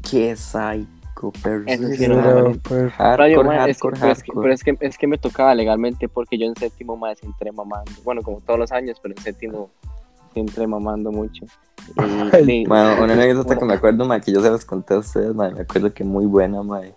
¡Qué 0.02 0.36
psycho, 0.36 1.32
pero 1.42 1.64
Eso 1.66 1.88
sí 1.88 2.06
hardcore, 2.06 3.44
mae, 3.48 3.70
es 3.70 3.80
que- 3.80 3.88
hardcore, 3.88 3.98
pero, 4.02 4.12
es 4.12 4.24
que, 4.24 4.32
pero 4.34 4.54
es 4.54 4.64
que 4.66 4.78
es 4.82 4.98
que 4.98 5.08
me 5.08 5.18
tocaba 5.18 5.56
legalmente 5.56 6.10
porque 6.10 6.38
yo 6.38 6.48
en 6.48 6.56
séptimo 6.58 6.98
más 6.98 7.24
entré 7.24 7.54
mamando. 7.54 7.94
Bueno, 8.04 8.22
como 8.24 8.42
todos 8.42 8.60
los 8.60 8.74
años, 8.74 9.00
pero 9.02 9.16
en 9.16 9.24
séptimo 9.24 9.70
entré 10.36 10.68
mamando 10.68 11.14
mucho. 11.14 11.46
Y, 11.96 12.02
Ay, 12.36 12.46
sí, 12.46 12.64
Mae, 12.68 13.02
una 13.02 13.14
anécdota 13.14 13.48
bueno, 13.48 13.60
que 13.62 13.66
me 13.68 13.74
acuerdo, 13.76 14.06
mae, 14.06 14.20
que 14.20 14.34
yo 14.34 14.42
se 14.42 14.50
las 14.52 14.66
conté 14.66 14.96
a 14.96 14.98
ustedes, 14.98 15.34
mae, 15.34 15.54
me 15.54 15.62
acuerdo 15.62 15.94
que 15.94 16.04
muy 16.04 16.26
buena, 16.26 16.62
mae. 16.62 16.94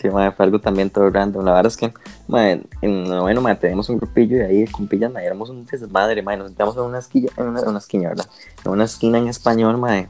Que, 0.00 0.10
fue 0.10 0.32
algo 0.38 0.60
también 0.60 0.90
todo 0.90 1.10
random. 1.10 1.44
La 1.44 1.54
verdad 1.54 1.72
es 1.72 1.76
que, 1.76 1.92
mae, 2.28 2.62
en 2.82 3.04
noveno, 3.04 3.40
un 3.40 3.96
grupillo 3.96 4.36
y 4.36 4.40
ahí 4.40 4.60
de 4.60 4.70
compillas, 4.70 5.10
mae, 5.10 5.26
éramos 5.26 5.50
un 5.50 5.66
desmadre, 5.66 6.22
mae. 6.22 6.36
Nos 6.36 6.48
sentamos 6.48 6.76
en 6.76 6.82
una 6.82 6.98
esquina, 6.98 7.28
en 7.36 7.46
una, 7.48 7.78
esquina, 7.78 8.08
¿verdad? 8.10 8.26
En 8.64 8.70
una 8.70 8.84
esquina 8.84 9.18
en 9.18 9.28
español. 9.28 9.76
Mae, 9.78 10.08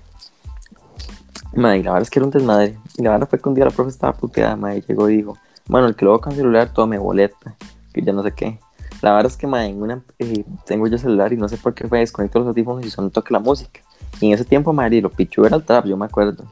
y 1.79 1.83
la 1.83 1.93
verdad 1.93 2.03
es 2.03 2.11
que 2.11 2.19
era 2.19 2.27
un 2.27 2.33
desmadre. 2.33 2.79
Y 2.97 3.03
la 3.03 3.13
verdad 3.13 3.29
fue 3.29 3.41
que 3.41 3.49
un 3.49 3.55
día 3.55 3.65
la 3.65 3.71
profe 3.71 3.91
estaba 3.91 4.13
puteada, 4.13 4.77
y 4.77 4.83
llegó 4.83 5.09
y 5.09 5.17
dijo, 5.17 5.39
bueno, 5.67 5.87
el 5.87 5.97
que 5.97 6.05
lo 6.05 6.13
va 6.13 6.21
con 6.21 6.33
celular, 6.33 6.73
tome 6.73 6.99
boleta, 6.99 7.55
que 7.93 8.03
ya 8.03 8.13
no 8.13 8.23
sé 8.23 8.33
qué. 8.33 8.59
La 9.01 9.15
verdad 9.15 9.31
es 9.33 9.39
que, 9.39 9.47
mae, 9.47 9.69
en 9.69 9.81
una, 9.81 10.03
eh, 10.19 10.45
tengo 10.67 10.87
yo 10.87 10.99
celular 10.99 11.33
y 11.33 11.37
no 11.37 11.49
sé 11.49 11.57
por 11.57 11.73
qué 11.73 11.87
fue 11.89 12.01
desconecto 12.01 12.41
los 12.41 12.49
audífonos 12.49 12.85
y 12.85 12.91
solo 12.91 13.11
toque 13.11 13.33
la 13.33 13.39
música. 13.39 13.81
Y 14.21 14.27
en 14.27 14.35
ese 14.35 14.45
tiempo, 14.45 14.73
mae, 14.73 15.01
lo 15.01 15.11
pichu 15.11 15.45
era 15.45 15.57
el 15.57 15.65
trap, 15.65 15.87
yo 15.87 15.97
me 15.97 16.07
acuerdo. 16.07 16.45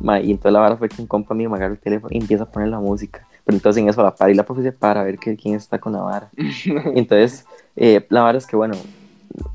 Mae, 0.00 0.24
y 0.24 0.30
entonces 0.30 0.52
la 0.52 0.60
verdad 0.60 0.78
fue 0.78 0.88
que 0.88 1.00
un 1.00 1.06
compa 1.06 1.34
mío 1.34 1.50
me 1.50 1.56
agarra 1.56 1.74
el 1.74 1.78
teléfono 1.78 2.12
y 2.12 2.18
empieza 2.18 2.44
a 2.44 2.50
poner 2.50 2.68
la 2.68 2.80
música. 2.80 3.26
Pero 3.44 3.56
entonces 3.56 3.82
en 3.82 3.88
eso 3.88 4.02
la 4.02 4.14
para 4.14 4.30
y 4.30 4.34
la 4.34 4.44
profe 4.44 4.62
se 4.62 4.72
para 4.72 5.02
a 5.02 5.04
ver 5.04 5.18
que, 5.18 5.36
quién 5.36 5.54
está 5.54 5.78
con 5.78 5.92
la 5.92 6.00
vara. 6.00 6.30
Entonces, 6.94 7.44
eh, 7.76 8.04
la 8.08 8.24
verdad 8.24 8.36
es 8.36 8.46
que, 8.46 8.56
bueno, 8.56 8.74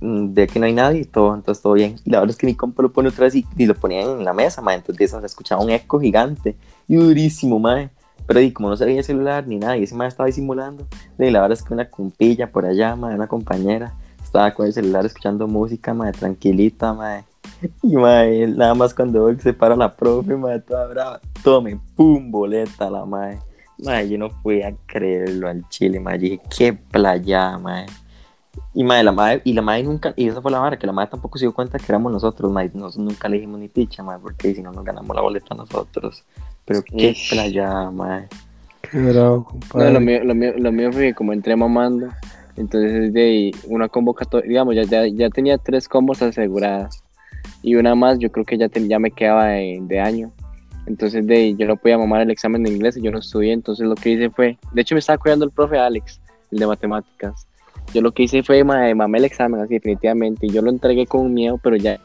mm, 0.01 0.27
de 0.33 0.47
que 0.47 0.59
no 0.59 0.67
hay 0.67 0.73
nadie 0.73 1.01
y 1.01 1.05
todo, 1.05 1.33
entonces 1.33 1.61
todo 1.61 1.73
bien. 1.73 1.95
Y 2.05 2.11
la 2.11 2.19
verdad 2.19 2.31
es 2.31 2.37
que 2.37 2.45
mi 2.45 2.55
compa 2.55 2.83
lo 2.83 2.91
pone 2.91 3.09
otra 3.09 3.25
vez 3.25 3.35
y, 3.35 3.45
y 3.57 3.65
lo 3.65 3.73
ponía 3.73 4.01
en 4.01 4.23
la 4.23 4.33
mesa, 4.33 4.61
mae. 4.61 4.75
Entonces 4.75 5.09
se 5.09 5.25
escuchaba 5.25 5.63
un 5.63 5.71
eco 5.71 5.99
gigante 5.99 6.55
y 6.87 6.95
durísimo, 6.97 7.59
mae. 7.59 7.89
Pero 8.27 8.41
y 8.41 8.51
como 8.51 8.69
no 8.69 8.77
se 8.77 8.85
veía 8.85 8.99
el 8.99 9.03
celular 9.03 9.47
ni 9.47 9.57
nada, 9.57 9.75
y 9.75 9.83
ese 9.83 9.95
mae 9.95 10.07
estaba 10.07 10.27
disimulando, 10.27 10.85
y 11.17 11.31
la 11.31 11.41
verdad 11.41 11.57
es 11.57 11.63
que 11.63 11.73
una 11.73 11.89
compilla 11.89 12.51
por 12.51 12.63
allá, 12.63 12.95
mae, 12.95 13.15
una 13.15 13.27
compañera, 13.27 13.95
estaba 14.23 14.53
con 14.53 14.67
el 14.67 14.73
celular 14.73 15.03
escuchando 15.03 15.47
música, 15.47 15.95
mae, 15.95 16.11
tranquilita, 16.11 16.93
mae. 16.93 17.23
Y 17.83 17.95
mae, 17.95 18.47
nada 18.47 18.73
más 18.73 18.93
cuando 18.93 19.25
veo 19.25 19.35
que 19.35 19.43
se 19.43 19.53
para 19.53 19.75
la 19.75 19.93
profe, 19.93 20.35
mae, 20.35 20.59
toda 20.59 20.87
brava, 20.87 21.19
tome, 21.43 21.79
pum, 21.95 22.31
boleta 22.31 22.89
la 22.89 23.05
mae. 23.05 23.39
Mae, 23.79 24.09
yo 24.09 24.17
no 24.17 24.29
podía 24.29 24.75
creerlo 24.85 25.47
al 25.47 25.67
chile, 25.69 25.99
mae. 25.99 26.17
Yo 26.17 26.21
dije, 26.21 26.41
qué 26.57 26.73
playa, 26.73 27.57
mae. 27.57 27.85
Y 28.73 28.83
mae, 28.83 29.03
la 29.03 29.11
mae, 29.11 29.41
y 29.43 29.53
la 29.53 29.61
mae 29.61 29.83
nunca, 29.83 30.13
y 30.15 30.27
esa 30.27 30.41
fue 30.41 30.51
la 30.51 30.59
vara, 30.59 30.77
que 30.77 30.87
la 30.87 30.93
mae 30.93 31.07
tampoco 31.07 31.37
se 31.37 31.45
dio 31.45 31.53
cuenta 31.53 31.77
que 31.77 31.85
éramos 31.89 32.11
nosotros, 32.11 32.51
mae. 32.51 32.71
Nosotros 32.73 33.05
nunca 33.05 33.27
le 33.27 33.37
dijimos 33.37 33.59
ni 33.59 33.67
picha, 33.67 34.03
mae, 34.03 34.19
porque 34.19 34.53
si 34.53 34.61
no 34.61 34.71
nos 34.71 34.83
ganamos 34.83 35.15
la 35.15 35.21
boleta 35.21 35.55
nosotros. 35.55 36.23
Pero 36.65 36.83
qué 36.83 37.09
Ish. 37.09 37.31
playa, 37.31 37.89
mae. 37.91 38.27
Qué 38.81 38.99
bravo, 38.99 39.45
compadre. 39.45 39.85
No, 39.85 39.91
lo 39.91 39.99
mío, 39.99 40.23
lo 40.23 40.35
mío, 40.35 40.53
lo 40.57 40.71
mío 40.71 40.91
fue 40.93 41.01
que 41.07 41.13
como 41.13 41.33
entré 41.33 41.55
mamando, 41.55 42.07
entonces 42.55 43.13
de 43.13 43.21
ahí 43.21 43.51
una 43.67 43.89
convocatoria, 43.89 44.47
digamos, 44.47 44.75
ya, 44.75 44.83
ya, 44.83 45.07
ya 45.07 45.29
tenía 45.29 45.57
tres 45.57 45.87
combos 45.87 46.21
aseguradas 46.21 47.03
y 47.61 47.75
una 47.75 47.95
más 47.95 48.19
yo 48.19 48.31
creo 48.31 48.45
que 48.45 48.57
ya, 48.57 48.69
te- 48.69 48.87
ya 48.87 48.99
me 48.99 49.11
quedaba 49.11 49.45
de, 49.47 49.79
de 49.81 49.99
año. 49.99 50.31
Entonces 50.85 51.25
de 51.27 51.53
yo 51.55 51.67
no 51.67 51.75
podía 51.77 51.97
mamar 51.97 52.21
el 52.21 52.31
examen 52.31 52.63
de 52.63 52.71
inglés 52.71 52.97
y 52.97 53.01
yo 53.01 53.11
no 53.11 53.19
estudié, 53.19 53.53
entonces 53.53 53.85
lo 53.87 53.95
que 53.95 54.11
hice 54.11 54.29
fue, 54.29 54.57
de 54.73 54.81
hecho 54.81 54.95
me 54.95 54.99
estaba 54.99 55.17
cuidando 55.17 55.45
el 55.45 55.51
profe 55.51 55.77
Alex, 55.77 56.19
el 56.51 56.59
de 56.59 56.67
matemáticas. 56.67 57.47
Yo 57.93 58.01
lo 58.01 58.11
que 58.11 58.23
hice 58.23 58.43
fue 58.43 58.63
ma- 58.63 58.93
mamé 58.95 59.17
el 59.19 59.25
examen 59.25 59.61
así 59.61 59.75
definitivamente 59.75 60.47
y 60.47 60.49
yo 60.49 60.61
lo 60.61 60.69
entregué 60.69 61.05
con 61.05 61.33
miedo, 61.33 61.59
pero 61.61 61.75
ya 61.75 61.99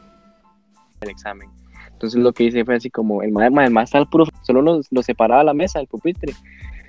el 1.01 1.09
examen. 1.09 1.49
Entonces 1.91 2.19
lo 2.21 2.33
que 2.33 2.43
hice 2.45 2.65
fue 2.65 2.75
así 2.75 2.89
como 2.89 3.21
el 3.23 3.31
más 3.31 3.45
el 3.65 3.71
más 3.71 3.95
al 3.95 4.07
puro, 4.07 4.25
solo 4.41 4.61
nos 4.61 4.87
lo 4.91 5.01
separaba 5.01 5.43
la 5.43 5.53
mesa, 5.53 5.79
el 5.79 5.87
pupitre. 5.87 6.33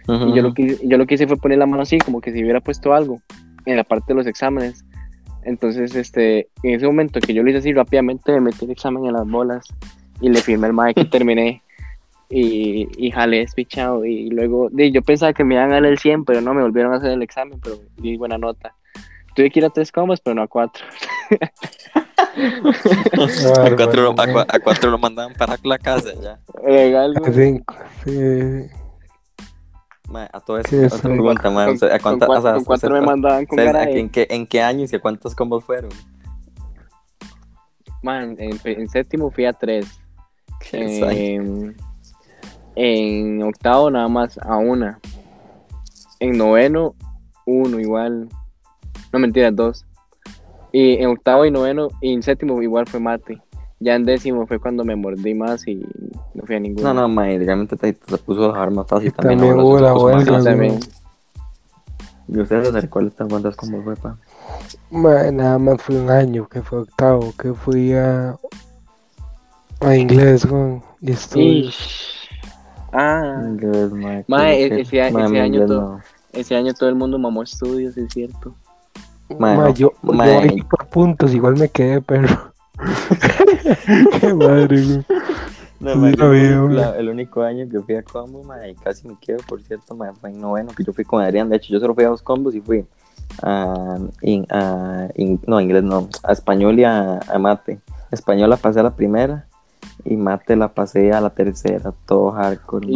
Y 0.09 0.37
yo 0.37 0.43
lo, 0.43 0.55
que, 0.55 0.79
yo 0.85 0.99
lo 0.99 1.07
que 1.07 1.15
hice 1.17 1.27
fue 1.27 1.37
poner 1.37 1.59
la 1.59 1.67
mano 1.67 1.83
así, 1.83 1.99
como 1.99 2.21
que 2.21 2.33
si 2.33 2.41
hubiera 2.43 2.61
puesto 2.61 2.95
algo 2.95 3.21
en 3.65 3.77
la 3.77 3.85
parte 3.85 4.07
de 4.09 4.15
los 4.15 4.27
exámenes. 4.27 4.85
Entonces, 5.47 5.95
este, 5.95 6.49
en 6.63 6.75
ese 6.75 6.87
momento 6.87 7.21
que 7.21 7.33
yo 7.33 7.43
lo 7.43 7.49
hice 7.49 7.59
así 7.61 7.73
rápidamente, 7.73 8.33
me 8.33 8.41
metí 8.41 8.65
el 8.65 8.73
examen 8.73 9.07
en 9.07 9.13
las 9.15 9.27
bolas 9.29 9.65
y 10.21 10.29
le 10.29 10.41
firmé 10.41 10.67
el 10.67 10.73
mae 10.73 10.93
que 10.93 11.05
terminé. 11.17 11.63
Y, 12.29 12.89
y 12.99 13.11
jalé 13.13 13.39
despichado. 13.39 14.05
Y 14.05 14.29
luego, 14.31 14.69
yo 14.73 15.01
pensaba 15.03 15.33
que 15.33 15.45
me 15.45 15.55
iban 15.55 15.71
a 15.71 15.75
dar 15.75 15.87
el 15.87 15.99
100, 15.99 16.25
pero 16.25 16.41
no, 16.41 16.53
me 16.55 16.63
volvieron 16.63 16.93
a 16.93 16.97
hacer 16.97 17.13
el 17.13 17.23
examen, 17.23 17.61
pero 17.63 17.77
di 17.97 18.17
buena 18.17 18.37
nota. 18.37 18.75
Tuve 19.37 19.51
que 19.51 19.61
ir 19.61 19.65
a 19.67 19.71
tres 19.71 19.93
comas, 19.93 20.21
pero 20.21 20.35
no 20.35 20.43
a 20.43 20.49
cuatro. 20.49 20.85
A 22.37 23.77
cuatro, 23.77 24.03
lo- 24.03 24.15
a, 24.21 24.47
a 24.49 24.59
cuatro 24.59 24.91
lo 24.91 24.99
mandaban 24.99 25.35
para 25.35 25.57
la 25.63 25.79
casa 25.79 26.11
ya. 26.21 26.39
Legal, 26.67 27.15
mae. 27.15 27.31
güey. 27.31 27.35
Cinco, 27.35 27.75
sí. 28.05 28.86
A 30.33 30.41
todo 30.41 30.59
eso, 30.59 30.77
otra 30.87 31.11
pregunta, 31.11 31.43
Con, 31.43 31.69
usted- 31.69 31.91
¿a 31.91 31.99
con 31.99 32.19
cuántas, 32.19 32.27
cuatro, 32.29 32.39
o 32.39 32.43
sea, 32.43 32.65
con 32.65 32.75
usted- 32.75 32.91
me 32.91 33.01
mandaban 33.01 33.45
con 33.47 33.57
cara 33.59 33.83
¿a 33.83 33.87
qué- 33.87 33.93
de- 33.95 34.01
en, 34.01 34.09
qué, 34.09 34.27
¿En 34.31 34.47
qué 34.47 34.63
años 34.63 34.93
y 34.93 34.97
a 34.97 35.01
cuántos 35.01 35.35
combos 35.35 35.65
fueron? 35.65 35.91
Man, 38.03 38.37
en, 38.39 38.59
en 38.65 38.89
séptimo 38.89 39.31
fui 39.31 39.45
a 39.47 39.53
tres. 39.53 39.87
En, 40.73 41.77
en 42.77 43.43
octavo 43.43 43.91
nada 43.91 44.09
más 44.09 44.39
a 44.39 44.57
una. 44.59 45.01
En 46.21 46.37
noveno, 46.39 46.95
uno 47.47 47.79
igual. 47.81 48.29
No 49.13 49.19
mentiras, 49.19 49.55
dos. 49.55 49.87
Y 50.73 50.95
en 51.03 51.11
octavo 51.11 51.45
y 51.47 51.51
noveno, 51.51 51.89
y 52.01 52.13
en 52.13 52.23
séptimo 52.23 52.61
igual 52.63 52.87
fue 52.87 53.01
mate. 53.01 53.41
Ya 53.79 53.95
en 53.95 54.05
décimo 54.05 54.47
fue 54.47 54.59
cuando 54.59 54.85
me 54.85 54.97
mordí 54.97 55.35
más 55.35 55.67
y 55.69 55.85
no 56.35 56.45
fui 56.47 56.57
a 56.57 56.61
ninguno. 56.61 56.95
No, 56.95 57.03
no, 57.03 57.09
mae, 57.09 57.39
realmente 57.39 57.77
te, 57.77 57.93
te 57.93 58.17
puso 58.19 58.45
a 58.45 58.49
dejar 58.49 58.71
más 58.71 58.87
fácil 58.87 59.13
también. 59.13 59.39
También 59.41 59.61
hubo 59.61 59.79
la 59.79 59.95
fácil. 59.95 60.45
también. 60.45 60.81
¿Y 62.29 62.41
ustedes 62.41 62.69
se 62.71 62.81
recuerdan 62.81 63.29
cuántas 63.29 63.55
combos 63.55 63.85
fue, 63.85 63.97
pa? 63.97 64.17
Mae, 64.91 65.31
nada 65.31 65.59
más 65.59 65.81
fue 65.83 65.97
un 66.01 66.11
año 66.11 66.49
que 66.49 66.63
fue 66.63 66.81
octavo, 66.81 67.33
que 67.39 67.53
fui 67.53 67.93
a, 67.93 68.37
a 69.81 69.95
inglés, 69.97 70.47
güey. 70.47 70.81
Y 71.03 71.13
estuve. 71.13 71.43
Ish. 71.45 72.29
Ah, 72.93 73.43
Inglés, 73.45 73.93
mae. 73.93 74.21
Ese- 74.21 74.29
mae, 74.29 74.81
ese 74.81 75.29
mi 75.29 75.39
año 75.39 75.67
todo- 75.67 75.81
no. 75.83 76.01
ese 76.33 76.57
año 76.57 76.73
todo 76.73 76.89
el 76.89 76.95
mundo 76.95 77.19
mamó 77.19 77.43
estudios, 77.43 77.97
es 77.99 78.11
cierto. 78.13 78.55
Mae, 79.39 79.75
yo, 79.75 79.93
yo 80.03 80.13
mae. 80.13 80.39
ahí 80.49 80.63
por 80.63 80.87
puntos, 80.89 81.35
igual 81.35 81.57
me 81.59 81.69
quedé, 81.69 82.01
pero. 82.01 82.55
Qué 84.21 84.35
madre, 84.35 84.83
güey. 84.85 85.05
No, 85.79 85.95
la- 86.75 86.97
el 86.97 87.09
único 87.11 87.43
año 87.43 87.69
que 87.71 87.81
fui 87.81 87.97
a 87.97 88.03
combo, 88.03 88.43
mae, 88.43 88.71
y 88.71 88.75
casi 88.75 89.07
me 89.07 89.15
quedo, 89.21 89.39
por 89.47 89.63
cierto, 89.63 89.95
mae, 89.95 90.13
fue 90.15 90.31
en 90.31 90.41
noveno, 90.41 90.73
que 90.75 90.83
yo 90.83 90.93
fui 90.93 91.05
con 91.05 91.23
Adrián, 91.23 91.49
de 91.51 91.57
hecho 91.57 91.73
yo 91.73 91.81
solo 91.81 91.95
fui 91.95 92.05
a 92.05 92.09
dos 92.09 92.23
combos 92.23 92.55
y 92.55 92.61
fui 92.63 92.85
a, 93.43 93.99
in- 94.23 94.47
a 94.51 95.09
in- 95.17 95.41
no, 95.47 95.61
inglés 95.61 95.83
no, 95.85 96.09
a 96.23 96.33
español 96.33 96.79
y 96.79 96.85
a, 96.85 97.19
a 97.19 97.39
mate. 97.39 97.79
Español 98.11 98.49
la 98.51 98.57
pasé 98.57 98.81
a 98.81 98.85
la 98.85 98.95
primera 98.95 99.47
y 100.05 100.17
mate 100.17 100.57
la 100.57 100.69
pasé 100.69 101.13
a 101.13 101.21
la 101.21 101.31
tercera, 101.31 101.93
todo 102.07 102.31
hardcore. 102.31 102.87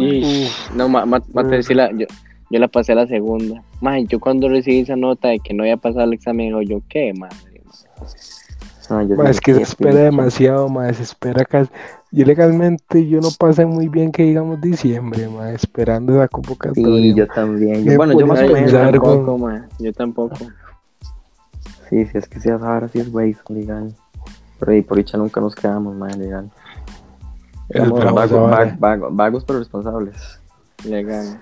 No, 0.75 0.89
ma, 0.89 1.05
ma- 1.05 1.21
mate, 1.33 1.61
sí 1.63 1.73
la- 1.75 1.91
yo, 1.91 2.07
yo 2.49 2.59
la 2.59 2.67
pasé 2.67 2.93
a 2.93 2.95
la 2.95 3.05
segunda. 3.07 3.61
Mae, 3.79 4.05
yo 4.05 4.19
cuando 4.19 4.49
recibí 4.49 4.79
esa 4.79 4.95
nota 4.95 5.27
de 5.27 5.39
que 5.39 5.53
no 5.53 5.61
había 5.63 5.77
pasado 5.77 6.05
el 6.05 6.13
examen, 6.13 6.47
digo 6.47 6.61
yo, 6.63 6.81
¿qué 6.89 7.13
madre? 7.13 7.37
No, 8.91 9.01
yo 9.03 9.15
es 9.23 9.39
que 9.39 9.53
se 9.53 9.61
espera 9.61 9.95
demasiado, 9.95 10.67
se 10.93 11.03
espera 11.03 11.45
casi. 11.45 11.71
Yo 12.11 12.25
legalmente 12.25 13.07
yo 13.07 13.21
no 13.21 13.29
pasé 13.39 13.65
muy 13.65 13.87
bien 13.87 14.11
que 14.11 14.23
digamos 14.23 14.59
diciembre, 14.59 15.29
mae, 15.29 15.55
esperando 15.55 16.13
la 16.17 16.27
convocatoria. 16.27 16.83
Sí, 16.83 17.13
yo 17.15 17.25
también. 17.27 17.85
Yo- 17.85 17.95
bueno, 17.95 18.19
yo 18.19 18.27
más 18.27 18.39
o 18.39 18.47
menos. 18.53 18.71
tampoco. 18.73 19.37
mae, 19.37 19.61
yo 19.79 19.93
tampoco. 19.93 20.35
Sí, 21.89 22.05
sí, 22.05 22.17
es 22.17 22.27
que 22.27 22.39
si 22.41 22.49
es 22.49 22.61
ahora 22.61 22.89
sí 22.89 22.99
es 22.99 23.09
son 23.45 23.55
legal. 23.55 23.95
Pero 24.59 24.73
y 24.75 24.81
por 24.81 24.97
dicha 24.97 25.17
nunca 25.17 25.39
nos 25.39 25.55
quedamos, 25.55 25.95
mae, 25.95 26.13
legal. 26.17 26.49
Esa 27.69 27.85
vagos, 28.11 28.41
vara. 28.41 28.65
va- 28.65 28.75
vago- 28.77 29.09
vagos 29.11 29.45
pero 29.45 29.59
responsables. 29.59 30.15
Legal. 30.83 31.39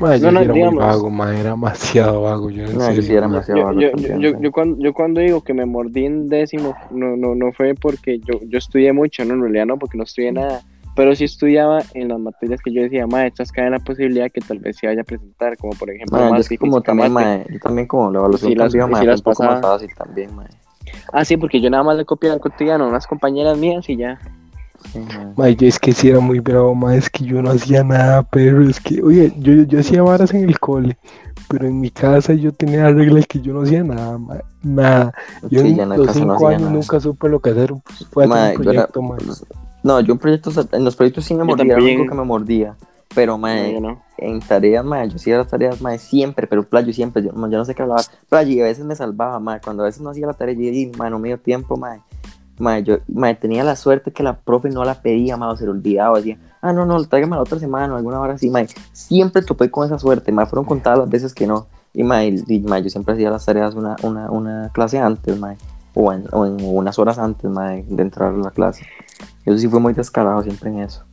Yo 0.00 0.30
No, 0.30 0.32
no, 0.32 0.38
sí 0.40 0.44
era 0.44 0.54
digamos. 0.54 0.74
muy 0.74 0.84
vago, 0.84 1.32
era 1.32 1.50
demasiado 1.50 2.22
vago. 2.22 2.50
Yo, 2.50 2.62
No, 2.66 2.72
yo 2.72 2.78
serio, 2.80 3.02
sí 3.02 3.12
era 3.12 3.26
demasiado 3.28 3.60
Yo, 3.60 3.66
vago 3.66 3.80
yo, 3.80 3.90
yo, 4.18 4.30
sí. 4.30 4.36
yo 4.40 4.52
cuando, 4.52 4.78
yo 4.82 4.92
cuando 4.92 5.20
digo 5.20 5.40
que 5.42 5.54
me 5.54 5.66
mordí 5.66 6.04
en 6.06 6.28
décimo, 6.28 6.74
no, 6.90 7.16
no, 7.16 7.34
no 7.34 7.52
fue 7.52 7.74
porque 7.74 8.18
yo, 8.20 8.40
yo 8.48 8.58
estudié 8.58 8.92
mucho, 8.92 9.24
no, 9.24 9.34
en 9.34 9.42
realidad 9.42 9.66
no, 9.66 9.78
porque 9.78 9.96
no 9.98 10.04
estudié 10.04 10.32
nada. 10.32 10.62
Pero 10.94 11.14
sí 11.14 11.24
estudiaba 11.24 11.82
en 11.94 12.08
las 12.08 12.18
materias 12.18 12.60
que 12.60 12.72
yo 12.72 12.82
decía, 12.82 13.06
mae, 13.06 13.28
estas 13.28 13.52
caen 13.52 13.70
la 13.70 13.78
posibilidad 13.78 14.30
que 14.32 14.40
tal 14.40 14.58
vez 14.58 14.76
se 14.78 14.88
vaya 14.88 15.02
a 15.02 15.04
presentar, 15.04 15.56
como 15.56 15.72
por 15.74 15.90
ejemplo, 15.90 16.18
yo 16.18 16.30
más 16.30 16.40
es 16.40 16.48
que 16.48 16.58
como 16.58 16.80
también, 16.80 17.12
mae, 17.12 17.46
yo 17.50 17.58
también 17.60 17.86
como 17.86 18.10
la 18.10 18.18
evaluación 18.18 18.50
Sí, 18.50 18.56
las- 18.56 18.72
sí, 18.72 18.78
mae, 18.78 18.88
fue 18.88 19.06
las 19.06 19.20
un 19.20 19.24
poco 19.24 19.42
más 19.44 19.60
fácil 19.60 19.88
también, 19.96 20.34
mae. 20.34 20.48
Ah, 21.12 21.24
sí, 21.24 21.36
porque 21.36 21.60
yo 21.60 21.70
nada 21.70 21.84
más 21.84 21.96
le 21.96 22.04
copié 22.04 22.30
al 22.30 22.40
cotidiano 22.40 22.84
a 22.84 22.88
unas 22.88 23.06
compañeras 23.06 23.56
mías 23.58 23.88
y 23.88 23.96
ya. 23.96 24.18
Sí, 24.92 25.00
yo 25.56 25.66
es 25.68 25.78
que 25.78 25.92
sí 25.92 26.08
era 26.08 26.20
muy 26.20 26.40
bravo, 26.40 26.74
mae, 26.74 26.98
es 26.98 27.10
que 27.10 27.24
yo 27.24 27.42
no 27.42 27.50
hacía 27.50 27.84
nada, 27.84 28.22
pero 28.22 28.62
es 28.68 28.80
que, 28.80 29.02
oye, 29.02 29.32
yo, 29.38 29.52
yo 29.64 29.80
hacía 29.80 30.02
varas 30.02 30.32
en 30.32 30.44
el 30.48 30.58
cole, 30.58 30.96
pero 31.48 31.66
en 31.66 31.80
mi 31.80 31.90
casa 31.90 32.32
yo 32.34 32.52
tenía 32.52 32.84
la 32.84 32.92
regla 32.92 33.16
de 33.20 33.24
que 33.24 33.40
yo 33.40 33.52
no 33.52 33.62
hacía 33.62 33.82
nada, 33.84 34.16
mae, 34.18 34.40
nada. 34.62 35.12
Yo 35.50 35.62
Sí, 35.62 35.78
en 35.78 35.88
los 35.88 35.98
no 36.06 36.12
cinco 36.12 36.32
hacía 36.34 36.48
años 36.48 36.60
nada. 36.62 36.72
nunca 36.74 37.00
supe 37.00 37.28
lo 37.28 37.40
que 37.40 37.50
hacer, 37.50 37.72
pues, 37.72 38.06
fue 38.10 38.24
hacer 38.24 38.58
un 38.58 38.64
yo 38.64 38.70
era- 38.70 38.86
proyecto, 38.86 39.02
mae. 39.02 39.18
No, 39.82 40.00
yo 40.00 40.12
en 40.12 40.18
proyectos, 40.18 40.68
en 40.72 40.84
los 40.84 40.96
proyectos 40.96 41.24
sí 41.24 41.34
me 41.34 41.44
mordía, 41.44 41.64
lo 41.64 41.74
también. 41.74 41.98
único 42.00 42.10
que 42.12 42.18
me 42.18 42.24
mordía. 42.24 42.76
Pero, 43.14 43.32
No, 43.32 43.38
mae, 43.38 43.72
yo 43.72 43.80
no. 43.80 44.02
en 44.18 44.38
tareas, 44.40 44.84
mae, 44.84 45.08
yo 45.08 45.18
sí 45.18 45.30
era 45.30 45.38
las 45.40 45.48
tareas, 45.48 45.80
mae, 45.80 45.98
siempre, 45.98 46.46
pero 46.46 46.62
playo 46.68 46.92
siempre, 46.92 47.22
yo, 47.22 47.30
yo 47.32 47.36
no 47.58 47.64
sé 47.64 47.74
qué 47.74 47.82
hablaba. 47.82 48.02
Playo, 48.28 48.52
y 48.52 48.60
a 48.60 48.64
veces 48.64 48.84
me 48.84 48.94
salvaba, 48.94 49.40
mae, 49.40 49.60
cuando 49.64 49.82
a 49.82 49.86
veces 49.86 50.02
no 50.02 50.10
hacía 50.10 50.26
la 50.26 50.34
tarea, 50.34 50.54
yo 50.54 50.60
dije, 50.60 50.92
mae, 50.98 51.10
no 51.10 51.18
me 51.18 51.28
dio 51.28 51.38
tiempo, 51.38 51.76
mae. 51.76 52.00
Mae, 52.58 52.82
yo, 52.82 52.98
mae, 53.08 53.34
tenía 53.34 53.64
la 53.64 53.76
suerte 53.76 54.12
que 54.12 54.22
la 54.22 54.36
profe 54.36 54.68
no 54.70 54.84
la 54.84 55.00
pedía, 55.00 55.36
mae, 55.36 55.50
o 55.50 55.56
se 55.56 55.64
le 55.64 55.70
olvidaba, 55.70 56.16
decía, 56.18 56.38
ah, 56.60 56.72
no, 56.72 56.84
no, 56.86 57.02
tráigame 57.04 57.36
la 57.36 57.42
otra 57.42 57.58
semana, 57.58 57.94
o 57.94 57.96
alguna 57.96 58.20
hora 58.20 58.34
así, 58.34 58.50
mae. 58.50 58.66
Siempre 58.92 59.42
topé 59.42 59.70
con 59.70 59.86
esa 59.86 59.98
suerte, 59.98 60.32
mae, 60.32 60.46
fueron 60.46 60.64
contadas 60.64 60.98
las 60.98 61.08
veces 61.10 61.34
que 61.34 61.46
no. 61.46 61.66
Y, 61.94 62.02
mae, 62.04 62.34
y, 62.46 62.60
mae, 62.60 62.82
yo 62.82 62.90
siempre 62.90 63.14
hacía 63.14 63.30
las 63.30 63.44
tareas 63.46 63.74
una, 63.74 63.96
una, 64.02 64.30
una 64.30 64.70
clase 64.72 64.98
antes, 64.98 65.38
mae, 65.38 65.56
o 65.94 66.12
en, 66.12 66.24
o 66.32 66.46
en 66.46 66.56
unas 66.60 66.98
horas 66.98 67.18
antes, 67.18 67.50
mae, 67.50 67.84
de 67.88 68.02
entrar 68.02 68.34
a 68.34 68.36
la 68.36 68.50
clase. 68.50 68.84
Eso 69.44 69.58
sí 69.58 69.68
fue 69.68 69.80
muy 69.80 69.94
descarado 69.94 70.42
siempre 70.42 70.70
en 70.70 70.80
eso. 70.80 71.04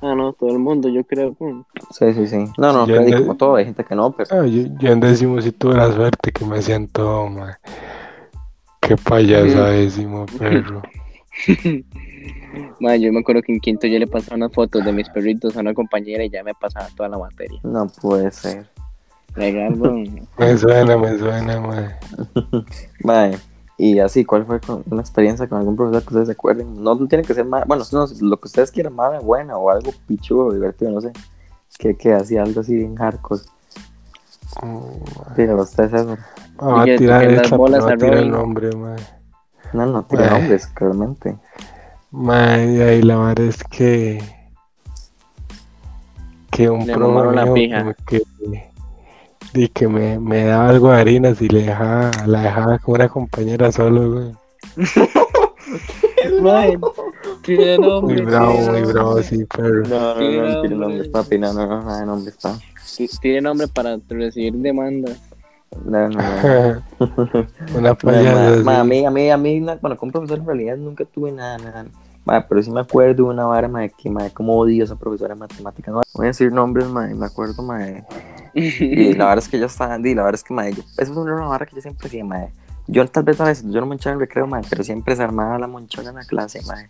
Ah, 0.00 0.14
no, 0.16 0.32
todo 0.32 0.50
el 0.50 0.58
mundo, 0.58 0.88
yo 0.88 1.04
creo. 1.04 1.36
mm. 1.38 1.64
Sí, 1.90 2.12
sí, 2.14 2.26
sí. 2.26 2.44
No, 2.58 2.72
no, 2.72 2.86
Yo 2.86 3.18
como 3.20 3.36
todo, 3.36 3.54
hay 3.56 3.66
gente 3.66 3.84
que 3.84 3.94
no, 3.94 4.10
pero 4.10 4.28
Ah, 4.34 4.46
yo, 4.46 4.64
yo 4.80 4.90
en 4.90 4.98
décimo 4.98 5.40
sí 5.40 5.52
tuve 5.52 5.76
la 5.76 5.92
suerte 5.92 6.32
que 6.32 6.44
me 6.44 6.60
siento, 6.60 7.28
mae. 7.28 7.54
Qué 8.82 8.96
payasa 8.96 9.66
décimo, 9.70 10.26
perro. 10.38 10.82
Ma, 12.80 12.96
yo 12.96 13.12
me 13.12 13.20
acuerdo 13.20 13.40
que 13.42 13.52
en 13.52 13.60
quinto 13.60 13.86
yo 13.86 13.98
le 13.98 14.06
pasaba 14.06 14.36
unas 14.36 14.52
fotos 14.52 14.84
de 14.84 14.92
mis 14.92 15.08
perritos 15.08 15.56
a 15.56 15.60
una 15.60 15.72
compañera 15.72 16.22
y 16.24 16.30
ya 16.30 16.42
me 16.44 16.52
pasaba 16.54 16.88
toda 16.94 17.08
la 17.08 17.18
materia. 17.18 17.58
no 17.62 17.86
puede 18.00 18.30
ser. 18.30 18.66
Legal. 19.34 19.76
Me 20.38 20.58
suena, 20.58 20.96
me 20.98 21.18
suena, 21.18 21.58
mae. 21.60 21.96
Mae, 23.02 23.38
y 23.78 23.98
así, 23.98 24.24
¿cuál 24.26 24.44
fue 24.44 24.60
con- 24.60 24.84
una 24.90 25.00
experiencia 25.00 25.48
con 25.48 25.58
algún 25.58 25.74
profesor 25.74 26.02
que 26.02 26.08
ustedes 26.08 26.26
se 26.28 26.32
acuerden? 26.32 26.74
No, 26.82 26.94
no 26.94 27.06
tiene 27.08 27.24
que 27.24 27.32
ser 27.32 27.46
mala, 27.46 27.64
bueno, 27.64 27.82
no, 27.92 28.06
lo 28.20 28.36
que 28.36 28.46
ustedes 28.46 28.70
quieran, 28.70 28.94
mala, 28.94 29.20
buena 29.20 29.56
o 29.56 29.70
algo 29.70 29.90
pichudo, 30.06 30.52
divertido, 30.52 30.90
no 30.90 31.00
sé. 31.00 31.12
Que, 31.78 31.96
que 31.96 32.12
hacía 32.12 32.42
algo 32.42 32.60
así 32.60 32.74
bien 32.74 32.94
hardcore. 32.94 33.40
Pero 35.34 35.62
ustedes 35.62 35.94
eso. 35.94 36.18
Ah, 36.62 36.66
va 36.74 36.82
a 36.82 36.88
Y 36.88 36.96
tirar 36.96 37.24
las 37.30 37.42
esta, 37.44 37.56
bolas 37.56 37.84
a 37.84 37.92
a 37.92 37.96
tirar 37.96 38.14
el 38.18 38.30
nombre, 38.30 38.70
mae. 38.76 38.96
No, 39.72 39.86
no 39.86 40.04
tiene 40.04 40.24
Mae. 40.26 40.38
nombres, 40.40 40.68
realmente. 40.76 41.36
Mae, 42.12 42.72
y 42.72 42.80
ahí 42.80 43.02
la 43.02 43.16
verdad 43.18 43.46
es 43.46 43.64
que. 43.64 44.22
Que 46.50 46.68
un 46.70 46.86
como 46.86 47.94
que. 48.06 48.22
Y 49.54 49.68
que 49.68 49.88
me, 49.88 50.18
me 50.18 50.44
daba 50.44 50.68
algo 50.68 50.90
de 50.92 51.00
harinas 51.00 51.42
y 51.42 51.48
le 51.48 51.62
dejaba, 51.64 52.10
la 52.26 52.42
dejaba 52.42 52.78
con 52.78 52.94
una 52.94 53.08
compañera 53.08 53.72
solo, 53.72 54.12
güey. 54.12 54.32
Tiene 57.42 57.78
Muy 57.78 57.88
nombre. 57.88 58.22
bravo, 58.24 58.52
tiene 58.52 58.70
muy 58.70 58.80
nombre. 58.80 58.92
bravo, 58.92 59.22
sí, 59.22 59.44
pero. 59.54 59.82
No, 59.82 60.14
no, 60.14 60.20
no, 60.20 60.62
no 60.62 60.68
no, 60.68 60.76
nombres, 60.76 61.08
papi, 61.08 61.38
no, 61.38 61.52
no, 61.52 61.66
no, 61.66 61.82
nada 61.82 62.00
de 62.00 62.06
nombres, 62.06 62.34
está. 62.34 62.58
Ti- 62.96 63.08
Tiene 63.20 63.40
nombre 63.42 63.68
para 63.68 63.98
recibir 64.08 64.54
demandas. 64.54 65.18
No, 65.84 66.08
no, 66.08 66.20
no. 66.20 66.82
una 67.74 67.94
sí. 67.94 68.68
a 68.68 68.84
mí, 68.84 69.04
a 69.04 69.10
mí, 69.10 69.30
a 69.30 69.36
mí, 69.36 69.60
na- 69.60 69.78
bueno, 69.80 69.96
con 69.96 70.10
profesor 70.10 70.38
en 70.38 70.46
realidad 70.46 70.76
nunca 70.76 71.04
tuve 71.04 71.32
nada, 71.32 71.58
nada. 71.58 71.86
Ma, 72.24 72.46
pero 72.46 72.62
sí 72.62 72.70
me 72.70 72.80
acuerdo 72.80 73.14
de 73.14 73.22
una 73.22 73.44
vara, 73.46 73.66
ma, 73.68 73.88
que, 73.88 74.08
ma, 74.08 74.30
como 74.30 74.56
odio 74.56 74.82
a 74.82 74.84
esa 74.84 74.96
profesora 74.96 75.34
de 75.34 75.40
matemáticas. 75.40 75.92
No 75.92 76.02
voy 76.14 76.26
a 76.26 76.28
decir 76.28 76.52
nombres, 76.52 76.86
ma, 76.86 77.06
me 77.08 77.26
acuerdo, 77.26 77.62
ma, 77.62 77.80
y 78.54 79.14
la 79.14 79.26
verdad 79.26 79.38
es 79.38 79.48
que 79.48 79.56
ella 79.56 79.66
estaba, 79.66 79.98
y 79.98 80.14
la 80.14 80.22
verdad 80.22 80.34
es 80.34 80.44
que, 80.44 80.54
ma, 80.54 80.68
yo, 80.68 80.82
eso 80.98 81.10
es 81.12 81.16
una 81.16 81.46
vara 81.46 81.66
que 81.66 81.74
yo 81.74 81.82
siempre 81.82 82.06
hacía, 82.06 82.24
ma. 82.24 82.46
Yo 82.86 83.06
tal 83.06 83.22
vez 83.22 83.40
a 83.40 83.44
veces, 83.44 83.64
yo 83.70 83.80
no 83.80 83.86
monchaba 83.86 84.14
en 84.14 84.20
recreo, 84.20 84.46
ma, 84.46 84.60
pero 84.68 84.84
siempre 84.84 85.16
se 85.16 85.22
armaba 85.22 85.58
la 85.58 85.66
monchona 85.66 86.10
en 86.10 86.16
la 86.16 86.24
clase, 86.24 86.60
ma. 86.66 86.82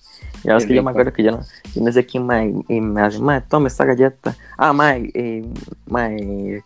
Y 0.43 0.49
la 0.49 0.55
verdad 0.55 0.59
es 0.59 0.67
que 0.67 0.75
yo 0.75 0.83
me 0.83 0.91
acuerdo 0.91 1.13
que 1.13 1.23
yo 1.23 1.33
no, 1.33 1.41
yo 1.75 1.83
no 1.83 1.93
sé 1.93 2.05
quién, 2.05 2.27
ma, 2.27 2.45
y, 2.45 2.81
me 2.81 3.01
hace, 3.03 3.19
ma, 3.21 3.41
toma 3.41 3.69
esta 3.69 3.85
galleta. 3.85 4.35
Ah, 4.57 4.73
ma, 4.73 4.97
eh, 4.97 5.47
ma, 5.87 6.09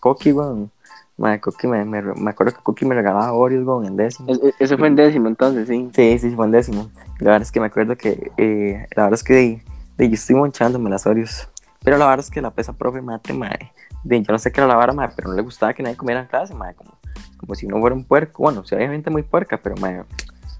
Coqui, 0.01 0.33
weón. 0.33 0.71
Ma, 1.19 1.39
Coqui, 1.41 1.67
me, 1.67 1.85
me, 1.85 2.03
me 2.03 2.31
acuerdo 2.31 2.55
que 2.55 2.63
Coqui 2.63 2.85
me 2.85 2.95
regalaba 2.95 3.33
Oreos, 3.33 3.65
weón, 3.67 3.87
en 3.87 3.97
décimo. 3.97 4.31
Es- 4.31 4.43
es- 4.43 4.55
Eso 4.59 4.77
fue 4.77 4.89
en 4.89 4.97
décimo, 4.97 5.29
entonces, 5.29 5.67
sí. 5.67 5.89
Sí, 5.95 6.19
sí, 6.19 6.31
fue 6.37 6.45
en 6.45 6.53
décimo. 6.53 6.91
La 7.21 7.31
verdad 7.31 7.43
es 7.43 7.53
que 7.53 7.61
me 7.61 7.67
acuerdo 7.67 7.97
que, 7.97 8.31
eh, 8.37 8.87
la 8.95 9.05
verdad 9.05 9.15
es 9.19 9.25
que 9.25 9.33
de, 9.35 9.63
de- 9.97 10.09
yo 10.09 10.15
estoy 10.15 10.37
monchándome 10.37 10.91
las 10.91 11.07
Oreos. 11.07 11.49
Pero 11.83 11.97
la 11.99 12.07
verdad 12.07 12.25
es 12.25 12.31
que 12.31 12.43
la 12.43 12.51
pesa 12.51 12.73
profe 12.75 13.01
mate, 13.01 13.33
mae. 13.33 13.73
De, 14.05 14.21
yo 14.23 14.31
no 14.33 14.39
sé 14.39 14.53
qué 14.53 14.61
era 14.61 14.67
la 14.69 14.75
vara, 14.77 14.93
mae, 14.93 15.09
pero 15.17 15.31
no 15.31 15.37
le 15.37 15.43
gustaba 15.43 15.73
que 15.73 15.83
nadie 15.83 15.97
comiera 15.97 16.21
en 16.21 16.27
clase, 16.27 16.53
mae. 16.55 16.75
Como, 16.75 16.91
como 17.39 17.55
si 17.55 17.65
uno 17.67 17.79
fuera 17.81 17.95
un 17.97 18.05
puerco. 18.05 18.43
Bueno, 18.43 18.63
había 18.71 18.89
gente 18.91 19.09
muy 19.09 19.23
puerca, 19.23 19.57
pero, 19.63 19.77
mae, 19.77 20.03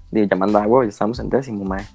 de, 0.09 0.27
ya 0.27 0.35
mandaba 0.35 0.65
huevo, 0.65 0.83
ya 0.83 0.89
estábamos 0.89 1.19
en 1.19 1.29
décimo, 1.29 1.65
mae. 1.65 1.85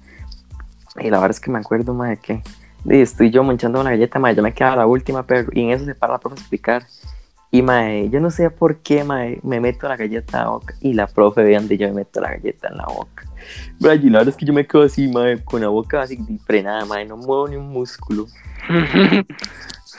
Y 0.99 1.09
la 1.09 1.17
verdad 1.17 1.31
es 1.31 1.39
que 1.39 1.51
me 1.51 1.59
acuerdo, 1.59 1.93
mae, 1.93 2.17
que 2.17 2.41
de, 2.85 3.01
estoy 3.01 3.29
yo 3.31 3.43
monchando 3.43 3.81
una 3.81 3.89
galleta, 3.89 4.19
mae. 4.19 4.35
Yo 4.35 4.43
me 4.43 4.53
quedaba 4.53 4.75
la 4.77 4.85
última, 4.87 5.23
pero 5.23 5.49
y 5.51 5.63
en 5.63 5.71
eso 5.71 5.83
se 5.85 5.95
para 5.95 6.13
la 6.13 6.19
profe 6.19 6.35
a 6.37 6.39
explicar. 6.39 6.83
Y 7.53 7.61
mae, 7.61 8.09
yo 8.09 8.19
no 8.19 8.31
sé 8.31 8.49
por 8.49 8.77
qué, 8.77 9.03
mae, 9.03 9.39
me 9.43 9.59
meto 9.59 9.87
la 9.87 9.95
galleta 9.95 10.39
en 10.39 10.43
la 10.43 10.49
boca. 10.49 10.73
Y 10.81 10.93
la 10.93 11.05
profe 11.05 11.43
ve 11.43 11.53
donde 11.53 11.77
yo 11.77 11.87
me 11.89 11.93
meto 11.93 12.19
la 12.19 12.31
galleta 12.31 12.67
en 12.69 12.77
la 12.77 12.85
boca. 12.85 13.27
Bro, 13.79 13.93
y 13.93 14.09
la 14.09 14.17
verdad 14.17 14.29
es 14.29 14.37
que 14.37 14.45
yo 14.47 14.53
me 14.53 14.65
quedo 14.65 14.81
así, 14.81 15.07
mae, 15.07 15.43
con 15.43 15.61
la 15.61 15.67
boca 15.67 16.01
así 16.01 16.17
frenada, 16.47 16.83
mae, 16.85 17.05
no 17.05 17.15
muevo 17.15 17.47
ni 17.47 17.55
un 17.55 17.69
músculo. 17.69 18.25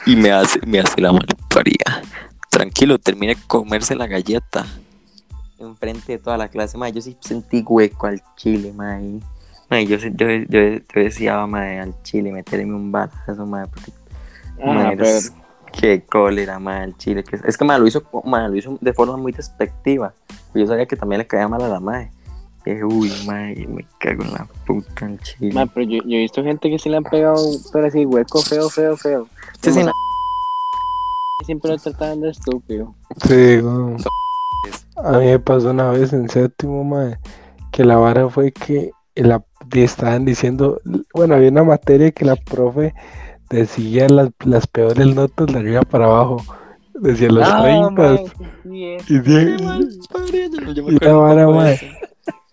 Y 0.07 0.17
me 0.17 0.33
hace, 0.33 0.61
me 0.67 0.81
hace 0.81 1.01
la 1.01 1.13
malparía. 1.13 2.03
Tranquilo, 2.51 2.99
termine 2.99 3.37
de 3.37 3.41
comerse 3.47 3.95
la 3.95 4.07
galleta. 4.07 4.67
Enfrente 5.59 6.13
de 6.13 6.19
toda 6.19 6.37
la 6.37 6.49
clase, 6.49 6.77
mae, 6.77 6.93
yo 6.93 7.01
sí 7.01 7.17
sentí 7.21 7.63
hueco 7.67 8.09
al 8.09 8.21
chile, 8.37 8.73
mae. 8.73 9.21
Mae, 9.71 9.87
yo, 9.87 9.97
yo, 9.97 10.11
yo, 10.11 10.61
yo 10.61 10.81
deseaba, 10.95 11.47
mae, 11.47 11.79
al 11.79 11.95
chile 12.03 12.33
meterme 12.33 12.75
un 12.75 12.91
balazo, 12.91 13.47
mae, 13.47 13.67
porque 13.69 13.93
Ah, 14.63 14.73
Mae, 14.73 14.97
pero 14.97 15.19
Qué 15.81 16.05
cólera, 16.05 16.59
mal 16.59 16.97
chile. 16.99 17.25
Que, 17.25 17.37
es 17.45 17.57
que 17.57 17.65
mae, 17.65 17.79
lo, 17.79 17.87
hizo, 17.87 18.03
mae, 18.25 18.49
lo 18.49 18.57
hizo 18.57 18.79
de 18.81 18.93
forma 18.93 19.17
muy 19.17 19.33
despectiva. 19.33 20.15
Yo 20.55 20.67
sabía 20.67 20.87
que 20.87 20.97
también 20.97 21.19
le 21.19 21.27
caía 21.27 21.49
mal 21.49 21.63
a 21.63 21.69
la 21.69 21.81
madre. 21.81 22.11
Dije, 22.65 22.85
uy, 22.85 23.13
madre, 23.27 23.67
me 23.67 23.87
cago 23.99 24.23
en 24.23 24.33
la 24.33 24.49
puta 24.67 25.07
el 25.07 25.19
chile. 25.21 25.53
Ma, 25.53 25.67
pero 25.67 25.87
yo, 25.87 25.99
yo 26.05 26.17
he 26.17 26.21
visto 26.21 26.43
gente 26.43 26.71
que 26.71 26.79
sí 26.79 26.89
le 26.89 26.97
han 26.97 27.05
pegado, 27.05 27.37
pero 27.73 27.87
así, 27.87 28.07
hueco, 28.07 28.41
feo, 28.41 28.71
feo, 28.71 28.97
feo. 28.97 29.27
Sí, 29.61 29.73
sí, 29.73 29.83
no. 29.83 29.93
Siempre 31.45 31.73
lo 31.73 31.79
trataban 31.79 32.21
de 32.21 32.31
estúpido. 32.31 32.95
Sí, 33.27 33.59
güey. 33.59 33.97
A 34.97 35.19
mí 35.19 35.27
me 35.27 35.39
pasó 35.41 35.71
una 35.71 35.91
vez 35.91 36.13
en 36.13 36.29
séptimo, 36.29 36.85
mae, 36.85 37.19
que 37.73 37.85
la 37.85 37.97
vara 37.97 38.29
fue 38.31 38.53
que 38.53 38.93
la, 39.17 39.45
estaban 39.73 40.25
diciendo, 40.25 40.81
bueno, 41.13 41.35
había 41.35 41.51
una 41.51 41.65
materia 41.65 42.13
que 42.13 42.25
la 42.25 42.37
profe 42.37 42.95
decía 43.55 44.09
las, 44.09 44.31
las 44.45 44.67
peores 44.67 45.15
notas 45.15 45.47
de 45.49 45.59
arriba 45.59 45.83
para 45.83 46.07
abajo. 46.07 46.37
Decía 46.95 47.29
los 47.31 47.47
Ah, 47.49 47.63
30. 47.63 47.91
ma, 47.91 48.19
sí 48.63 48.85
es. 48.85 49.11
Y, 49.11 49.19
de- 49.19 49.57
la 51.01 51.13
vara, 51.15 51.49
mae, 51.49 51.79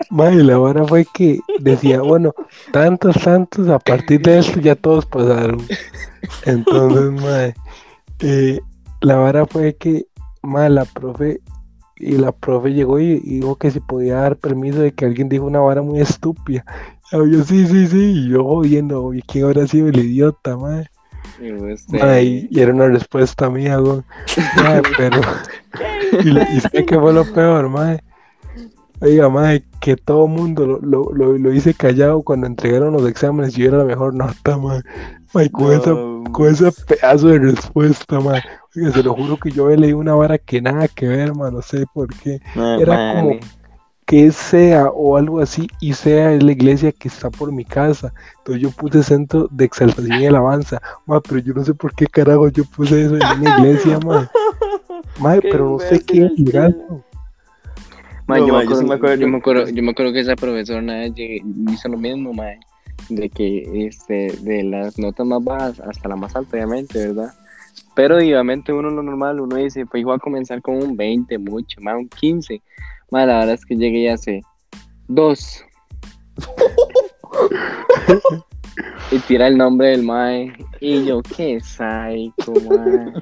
mae, 0.09 0.35
la 0.43 0.57
vara 0.57 0.83
fue 0.85 1.05
que 1.13 1.39
decía, 1.59 2.01
bueno, 2.01 2.33
tantos, 2.71 3.15
tantos, 3.23 3.67
a 3.69 3.77
partir 3.79 4.21
de 4.21 4.39
esto 4.39 4.59
ya 4.59 4.75
todos 4.75 5.05
pasaron. 5.05 5.61
Entonces, 6.45 7.11
mae, 7.21 7.53
eh, 8.19 8.59
la 9.01 9.15
vara 9.17 9.45
fue 9.45 9.75
que, 9.75 10.05
mae, 10.41 10.69
la 10.69 10.85
profe, 10.85 11.39
y 11.97 12.13
la 12.17 12.31
profe 12.31 12.73
llegó 12.73 12.99
y, 12.99 13.21
y 13.23 13.35
dijo 13.41 13.55
que 13.57 13.69
si 13.69 13.79
podía 13.79 14.15
dar 14.15 14.35
permiso 14.37 14.79
de 14.79 14.91
que 14.91 15.05
alguien 15.05 15.29
dijo 15.29 15.45
una 15.45 15.59
vara 15.59 15.83
muy 15.83 15.99
estúpida. 16.01 16.65
Y 17.11 17.31
yo, 17.31 17.43
sí, 17.43 17.67
sí, 17.67 17.87
sí, 17.87 17.97
y 18.25 18.29
yo 18.29 18.43
jodiendo, 18.43 19.03
oye, 19.03 19.21
¿quién 19.27 19.45
habrá 19.45 19.67
sido 19.67 19.87
el 19.89 19.99
idiota, 19.99 20.55
mae? 20.57 20.85
Y 21.41 21.51
usted- 21.51 21.99
Mae, 21.99 22.47
y, 22.49 22.59
era 22.59 22.73
una 22.73 22.87
respuesta 22.87 23.49
mía, 23.49 23.77
güey. 23.77 24.01
Mae, 24.63 24.81
pero. 24.97 25.21
y, 26.23 26.59
¿sabe 26.61 26.85
qué 26.85 26.99
fue 26.99 27.13
lo 27.13 27.25
peor, 27.33 27.69
mae? 27.69 27.99
Oiga, 29.01 29.29
mae, 29.29 29.63
que 29.79 29.95
todo 29.95 30.27
mundo 30.27 30.65
lo, 30.67 30.79
lo, 30.81 31.11
lo, 31.13 31.37
lo 31.37 31.53
hice 31.53 31.73
callado 31.73 32.21
cuando 32.21 32.45
entregaron 32.45 32.93
los 32.93 33.07
exámenes 33.09 33.57
y 33.57 33.61
yo 33.61 33.69
era 33.69 33.77
la 33.79 33.85
mejor 33.85 34.13
nota, 34.13 34.57
mae. 34.57 34.81
Mae, 35.33 35.49
con, 35.49 35.71
esa, 35.73 35.91
con 36.31 36.47
ese 36.47 36.71
pedazo 36.87 37.27
de 37.29 37.39
respuesta, 37.39 38.19
mae. 38.19 38.41
Oiga, 38.75 38.91
se 38.91 39.03
lo 39.03 39.13
juro 39.15 39.37
que 39.37 39.51
yo 39.51 39.69
leí 39.75 39.93
una 39.93 40.13
vara 40.13 40.37
que 40.37 40.61
nada 40.61 40.87
que 40.87 41.07
ver, 41.07 41.33
mae, 41.35 41.51
no 41.51 41.61
sé 41.61 41.85
por 41.93 42.07
qué. 42.15 42.39
Era 42.79 42.95
mae, 42.95 43.21
como- 43.21 43.39
Que 44.05 44.31
SEA 44.31 44.89
o 44.89 45.15
algo 45.15 45.39
así, 45.39 45.67
y 45.79 45.93
SEA 45.93 46.33
es 46.33 46.43
la 46.43 46.51
iglesia 46.51 46.91
que 46.91 47.07
está 47.07 47.29
por 47.29 47.51
mi 47.51 47.63
casa. 47.63 48.13
Entonces 48.39 48.61
yo 48.63 48.71
puse 48.71 49.03
centro 49.03 49.47
de 49.51 49.65
exaltación 49.65 50.19
y 50.19 50.25
alabanza. 50.25 50.81
Ma, 51.05 51.21
pero 51.21 51.39
yo 51.39 51.53
no 51.53 51.63
sé 51.63 51.73
por 51.73 51.93
qué 51.93 52.07
carajo 52.07 52.49
yo 52.49 52.63
puse 52.65 53.05
eso 53.05 53.15
en 53.15 53.23
una 53.39 53.57
iglesia, 53.59 53.99
ma. 53.99 54.29
Ma, 55.19 55.37
pero 55.41 55.71
no 55.71 55.79
sé 55.79 55.99
qué 56.05 56.25
es 56.25 56.39
legal. 56.39 56.75
Ma, 58.27 58.39
yo, 58.39 58.47
ma, 58.47 58.59
me 58.59 58.63
acuerdo, 58.63 58.83
me 58.87 58.95
acuerdo. 58.95 59.15
yo 59.21 59.27
me 59.27 59.37
acuerdo, 59.37 59.69
yo 59.69 59.83
me 59.83 59.91
acuerdo 59.91 60.13
que 60.13 60.19
esa 60.21 60.35
profesora 60.35 60.79
una 60.79 60.95
vez 60.95 61.13
llegué- 61.13 61.43
hizo 61.71 61.89
lo 61.89 61.97
mismo, 61.97 62.33
mae, 62.33 62.59
de 63.09 63.29
que 63.29 63.87
este, 63.87 64.31
de 64.41 64.63
las 64.63 64.97
notas 64.97 65.25
más 65.25 65.43
bajas 65.43 65.79
hasta 65.81 66.07
la 66.09 66.15
más 66.15 66.35
alta, 66.35 66.55
obviamente, 66.55 67.07
¿verdad? 67.07 67.33
Pero 67.93 68.17
obviamente 68.17 68.71
uno 68.71 68.89
lo 68.89 69.03
normal, 69.03 69.41
uno 69.41 69.57
dice, 69.57 69.85
pues 69.85 69.99
igual 70.01 70.17
a 70.17 70.19
comenzar 70.19 70.61
con 70.61 70.75
un 70.77 70.95
20, 70.95 71.37
mucho, 71.37 71.81
más 71.81 71.95
un 71.97 72.07
15. 72.07 72.61
Mae, 73.11 73.27
la 73.27 73.39
verdad 73.39 73.55
es 73.55 73.65
que 73.65 73.75
llegué 73.75 73.99
y 73.99 74.07
hace 74.07 74.41
dos. 75.07 75.63
y 79.11 79.19
tira 79.19 79.47
el 79.47 79.57
nombre 79.57 79.89
del 79.89 80.03
mae. 80.03 80.53
Y 80.79 81.05
yo, 81.05 81.21
qué 81.21 81.59
psycho, 81.59 82.53
mae. 82.69 83.13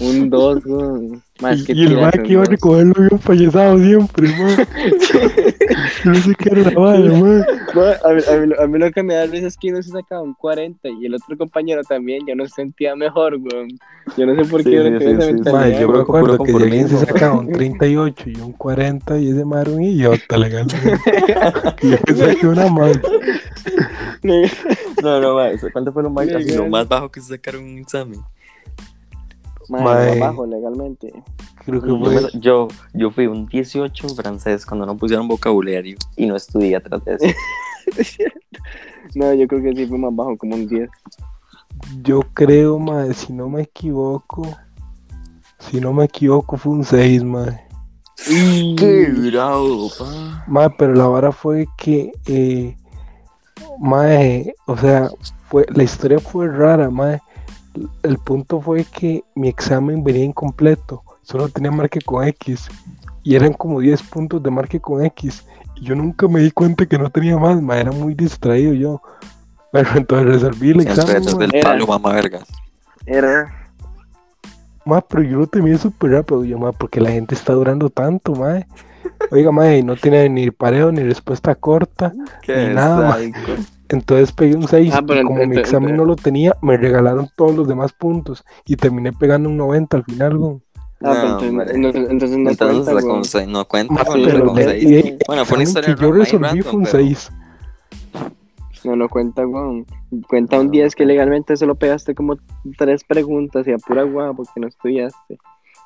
Un 0.00 0.30
2, 0.30 0.64
güey. 0.64 1.22
Mae, 1.40 1.54
es 1.54 1.64
que 1.64 1.72
Y, 1.72 1.80
y 1.80 1.82
el 1.82 1.88
tira 1.88 2.00
ma 2.02 2.08
ese 2.10 2.22
que 2.22 2.32
iba 2.32 2.42
a 2.42 2.46
recogerlo 2.46 2.94
bien 2.96 3.18
fallezado 3.18 3.78
siempre, 3.78 4.28
ma. 4.28 4.56
Yo 6.04 6.10
no 6.10 6.14
sé 6.14 6.34
qué 6.36 6.48
era 6.50 6.70
la 6.70 6.78
vara, 6.78 7.00
ma. 7.12 7.46
Ma, 7.74 7.90
a, 8.04 8.12
mí, 8.14 8.22
a, 8.30 8.36
mí, 8.40 8.46
lo- 8.46 8.60
a 8.60 8.66
mí 8.68 8.78
lo 8.78 8.90
que 8.92 9.02
me 9.02 9.14
da 9.14 9.26
risa 9.26 9.48
es 9.48 9.56
que 9.56 9.70
uno 9.70 9.82
se 9.82 9.90
sacaba 9.90 10.22
un 10.22 10.34
40 10.34 10.88
y 10.90 11.06
el 11.06 11.14
otro 11.14 11.36
compañero 11.36 11.82
también 11.82 12.24
ya 12.26 12.34
no 12.36 12.46
se 12.46 12.54
sentía 12.54 12.94
mejor, 12.94 13.34
weón. 13.34 13.68
Yo 14.16 14.26
no 14.26 14.36
sé 14.36 14.48
por 14.48 14.62
Sí, 14.62 14.70
qué 14.70 14.80
sí, 14.80 14.86
uno 14.86 14.98
sí, 15.00 15.06
sí. 15.06 15.32
mentalidad. 15.32 15.52
Ma, 15.52 15.68
yo 15.80 15.88
me 15.88 15.98
acuerdo 16.00 16.38
que 16.44 16.52
alguien 16.52 16.88
se 16.88 16.98
sacaba 16.98 17.38
un 17.40 17.50
38 17.50 18.30
y 18.30 18.36
un 18.40 18.52
40 18.52 19.18
y 19.18 19.30
ese 19.30 19.44
ma 19.44 19.62
era 19.62 19.70
un 19.72 19.82
idiota 19.82 20.36
legal. 20.38 20.66
que 21.78 21.88
yo 21.90 21.98
me 22.06 22.14
saqué 22.14 22.46
una 22.46 22.68
más. 22.68 22.92
No, 25.02 25.20
no, 25.20 25.34
mae. 25.34 25.58
¿Cuánto 25.72 25.92
fue 25.92 26.02
lo 26.04 26.10
más, 26.10 26.26
lo 26.28 26.68
más 26.68 26.86
bajo 26.88 27.10
que 27.10 27.20
se 27.20 27.28
sacaron 27.30 27.64
en 27.64 27.72
un 27.72 27.78
examen? 27.80 28.20
Mae. 29.68 30.22
abajo 30.22 30.46
legalmente. 30.46 31.12
Creo 31.64 31.80
que 31.80 31.88
Yo, 31.88 31.98
fue. 31.98 32.30
yo, 32.34 32.68
yo 32.92 33.10
fui 33.10 33.26
un 33.26 33.46
18 33.46 34.06
en 34.08 34.16
francés 34.16 34.66
cuando 34.66 34.86
no 34.86 34.96
pusieron 34.96 35.28
vocabulario 35.28 35.96
y 36.16 36.26
no 36.26 36.36
estudié 36.36 36.76
atrás 36.76 37.04
de 37.04 37.14
eso. 37.14 37.26
No, 39.14 39.32
yo 39.32 39.46
creo 39.46 39.62
que 39.62 39.74
sí 39.74 39.86
fue 39.86 39.98
más 39.98 40.14
bajo, 40.14 40.36
como 40.36 40.54
un 40.56 40.66
10. 40.66 40.88
Yo 42.02 42.20
creo, 42.32 42.78
madre, 42.78 43.14
si 43.14 43.32
no 43.32 43.48
me 43.48 43.62
equivoco. 43.62 44.46
Si 45.58 45.80
no 45.80 45.92
me 45.92 46.06
equivoco, 46.06 46.56
fue 46.56 46.72
un 46.72 46.84
6, 46.84 47.22
madre. 47.22 47.60
¡Qué 48.26 49.12
bravo, 49.30 49.90
pa! 49.98 50.44
Madre, 50.46 50.74
pero 50.78 50.94
la 50.94 51.06
vara 51.06 51.32
fue 51.32 51.66
que. 51.76 52.12
Eh, 52.26 52.76
madre, 53.78 54.54
o 54.66 54.76
sea, 54.76 55.10
fue, 55.48 55.66
la 55.74 55.82
historia 55.82 56.18
fue 56.18 56.48
rara, 56.48 56.90
madre. 56.90 57.20
El 58.02 58.18
punto 58.18 58.60
fue 58.60 58.84
que 58.84 59.24
mi 59.34 59.48
examen 59.48 60.04
venía 60.04 60.24
incompleto. 60.24 61.02
Solo 61.22 61.48
tenía 61.48 61.70
marque 61.70 62.00
con 62.00 62.26
X. 62.26 62.68
Y 63.22 63.34
eran 63.34 63.52
como 63.54 63.80
10 63.80 64.02
puntos 64.04 64.42
de 64.42 64.50
marque 64.50 64.80
con 64.80 65.04
X. 65.04 65.44
Y 65.76 65.86
yo 65.86 65.94
nunca 65.94 66.28
me 66.28 66.40
di 66.40 66.50
cuenta 66.50 66.86
que 66.86 66.98
no 66.98 67.10
tenía 67.10 67.36
más, 67.36 67.60
madre. 67.60 67.82
Era 67.82 67.92
muy 67.92 68.14
distraído 68.14 68.74
yo. 68.74 69.02
Pero 69.72 69.90
entonces 69.96 70.26
resolví 70.28 70.70
el 70.70 70.80
examen. 70.80 71.14
detrás 71.14 71.34
mae. 71.34 71.46
del 71.46 71.54
Era. 71.56 71.70
palo, 71.70 71.86
mamá 71.86 72.12
verga. 72.12 72.40
Era. 73.06 73.64
Ma, 74.84 75.00
pero 75.00 75.22
yo 75.22 75.38
lo 75.38 75.46
temía 75.46 75.78
súper 75.78 76.10
rápido, 76.10 76.44
yo, 76.44 76.58
ma, 76.58 76.70
porque 76.72 77.00
la 77.00 77.10
gente 77.10 77.34
está 77.34 77.54
durando 77.54 77.88
tanto, 77.88 78.34
ma. 78.34 78.66
Oiga, 79.30 79.50
ma, 79.50 79.74
y 79.74 79.82
no 79.82 79.96
tiene 79.96 80.28
ni 80.28 80.50
pareo 80.50 80.92
ni 80.92 81.02
respuesta 81.02 81.54
corta. 81.54 82.12
Qué 82.42 82.68
Ni 82.68 82.74
nada, 82.74 83.08
ma. 83.08 83.16
Entonces 83.88 84.32
pegué 84.32 84.56
un 84.56 84.66
6 84.66 84.92
Ah, 84.94 85.02
pero 85.06 85.20
y 85.20 85.24
como 85.24 85.40
ent- 85.40 85.48
mi 85.48 85.56
examen 85.58 85.90
ent- 85.94 85.96
no 85.98 86.04
lo 86.04 86.16
tenía, 86.16 86.56
me 86.62 86.76
regalaron 86.76 87.28
todos 87.36 87.54
los 87.54 87.68
demás 87.68 87.92
puntos 87.92 88.44
y 88.66 88.76
terminé 88.76 89.12
pegando 89.12 89.48
un 89.48 89.56
90 89.56 89.96
al 89.98 90.04
final, 90.04 90.36
güey. 90.38 90.56
Ah, 91.02 91.36
pero 91.38 91.52
No, 91.52 91.62
entonces, 91.62 91.70
entonces, 91.70 92.10
entonces 92.10 92.38
no 92.38 92.50
Entonces 92.50 93.04
cuenta, 93.04 93.42
con 93.42 93.52
no 93.52 93.64
cuenta 93.66 93.94
Ma, 93.94 94.04
con 94.04 94.14
sí, 94.14 94.20
la 94.22 94.32
pero 94.32 94.46
con 94.46 94.56
le- 94.56 94.64
seis. 94.64 94.84
y- 95.06 95.18
Bueno, 95.26 95.44
fue 95.44 95.56
una 95.56 95.64
historia 95.64 95.94
que 95.94 96.00
yo 96.02 96.12
resolví 96.12 96.44
random, 96.44 96.62
fue 96.62 96.78
un 96.78 96.84
pero- 96.84 96.98
6. 96.98 97.32
No, 98.84 98.96
no 98.96 99.08
cuenta, 99.08 99.44
güey. 99.44 99.84
Cuenta 100.28 100.60
un 100.60 100.70
10 100.70 100.94
que 100.94 101.06
legalmente 101.06 101.56
solo 101.56 101.74
pegaste 101.74 102.14
como 102.14 102.36
tres 102.76 103.02
preguntas 103.04 103.66
y 103.66 103.72
a 103.72 103.78
pura 103.78 104.02
guapa 104.02 104.34
porque 104.34 104.60
no 104.60 104.66
estudiaste. 104.68 105.38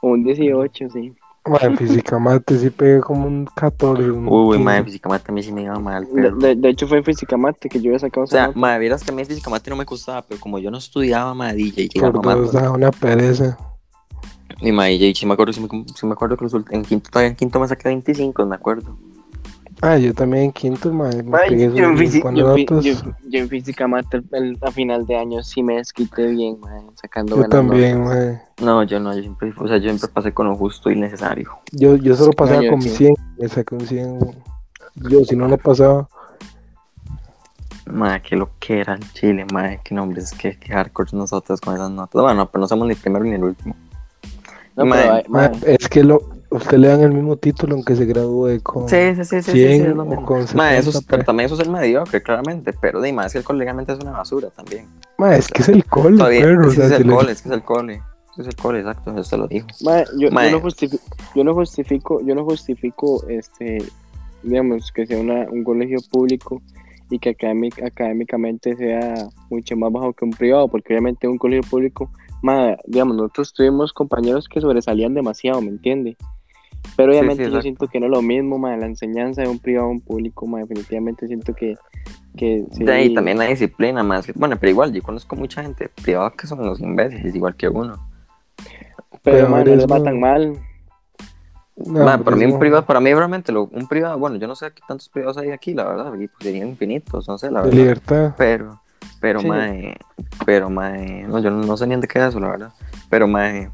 O 0.02 0.10
un 0.10 0.24
18, 0.24 0.88
sí. 0.90 1.12
Ma, 1.48 1.58
en 1.62 1.76
física 1.76 2.18
mate 2.18 2.58
sí 2.58 2.70
pegué 2.70 3.00
como 3.00 3.26
un 3.26 3.46
14. 3.54 4.10
un 4.10 4.28
Uy, 4.28 4.56
15. 4.56 4.58
madre, 4.64 4.84
físicamente 4.84 5.30
a 5.30 5.34
mí 5.34 5.42
sí 5.42 5.52
me 5.52 5.62
iba 5.62 5.78
mal, 5.78 6.04
De, 6.04 6.10
pero... 6.14 6.36
de- 6.36 6.54
de 6.56 6.68
hecho 6.68 6.86
fue 6.86 6.98
en 6.98 7.04
física 7.04 7.36
mate 7.36 7.68
que 7.68 7.80
yo 7.80 7.90
había 7.90 7.98
sacado 7.98 8.24
O 8.24 8.26
sea, 8.26 8.48
nota. 8.48 8.58
madre, 8.58 8.80
vieras 8.80 9.02
que 9.02 9.10
a 9.10 9.14
mí 9.14 9.24
físicamente 9.24 9.70
no 9.70 9.76
me 9.76 9.84
gustaba, 9.84 10.22
pero 10.22 10.40
como 10.40 10.58
yo 10.58 10.70
no 10.70 10.78
estudiaba, 10.78 11.32
madre, 11.34 11.60
y 11.60 11.70
llegaba 11.72 12.12
Por 12.12 12.24
mamá. 12.24 12.40
dos, 12.40 12.52
da 12.52 12.70
una 12.70 12.90
pereza. 12.90 13.56
Y 14.60 14.72
madre, 14.72 14.94
y 14.94 15.14
sí 15.14 15.24
me 15.26 15.34
acuerdo, 15.34 15.52
sí 15.52 15.60
me, 15.60 15.68
sí 15.94 16.06
me 16.06 16.12
acuerdo 16.12 16.36
que 16.36 16.46
en 16.70 16.84
quinto, 16.84 17.10
todavía 17.10 17.30
en 17.30 17.36
quinto 17.36 17.60
me 17.60 17.68
saqué 17.68 17.88
25, 17.88 18.44
me 18.46 18.56
acuerdo. 18.56 18.96
Ah, 19.80 19.96
yo 19.96 20.12
también 20.12 20.44
en 20.44 20.52
quinto, 20.52 20.92
ma, 20.92 21.08
me 21.08 21.38
Ay, 21.38 21.50
pegué 21.50 21.62
yo, 21.72 21.84
en 21.88 21.94
buenas 22.20 22.24
yo 22.42 23.38
en 23.38 23.48
física 23.48 23.86
mate 23.86 24.16
el- 24.16 24.26
el- 24.32 24.58
a 24.60 24.72
final 24.72 25.06
de 25.06 25.16
año 25.16 25.42
sí 25.42 25.62
me 25.62 25.76
desquité 25.76 26.26
bien, 26.26 26.58
man, 26.58 26.86
sacando 26.94 27.36
Yo 27.36 27.48
también, 27.48 28.02
notas. 28.02 28.16
ma. 28.16 28.42
No, 28.60 28.82
yo 28.82 28.98
no, 28.98 29.14
yo 29.14 29.20
siempre, 29.22 29.52
o 29.56 29.68
sea, 29.68 29.76
yo 29.76 29.84
siempre 29.84 30.08
pasé 30.08 30.32
con 30.32 30.48
lo 30.48 30.56
justo 30.56 30.90
y 30.90 30.96
necesario. 30.96 31.50
Yo, 31.70 31.94
yo 31.96 32.16
solo 32.16 32.32
pasaba 32.32 32.60
con 32.68 32.78
mi 32.78 32.88
sí. 32.88 32.96
100, 32.96 33.14
me 33.38 33.48
saqué 33.48 33.74
un 33.76 33.86
100. 33.86 34.18
güey. 34.18 34.34
Yo, 34.96 35.24
si 35.24 35.36
no, 35.36 35.46
no 35.46 35.56
pasaba. 35.56 36.08
Madre, 37.86 38.20
qué 38.22 38.36
lo 38.36 38.50
que 38.58 38.80
era 38.80 38.94
el 38.94 39.12
Chile, 39.12 39.46
madre, 39.52 39.80
qué 39.84 39.94
nombres, 39.94 40.32
qué, 40.32 40.58
qué 40.58 40.72
hardcore 40.72 41.10
nosotros 41.12 41.60
con 41.60 41.74
esas 41.74 41.90
notas. 41.90 42.20
Bueno, 42.20 42.50
pero 42.50 42.60
no 42.62 42.68
somos 42.68 42.86
ni 42.88 42.94
el 42.94 43.00
primero 43.00 43.24
ni 43.24 43.32
el 43.34 43.44
último. 43.44 43.76
No, 44.76 44.84
Man, 44.84 44.98
pero, 44.98 45.12
ay, 45.12 45.24
Ma, 45.28 45.42
man, 45.48 45.60
es 45.64 45.88
que 45.88 46.02
lo, 46.02 46.20
usted 46.50 46.78
le 46.78 46.88
dan 46.88 47.00
el 47.02 47.12
mismo 47.12 47.36
título 47.36 47.74
aunque 47.74 47.94
se 47.96 48.04
gradúe 48.06 48.60
con 48.62 48.88
Sí, 48.88 48.96
sí, 49.16 49.24
sí, 49.24 49.42
sí, 49.42 49.42
sí, 49.42 49.50
100 49.52 49.72
sí, 49.72 49.82
es 49.82 49.96
o 49.96 50.04
mismo. 50.04 50.24
con 50.26 50.38
Ma, 50.38 50.46
70. 50.70 50.76
eso 50.78 50.90
es, 50.90 51.04
pero 51.04 51.18
pues. 51.18 51.26
también 51.26 51.46
eso 51.46 51.54
es 51.54 51.60
el 51.60 51.70
mediocre, 51.70 52.22
claramente. 52.22 52.72
Pero 52.72 53.00
de 53.00 53.12
más 53.12 53.32
que 53.32 53.38
el 53.38 53.44
cole 53.44 53.58
legalmente 53.60 53.92
es 53.92 53.98
una 54.00 54.12
basura 54.12 54.48
también. 54.50 54.86
Ma, 55.18 55.36
es 55.36 55.48
que 55.48 55.62
es 55.62 55.68
el 55.68 55.84
cole, 55.84 56.16
Todavía, 56.16 56.42
perro. 56.42 56.66
o 56.68 56.70
ese 56.70 56.76
sea, 56.76 56.86
es 56.86 56.92
el 57.00 57.06
le- 57.06 57.14
cole, 57.14 57.32
es 57.32 57.42
que 57.42 57.48
es 57.48 57.54
el 57.54 57.62
cole. 57.62 58.02
Es 58.38 58.46
el 58.46 58.56
cole, 58.56 58.78
exacto, 58.78 59.18
eso 59.18 59.30
te 59.30 59.36
lo 59.36 59.48
dijo. 59.48 59.66
yo, 60.16 60.28
yo 60.30 60.50
no 60.50 60.60
justifico, 60.60 61.02
yo 61.34 61.44
no 61.44 61.54
justifico, 61.54 62.20
yo 62.24 62.34
no 62.36 62.44
justifico, 62.44 63.24
este, 63.28 63.78
digamos, 64.44 64.92
que 64.92 65.06
sea 65.06 65.18
una, 65.18 65.48
un 65.50 65.64
colegio 65.64 65.98
público 66.10 66.62
y 67.10 67.18
que 67.18 67.30
académic- 67.36 67.82
académicamente 67.84 68.76
sea 68.76 69.28
mucho 69.50 69.76
más 69.76 69.90
bajo 69.92 70.12
que 70.12 70.24
un 70.24 70.30
privado, 70.30 70.68
porque 70.68 70.92
obviamente 70.92 71.26
un 71.26 71.36
colegio 71.38 71.68
público, 71.68 72.10
man, 72.42 72.76
digamos, 72.86 73.16
nosotros 73.16 73.52
tuvimos 73.52 73.92
compañeros 73.92 74.46
que 74.48 74.60
sobresalían 74.60 75.14
demasiado, 75.14 75.60
¿me 75.60 75.70
entiende? 75.70 76.16
Pero 76.96 77.12
Sí, 77.12 77.18
obviamente 77.18 77.44
sí, 77.44 77.50
yo 77.50 77.58
exacto. 77.58 77.62
siento 77.62 77.88
que 77.88 78.00
no 78.00 78.06
es 78.06 78.12
lo 78.12 78.22
mismo, 78.22 78.58
man, 78.58 78.80
la 78.80 78.86
enseñanza 78.86 79.42
de 79.42 79.48
un 79.48 79.58
privado 79.58 79.86
a 79.86 79.90
un 79.90 80.00
público, 80.00 80.46
man, 80.46 80.62
definitivamente 80.62 81.26
siento 81.28 81.54
que, 81.54 81.76
que 82.36 82.64
sí, 82.72 82.84
De 82.84 82.92
ahí 82.92 83.14
también 83.14 83.38
la 83.38 83.44
disciplina 83.46 84.02
más. 84.02 84.26
que- 84.26 84.32
Bueno, 84.34 84.56
pero 84.58 84.70
igual, 84.70 84.92
yo 84.92 85.02
conozco 85.02 85.36
mucha 85.36 85.62
gente 85.62 85.88
privada 86.02 86.30
que 86.32 86.46
son 86.46 86.64
los 86.64 86.80
imbéciles, 86.80 87.34
igual 87.34 87.54
que 87.54 87.68
uno. 87.68 87.98
pero 89.22 89.38
Pero 89.38 89.48
man, 89.48 89.64
no 89.64 89.74
les 89.76 89.86
va 89.86 90.02
tan 90.02 90.18
mal. 90.20 90.58
No, 91.76 92.04
Ma, 92.04 92.18
para 92.18 92.36
mí 92.36 92.44
un 92.44 92.58
privado, 92.58 92.84
para 92.84 92.98
mí 92.98 93.14
realmente 93.14 93.52
lo, 93.52 93.64
un 93.66 93.86
privado, 93.86 94.18
bueno, 94.18 94.34
yo 94.36 94.48
no 94.48 94.56
sé 94.56 94.72
qué 94.72 94.82
tantos 94.88 95.08
privados 95.08 95.38
hay 95.38 95.50
aquí, 95.52 95.74
la 95.74 95.84
verdad, 95.84 96.12
y 96.14 96.26
pues 96.26 96.42
serían 96.42 96.66
infinitos, 96.68 97.28
no 97.28 97.38
sé, 97.38 97.52
la 97.52 97.60
De 97.62 97.66
verdad. 97.68 97.78
libertad. 97.80 98.34
Pero, 98.36 98.80
pero, 99.20 99.38
Sí. 99.40 99.46
mae, 99.46 99.96
pero, 100.44 100.68
mae, 100.70 101.22
no, 101.28 101.38
yo 101.38 101.50
no, 101.52 101.64
no 101.64 101.76
sé 101.76 101.86
ni 101.86 101.94
de 101.94 102.08
qué 102.08 102.18
es 102.18 102.24
eso, 102.30 102.40
la 102.40 102.48
verdad. 102.48 102.72
Pero, 103.08 103.28
mae, 103.28 103.70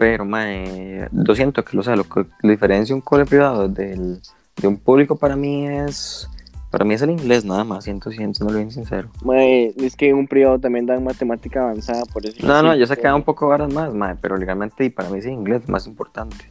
pero, 0.00 0.24
mae, 0.24 1.10
yo 1.12 1.34
siento 1.34 1.62
que, 1.62 1.76
o 1.76 1.82
sea, 1.82 1.94
lo 1.94 2.04
que 2.04 2.24
diferencia 2.42 2.94
un 2.94 3.02
cole 3.02 3.26
privado 3.26 3.68
del, 3.68 4.18
de 4.56 4.66
un 4.66 4.78
público 4.78 5.16
para 5.16 5.36
mí 5.36 5.66
es, 5.66 6.26
para 6.70 6.86
mí 6.86 6.94
es 6.94 7.02
el 7.02 7.10
inglés 7.10 7.44
nada 7.44 7.64
más, 7.64 7.84
siento, 7.84 8.10
siento, 8.10 8.42
no 8.42 8.50
lo 8.50 8.56
bien 8.56 8.70
sincero. 8.70 9.10
Man, 9.22 9.36
es 9.36 9.96
que 9.96 10.08
en 10.08 10.16
un 10.16 10.26
privado 10.26 10.58
también 10.58 10.86
dan 10.86 11.04
matemática 11.04 11.64
avanzada, 11.64 12.02
por 12.06 12.24
eso. 12.24 12.46
No, 12.46 12.62
no, 12.62 12.74
yo 12.74 12.86
sé 12.86 12.96
que 12.96 13.02
da 13.02 13.14
un 13.14 13.24
poco 13.24 13.46
varas 13.48 13.70
más, 13.74 13.92
mae, 13.92 14.16
pero 14.18 14.38
legalmente 14.38 14.86
y 14.86 14.88
para 14.88 15.10
mí 15.10 15.20
sí, 15.20 15.28
inglés 15.28 15.64
es 15.64 15.68
más 15.68 15.86
importante. 15.86 16.50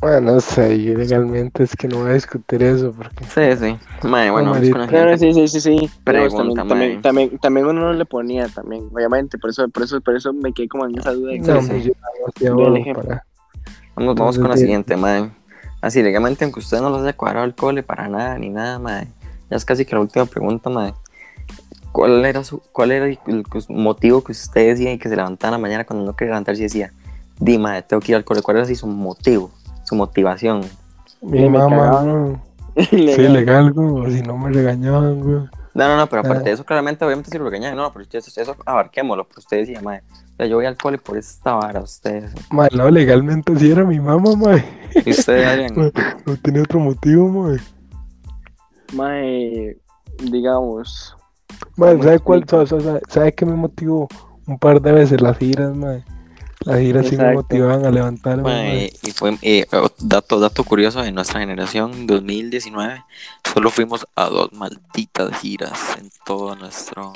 Bueno, 0.00 0.32
no 0.32 0.40
sé, 0.40 0.82
yo 0.82 0.94
legalmente 0.94 1.62
es 1.62 1.76
que 1.76 1.86
no 1.86 1.98
voy 1.98 2.10
a 2.10 2.14
discutir 2.14 2.62
eso 2.62 2.90
porque 2.92 3.22
Sí, 3.24 3.56
sí, 4.00 4.08
mae, 4.08 4.30
bueno, 4.30 4.52
vamos 4.52 4.70
con 4.70 4.80
la 4.80 4.88
gente. 4.88 5.18
sí, 5.18 5.34
sí, 5.34 5.48
sí, 5.48 5.60
sí. 5.60 5.70
Digamos, 5.70 6.00
Pregunta, 6.04 6.64
también, 6.64 7.02
también, 7.02 7.02
también, 7.02 7.38
también 7.38 7.66
uno 7.66 7.80
no 7.82 7.92
le 7.92 8.06
ponía 8.06 8.48
también, 8.48 8.88
obviamente, 8.92 9.36
por 9.36 9.50
eso, 9.50 9.68
por 9.68 9.82
eso, 9.82 10.00
por 10.00 10.16
eso 10.16 10.32
me 10.32 10.54
quedé 10.54 10.68
como 10.68 10.86
en 10.86 10.98
esa 10.98 11.12
duda. 11.12 11.32
de 11.32 11.38
no, 11.40 11.60
yo 12.40 12.56
bobo 12.56 12.76
ejemplo. 12.76 13.04
para. 13.04 13.26
Vamos, 13.94 14.14
vamos 14.14 14.38
con 14.38 14.48
la 14.48 14.56
siguiente, 14.56 14.96
mae. 14.96 15.30
Así, 15.82 16.02
legalmente, 16.02 16.44
aunque 16.44 16.60
usted 16.60 16.80
no 16.80 16.88
los 16.88 17.02
haya 17.02 17.12
cuadrado 17.12 17.44
el 17.44 17.54
cole 17.54 17.82
para 17.82 18.08
nada, 18.08 18.38
ni 18.38 18.48
nada, 18.48 18.78
mae. 18.78 19.06
Ya 19.50 19.56
es 19.58 19.64
casi 19.66 19.84
que 19.84 19.94
la 19.94 20.00
última 20.00 20.24
pregunta, 20.24 20.70
mae. 20.70 20.94
¿Cuál 21.92 22.24
era, 22.24 22.42
su, 22.44 22.60
cuál 22.72 22.92
era 22.92 23.06
el, 23.06 23.18
el 23.26 23.44
motivo 23.68 24.22
que 24.24 24.32
usted 24.32 24.68
decía 24.68 24.92
y 24.92 24.98
que 24.98 25.08
se 25.10 25.16
levantaba 25.16 25.48
en 25.56 25.60
la 25.60 25.66
mañana 25.66 25.84
cuando 25.84 26.06
no 26.06 26.16
quería 26.16 26.30
levantarse 26.32 26.60
y 26.62 26.64
decía, 26.64 26.92
di, 27.38 27.58
mae, 27.58 27.82
tengo 27.82 28.00
que 28.00 28.12
ir 28.12 28.16
al 28.16 28.24
cole? 28.24 28.40
¿Cuál 28.42 28.58
era 28.58 28.64
así 28.64 28.76
su 28.76 28.86
motivo, 28.86 29.50
su 29.90 29.96
motivación? 29.96 30.62
Mi 31.20 31.48
me 31.48 31.58
mamá. 31.58 32.40
Sí, 32.90 32.96
legal, 33.28 33.72
güey. 33.72 34.12
Si 34.12 34.22
no 34.22 34.38
me 34.38 34.50
regañaban, 34.50 35.20
güey. 35.20 35.40
No, 35.74 35.88
no, 35.88 35.96
no, 35.96 36.06
pero 36.06 36.20
aparte 36.22 36.42
Ah. 36.42 36.44
de 36.44 36.52
eso, 36.52 36.64
claramente, 36.64 37.04
obviamente, 37.04 37.30
si 37.30 37.36
lo 37.38 37.44
regañan, 37.44 37.76
no, 37.76 37.92
pero 37.92 38.06
eso, 38.10 38.40
eso 38.40 38.56
abarquémoslo. 38.64 39.24
Pero 39.24 39.38
usted 39.40 39.56
decía, 39.58 39.80
mae, 39.82 39.98
o 40.00 40.36
sea, 40.36 40.46
yo 40.46 40.56
voy 40.56 40.66
al 40.66 40.76
cole 40.76 40.98
por 40.98 41.18
esta 41.18 41.54
vara, 41.54 41.80
usted. 41.80 42.30
Ma, 42.50 42.68
no, 42.72 42.88
legalmente 42.88 43.54
sí 43.58 43.70
era 43.70 43.84
mi 43.84 43.98
mamá, 44.00 44.34
ma. 44.36 44.56
Y 45.04 45.10
usted, 45.10 45.44
Adrián, 45.72 45.92
No 46.26 46.36
tenía 46.36 46.62
otro 46.62 46.78
motivo, 46.80 47.28
ma. 47.28 47.56
Mae, 48.92 49.76
digamos, 50.30 51.16
Ma, 51.76 51.90
¿Cómo 51.90 52.02
¿sabe 52.04 52.18
cuál? 52.20 52.44
¿Sabe, 52.48 52.66
sabe, 52.66 53.00
sabe 53.08 53.32
qué 53.34 53.44
me 53.44 53.54
motivó? 53.54 54.08
Un 54.46 54.58
par 54.58 54.80
de 54.80 54.92
veces 54.92 55.20
las 55.20 55.36
giras, 55.38 55.74
ma. 55.74 55.98
Las 56.66 56.78
giras 56.78 57.06
sí 57.06 57.16
me 57.16 57.32
motivaban 57.32 57.86
a 57.86 57.90
levantarme. 57.90 58.42
Mae, 58.42 58.92
y 59.02 59.10
fue 59.12 59.38
eh, 59.40 59.66
dato, 59.98 60.38
dato 60.40 60.64
curioso 60.64 61.02
de 61.02 61.10
nuestra 61.10 61.40
generación 61.40 62.06
2019 62.06 63.02
solo 63.52 63.70
fuimos 63.70 64.06
a 64.14 64.26
dos 64.26 64.52
malditas 64.52 65.40
giras 65.40 65.96
en 65.98 66.10
todo 66.24 66.54
nuestro 66.56 67.12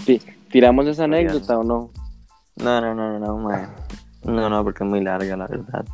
¿tiramos 0.51 0.87
esa 0.87 1.05
anécdota 1.05 1.59
o 1.59 1.63
no? 1.63 1.91
no 2.57 2.81
no 2.81 2.95
no 2.95 3.19
no 3.19 3.39
no 3.39 3.69
no 4.25 4.51
no 4.51 4.65
porque 4.65 4.85
es 4.85 4.91
muy 4.91 5.03
larga 5.03 5.37
la 5.37 5.47
verdad 5.47 5.85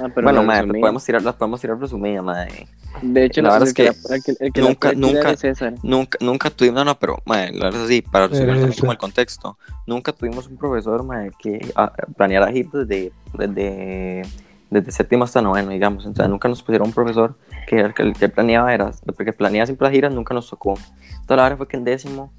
Ah, 0.00 0.08
pero 0.14 0.24
bueno 0.24 0.42
resumí. 0.62 0.80
podemos 0.80 1.04
tirar 1.04 1.22
las 1.22 1.34
podemos 1.34 1.60
tirar 1.60 1.78
resumida 1.78 2.22
mae. 2.22 2.66
De 3.02 3.24
hecho, 3.24 3.42
la 3.42 3.50
verdad 3.52 3.68
es 3.68 3.74
que 3.74 3.84
que, 4.22 4.36
el 4.44 4.52
que 4.52 4.60
nunca- 4.60 4.92
nunca- 4.94 5.34
nunca 5.82 6.18
nunca 6.20 6.50
tuvimos 6.50 6.78
no 6.78 6.84
no 6.84 6.98
pero 6.98 7.18
mae, 7.26 7.52
la 7.52 7.66
verdad 7.66 7.80
es 7.82 7.86
así 7.86 8.02
para 8.02 8.26
resumir 8.28 8.48
también 8.48 8.70
eso. 8.70 8.80
como 8.80 8.92
el 8.92 8.98
contexto 8.98 9.58
nunca 9.86 10.12
tuvimos 10.12 10.46
un 10.46 10.56
profesor 10.56 11.02
mae, 11.04 11.30
que 11.38 11.72
ah, 11.76 11.92
planeara 12.16 12.50
giras 12.52 12.72
desde 12.72 13.12
desde 13.34 14.22
desde 14.70 14.92
séptimo 14.92 15.24
hasta 15.24 15.42
noveno 15.42 15.70
digamos 15.70 16.06
entonces 16.06 16.30
nunca 16.30 16.48
nos 16.48 16.62
pusieron 16.62 16.88
un 16.88 16.94
profesor 16.94 17.36
que 17.66 17.78
era 17.78 17.88
el 17.88 17.94
que, 17.94 18.02
el 18.02 18.12
que 18.14 18.28
planeaba 18.28 18.72
era, 18.72 18.90
el 19.06 19.24
que 19.24 19.32
planeaba 19.32 19.66
siempre 19.66 19.86
las 19.86 19.92
giras 19.94 20.12
nunca 20.12 20.34
nos 20.34 20.48
tocó. 20.48 20.74
Entonces 20.74 21.36
la 21.36 21.42
verdad 21.44 21.58
fue 21.58 21.68
que 21.68 21.76
en 21.76 21.84
décimo 21.84 22.32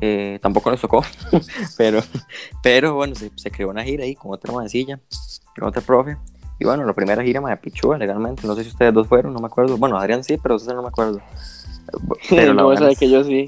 eh, 0.00 0.38
tampoco 0.40 0.70
nos 0.70 0.80
tocó, 0.80 1.04
pero, 1.76 2.00
pero 2.62 2.94
bueno, 2.94 3.14
se, 3.16 3.30
se 3.34 3.50
creó 3.50 3.70
una 3.70 3.82
gira 3.82 4.04
ahí 4.04 4.14
con 4.14 4.32
otra 4.32 4.52
maecilla, 4.52 5.00
con 5.58 5.68
otro 5.68 5.82
profe. 5.82 6.16
Y 6.60 6.64
bueno, 6.64 6.84
la 6.84 6.92
primera 6.92 7.22
gira 7.24 7.40
me 7.40 7.56
pichúa 7.56 7.98
legalmente. 7.98 8.46
No 8.46 8.54
sé 8.54 8.62
si 8.62 8.68
ustedes 8.68 8.92
dos 8.94 9.08
fueron, 9.08 9.32
no 9.32 9.40
me 9.40 9.46
acuerdo. 9.46 9.76
Bueno, 9.78 9.96
Adrián 9.98 10.22
sí, 10.22 10.36
pero 10.40 10.54
ustedes 10.56 10.76
no 10.76 10.82
me 10.82 10.88
acuerdo. 10.88 11.20
Pero 12.30 12.52
la 12.54 12.62
no, 12.62 12.72
es- 12.72 12.98
que 12.98 13.10
yo 13.10 13.24
sí. 13.24 13.46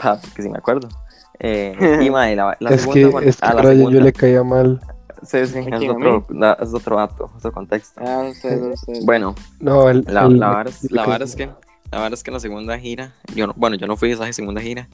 Ah, 0.00 0.18
porque 0.20 0.42
sí 0.42 0.48
me 0.50 0.58
acuerdo. 0.58 0.88
Eh, 1.40 1.98
y 2.00 2.10
mae, 2.10 2.36
la, 2.36 2.56
la 2.60 2.70
es 2.70 2.82
segunda, 2.82 3.00
que, 3.00 3.06
bueno, 3.12 3.28
es 3.28 3.36
que 3.38 3.44
a 3.46 3.54
la 3.54 3.60
Brian 3.62 3.74
yo 3.74 3.78
segunda, 3.80 4.04
le 4.04 4.12
caía 4.12 4.44
mal. 4.44 4.80
sí, 5.24 5.46
sí, 5.46 5.58
¿A 5.58 5.76
es 5.76 5.90
otro, 5.90 6.26
na- 6.30 6.56
es 6.60 6.72
otro 6.72 6.96
dato, 6.96 7.28
otro 7.36 7.52
contexto. 7.52 8.00
Ah, 8.06 8.28
ustedes, 8.30 8.80
ustedes. 8.80 9.04
Bueno, 9.04 9.34
No, 9.58 9.90
el, 9.90 10.04
la, 10.08 10.26
el- 10.26 10.38
la, 10.38 10.48
vara 10.50 10.70
es, 10.70 10.90
la 10.92 11.04
vara 11.04 11.24
es 11.24 11.34
que 11.34 11.46
la 11.90 11.98
verdad 11.98 12.12
es 12.14 12.22
que 12.22 12.30
en 12.30 12.34
la 12.34 12.40
segunda 12.40 12.78
gira, 12.78 13.12
yo 13.34 13.48
no, 13.48 13.52
bueno, 13.56 13.76
yo 13.76 13.88
no 13.88 13.96
fui 13.96 14.10
a 14.12 14.14
esa 14.14 14.32
segunda 14.32 14.60
gira, 14.60 14.88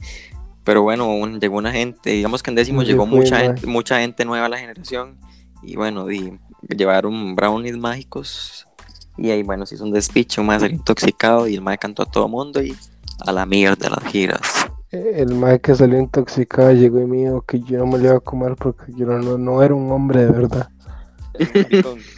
pero 0.63 0.81
bueno, 0.81 1.13
un- 1.15 1.39
llegó 1.39 1.57
una 1.57 1.71
gente, 1.71 2.09
digamos 2.09 2.41
que 2.41 2.49
en 2.49 2.55
décimo 2.55 2.81
Yo 2.81 2.87
llegó 2.89 3.05
mucha 3.05 3.37
gente, 3.37 3.67
mucha 3.67 3.99
gente 3.99 4.25
nueva 4.25 4.47
a 4.47 4.49
la 4.49 4.57
generación 4.57 5.17
y 5.61 5.75
bueno, 5.75 6.07
di- 6.07 6.39
llevaron 6.67 7.35
brownies 7.35 7.77
mágicos 7.77 8.67
y 9.17 9.29
ahí 9.31 9.43
bueno, 9.43 9.65
se 9.65 9.75
hizo 9.75 9.83
un 9.83 9.91
despiche, 9.91 10.41
un 10.41 10.47
mae 10.47 10.59
salió 10.59 10.75
intoxicado 10.77 11.47
y 11.47 11.55
el 11.55 11.61
mae 11.61 11.77
cantó 11.77 12.03
a 12.03 12.05
todo 12.05 12.27
mundo 12.27 12.61
y 12.61 12.75
a 13.19 13.31
la 13.31 13.45
mierda 13.45 13.89
las 13.89 14.03
giras. 14.11 14.41
El 14.91 15.35
mae 15.35 15.59
que 15.61 15.75
salió 15.75 15.99
intoxicado 15.99 16.71
llegó 16.73 16.99
y 16.99 17.05
me 17.05 17.17
dijo 17.17 17.41
que 17.43 17.59
yo 17.61 17.79
no 17.79 17.85
me 17.85 17.97
lo 17.97 18.05
iba 18.05 18.17
a 18.17 18.19
comer 18.19 18.55
porque 18.55 18.91
yo 18.95 19.05
no, 19.05 19.37
no 19.37 19.63
era 19.63 19.73
un 19.73 19.91
hombre 19.91 20.25
de 20.25 20.31
verdad. 20.31 20.69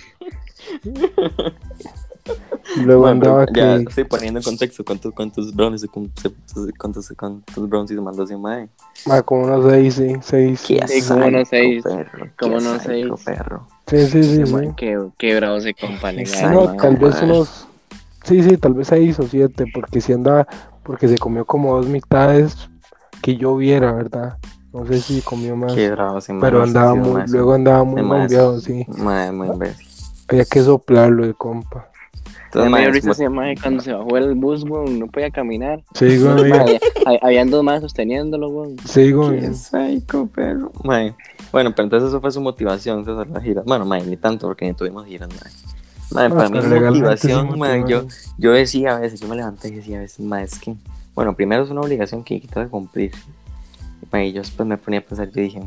Luego 2.75 3.01
Bueno, 3.01 3.11
andaba 3.11 3.45
ya 3.53 3.77
que. 3.77 3.83
estoy 3.83 4.03
poniendo 4.05 4.39
en 4.39 4.43
contexto 4.43 4.83
cuántos, 4.85 5.13
cuántos 5.13 5.53
brownies 5.53 5.85
cuántos, 5.91 7.13
cuántos 7.15 7.69
brownies 7.69 8.01
mandó 8.01 8.23
ese 8.23 8.37
mae. 8.37 8.69
mae, 9.05 9.23
como 9.23 9.43
unos 9.43 9.69
seis, 9.69 9.95
sí, 9.95 10.15
seis. 10.21 10.61
Qué 10.61 10.87
Sí, 10.87 11.01
como 11.03 11.29
no 11.29 11.43
sádico, 11.45 11.45
seis. 11.45 11.83
perro, 11.83 12.31
Como 12.39 12.59
sádico, 12.61 13.17
seis. 13.17 13.23
perro. 13.23 13.67
Sí, 13.87 14.07
sí, 14.07 14.23
sí. 14.23 14.45
Sí. 14.45 14.51
man, 14.51 14.75
qué, 14.75 14.97
qué 15.17 15.35
bravo 15.35 15.59
se 15.59 15.73
compa, 15.73 16.11
No, 16.11 16.75
tal 16.75 16.97
vez 16.97 17.21
unos. 17.21 17.67
Sí, 18.23 18.41
sí, 18.41 18.57
tal 18.57 18.73
vez 18.73 18.87
seis 18.87 19.19
o 19.19 19.23
siete, 19.23 19.65
porque 19.73 20.01
si 20.01 20.13
andaba. 20.13 20.47
Porque 20.83 21.07
se 21.07 21.17
comió 21.17 21.45
como 21.45 21.75
dos 21.75 21.87
mitades 21.87 22.69
que 23.21 23.37
yo 23.37 23.55
viera, 23.55 23.93
¿verdad? 23.93 24.37
No 24.73 24.85
sé 24.85 24.99
si 24.99 25.21
comió 25.21 25.55
más. 25.55 25.73
Qué 25.73 25.89
bravo 25.91 26.15
mae, 26.15 26.39
Pero 26.41 26.63
andaba 26.63 26.95
muy. 26.95 27.23
Luego 27.27 27.53
andaba 27.53 27.83
muy 27.83 28.01
bombeado, 28.01 28.59
sí. 28.59 28.85
Mae, 28.87 29.31
muy 29.31 29.47
imbécil. 29.47 29.87
Había 30.27 30.45
que 30.45 30.61
soplarlo 30.61 31.27
de 31.27 31.33
compa. 31.33 31.92
Entonces, 32.53 32.93
risa 32.93 33.01
como- 33.01 33.13
ese 33.13 33.29
maje 33.29 33.55
cuando 33.61 33.83
se 33.83 33.93
bajó 33.93 34.17
el 34.17 34.35
bus, 34.35 34.63
weón, 34.63 34.99
no 34.99 35.07
podía 35.07 35.29
caminar. 35.31 35.83
Sí, 35.93 36.17
güey. 36.17 36.51
Había- 36.51 36.79
habían 37.21 37.49
dos 37.49 37.63
más 37.63 37.81
sosteniéndolo, 37.81 38.49
weón. 38.49 38.75
Sí, 38.85 39.11
güey. 39.11 39.39
Qué 39.41 40.27
perro. 40.33 40.71
Mae. 40.83 41.15
Bueno, 41.51 41.71
pero 41.75 41.83
entonces 41.85 42.09
eso 42.09 42.19
fue 42.21 42.31
su 42.31 42.41
motivación, 42.41 42.99
entonces 42.99 43.21
hacer 43.21 43.33
la 43.33 43.41
gira. 43.41 43.63
Bueno, 43.65 43.85
mae, 43.85 44.03
ni 44.05 44.17
tanto 44.17 44.47
porque 44.47 44.65
ni 44.65 44.73
tuvimos 44.73 45.05
giras, 45.05 45.29
No, 46.11 46.35
para 46.35 46.49
mí 46.49 46.59
sí 46.61 46.67
motivación, 46.67 47.57
mae, 47.57 47.83
yo, 47.87 48.05
yo 48.37 48.51
decía 48.51 48.95
a 48.97 48.99
veces, 48.99 49.19
yo 49.19 49.27
me 49.27 49.35
levanté 49.35 49.69
y 49.69 49.71
decía 49.71 49.97
a 49.97 50.01
veces, 50.01 50.19
mae, 50.25 50.43
es 50.43 50.59
que, 50.59 50.75
bueno, 51.15 51.35
primero 51.35 51.63
es 51.63 51.69
una 51.69 51.81
obligación 51.81 52.23
que 52.23 52.39
tengo 52.39 52.65
que 52.65 52.71
cumplir. 52.71 53.11
Mae, 54.11 54.27
y 54.27 54.33
yo 54.33 54.41
después 54.41 54.67
me 54.67 54.77
ponía 54.77 54.99
a 54.99 55.03
pensar, 55.03 55.29
yo 55.31 55.41
dije, 55.41 55.61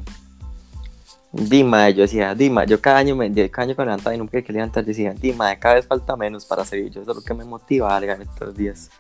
Dima, 1.39 1.91
yo 1.91 2.03
decía, 2.03 2.35
Dima, 2.35 2.65
yo 2.65 2.81
cada 2.81 2.99
año 2.99 3.15
me, 3.15 3.31
cada 3.51 3.65
año 3.65 3.75
que 3.77 3.83
me 3.83 3.87
levantaba 3.87 4.15
y 4.15 4.19
nunca 4.19 4.41
que 4.41 4.53
levantar 4.53 4.85
decía, 4.85 5.13
Dima, 5.13 5.55
cada 5.57 5.75
vez 5.75 5.87
falta 5.87 6.17
menos 6.17 6.47
para 6.47 6.65
seguir. 6.65 6.91
Yo 6.91 7.03
eso 7.03 7.11
es 7.11 7.17
lo 7.19 7.23
que 7.23 7.35
me 7.35 7.45
motiva 7.45 7.95
a 7.95 8.01
ganar 8.01 8.27
los 8.41 8.55
días. 8.57 8.91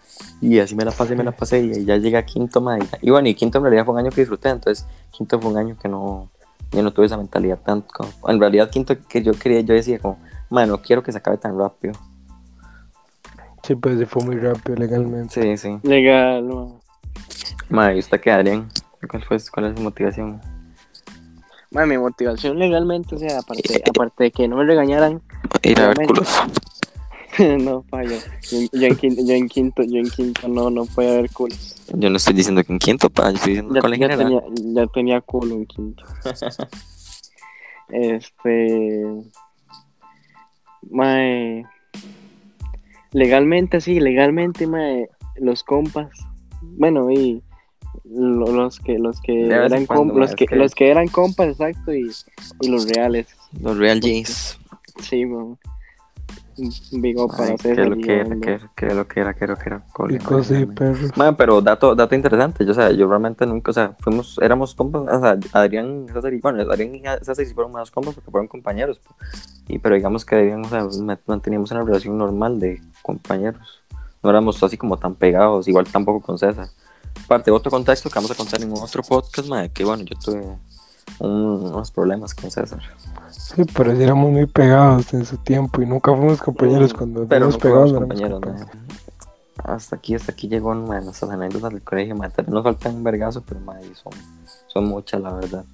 Y 0.40 0.58
así 0.58 0.74
me 0.74 0.84
la 0.84 0.92
pasé, 0.92 1.16
me 1.16 1.24
la 1.24 1.32
pasé 1.32 1.60
y 1.60 1.84
ya 1.84 1.96
llegué 1.96 2.16
a 2.18 2.24
quinto, 2.26 2.60
mae. 2.60 2.80
Y 3.00 3.10
bueno, 3.10 3.28
y 3.28 3.34
quinto 3.34 3.58
en 3.58 3.64
realidad 3.64 3.84
fue 3.84 3.94
un 3.94 4.00
año 4.00 4.10
que 4.10 4.20
disfruté, 4.20 4.50
entonces 4.50 4.86
quinto 5.10 5.40
fue 5.40 5.50
un 5.50 5.56
año 5.56 5.76
que 5.80 5.88
no, 5.88 6.30
yo 6.72 6.82
no 6.82 6.92
tuve 6.92 7.06
esa 7.06 7.16
mentalidad 7.16 7.58
tanto. 7.64 7.88
como- 7.94 8.30
en 8.30 8.38
realidad 8.38 8.70
quinto 8.70 8.94
que 9.08 9.22
yo 9.22 9.32
quería, 9.32 9.60
yo 9.60 9.74
decía 9.74 9.98
como, 9.98 10.18
mae, 10.50 10.66
no 10.66 10.80
quiero 10.82 11.02
que 11.02 11.12
se 11.12 11.18
acabe 11.18 11.38
tan 11.38 11.58
rápido. 11.58 11.94
Sí, 13.62 13.74
pues 13.74 13.98
se 13.98 14.06
fue 14.06 14.24
muy 14.24 14.36
rápido 14.36 14.76
legalmente. 14.76 15.42
Sí, 15.42 15.56
sí. 15.56 15.78
Legal, 15.82 16.44
weón. 16.44 16.80
Mae, 17.68 17.96
¿y 17.96 17.98
usted 17.98 18.20
qué, 18.20 18.30
Adrián? 18.30 18.68
¿Cuál, 19.10 19.24
fue, 19.24 19.38
¿Cuál 19.52 19.66
es 19.66 19.76
su 19.76 19.82
motivación? 19.82 20.40
Maje, 21.76 21.86
mi 21.88 21.98
motivación 21.98 22.58
legalmente, 22.58 23.14
o 23.14 23.18
sea, 23.18 23.38
aparte, 23.40 23.82
aparte 23.86 24.24
de 24.24 24.30
que 24.30 24.48
no 24.48 24.56
me 24.56 24.64
regañaran, 24.64 25.20
Ir 25.62 25.78
a 25.80 25.88
ver 25.88 26.06
culos. 26.06 26.28
no, 27.58 27.82
falla. 27.90 28.16
Yo, 28.50 28.58
yo 28.72 28.86
en 28.86 28.96
quinto, 28.96 29.22
yo 29.26 29.34
en 29.34 29.46
quinto, 29.46 29.82
yo 29.82 29.98
en 29.98 30.08
quinto 30.08 30.48
no, 30.48 30.70
no 30.70 30.86
puede 30.86 31.10
haber 31.10 31.30
culo. 31.30 31.54
Yo 31.92 32.08
no 32.08 32.16
estoy 32.16 32.32
diciendo 32.32 32.64
que 32.64 32.72
en 32.72 32.78
quinto, 32.78 33.10
pa, 33.10 33.28
yo 33.30 33.36
estoy 33.36 33.52
diciendo 33.52 33.74
Ya, 33.74 33.82
ya 33.82 33.94
general. 33.94 34.18
tenía, 34.18 34.42
ya 34.74 34.86
tenía 34.86 35.20
culo 35.20 35.54
en 35.54 35.66
quinto. 35.66 36.02
Este. 37.90 39.06
Mae. 40.90 41.64
Legalmente, 43.12 43.82
sí, 43.82 44.00
legalmente, 44.00 44.66
mae. 44.66 45.10
Los 45.36 45.62
compas. 45.62 46.08
Bueno, 46.62 47.10
y. 47.10 47.42
lo- 48.04 48.52
Los 48.52 48.80
que, 48.80 48.98
los 48.98 49.20
que 49.20 49.32
De 49.32 49.54
eran 49.54 49.86
cuando, 49.86 50.12
compas, 50.14 50.30
los 50.30 50.34
que, 50.36 50.46
que- 50.46 50.56
los 50.56 50.74
que 50.74 50.90
eran 50.90 51.08
compas, 51.08 51.48
exacto, 51.48 51.92
y, 51.94 52.10
y 52.60 52.68
los 52.68 52.88
reales. 52.88 53.28
Los 53.60 53.76
Real 53.78 54.00
G's. 54.00 54.58
Sí. 55.02 55.24
Big 56.92 57.18
up 57.18 57.30
para 57.36 57.50
Ay, 57.50 57.58
César 57.58 57.76
qué 57.76 57.84
lo 57.84 57.96
que 57.98 58.14
era, 58.14 58.36
qué, 58.40 58.58
qué 58.74 58.86
lo 58.94 59.06
que 59.06 59.20
era, 59.20 59.34
qué 59.34 59.46
lo 59.46 59.56
que 59.56 59.64
era. 59.66 59.84
cole, 59.92 60.16
Pico, 60.18 60.42
sí, 60.42 60.54
mae. 60.54 60.66
perro. 60.68 61.08
Mae, 61.14 61.32
pero 61.34 61.60
dato, 61.60 61.94
dato 61.94 62.14
interesante, 62.14 62.64
yo, 62.64 62.70
o 62.70 62.74
sea, 62.74 62.90
yo 62.92 63.06
realmente 63.06 63.44
nunca, 63.44 63.72
o 63.72 63.74
sea, 63.74 63.94
fuimos, 64.00 64.38
éramos 64.40 64.74
compas, 64.74 65.02
o 65.02 65.20
sea, 65.20 65.38
Adrián, 65.52 66.06
César 66.10 66.32
y, 66.32 66.38
bueno, 66.40 66.62
Adrián 66.62 66.94
y 66.94 67.02
César 67.22 67.44
fueron 67.54 67.72
más 67.72 67.90
compas 67.90 68.14
porque 68.14 68.30
fueron 68.30 68.48
compañeros, 68.48 69.02
y, 69.68 69.78
pero 69.78 69.96
digamos 69.96 70.24
que 70.24 70.34
Adrián, 70.34 70.64
o 70.64 70.68
sea, 70.70 70.86
ma- 71.02 71.20
manteníamos 71.26 71.70
una 71.72 71.82
relación 71.82 72.16
normal 72.16 72.58
de 72.58 72.80
compañeros, 73.02 73.82
no 74.22 74.30
éramos 74.30 74.62
así 74.62 74.78
como 74.78 74.96
tan 74.96 75.14
pegados, 75.14 75.68
igual 75.68 75.84
tampoco 75.86 76.22
con 76.22 76.38
César. 76.38 76.68
Aparte, 77.26 77.50
otro 77.50 77.70
contexto 77.70 78.08
que 78.08 78.14
vamos 78.14 78.30
a 78.30 78.34
contar 78.34 78.62
en 78.62 78.72
otro 78.72 79.02
podcast, 79.02 79.48
mae, 79.48 79.68
que 79.70 79.84
bueno, 79.84 80.04
yo 80.04 80.16
tuve 80.24 80.42
un- 81.18 81.66
unos 81.66 81.90
problemas 81.90 82.34
con 82.34 82.50
César, 82.50 82.80
Sí, 83.30 83.62
pero 83.76 83.94
sí 83.94 84.02
éramos 84.02 84.30
muy 84.32 84.46
pegados 84.46 85.12
en 85.14 85.24
su 85.24 85.36
tiempo 85.38 85.82
y 85.82 85.86
nunca 85.86 86.14
fuimos 86.14 86.40
compañeros 86.40 86.92
cuando 86.94 87.22
Mm, 87.22 87.28
pero 87.28 87.50
fuimos 87.50 87.92
no 87.92 88.08
pegados. 88.08 88.38
compañeros. 88.40 88.40
Hasta 89.64 89.96
aquí, 89.96 90.14
hasta 90.14 90.32
aquí 90.32 90.48
llegó 90.48 90.74
mae, 90.74 91.00
nuestras 91.02 91.30
anécdotas 91.30 91.70
del 91.72 91.82
colegio, 91.82 92.14
vez 92.16 92.48
nos 92.48 92.62
faltan 92.62 92.96
un 92.96 93.04
vergazo, 93.04 93.42
pero 93.46 93.60
son, 93.94 94.12
son 94.68 94.84
muchas, 94.86 95.20
la 95.20 95.32
verdad. 95.32 95.64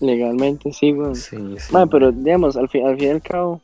Legalmente, 0.00 0.72
sí, 0.72 0.92
weón. 0.92 1.14
Sí, 1.16 1.36
sí. 1.58 1.72
Pero 1.90 2.12
digamos, 2.12 2.56
al 2.56 2.68
fin, 2.68 2.86
al 2.86 2.96
fin 2.98 3.08
y 3.08 3.10
al 3.10 3.22
cabo, 3.22 3.60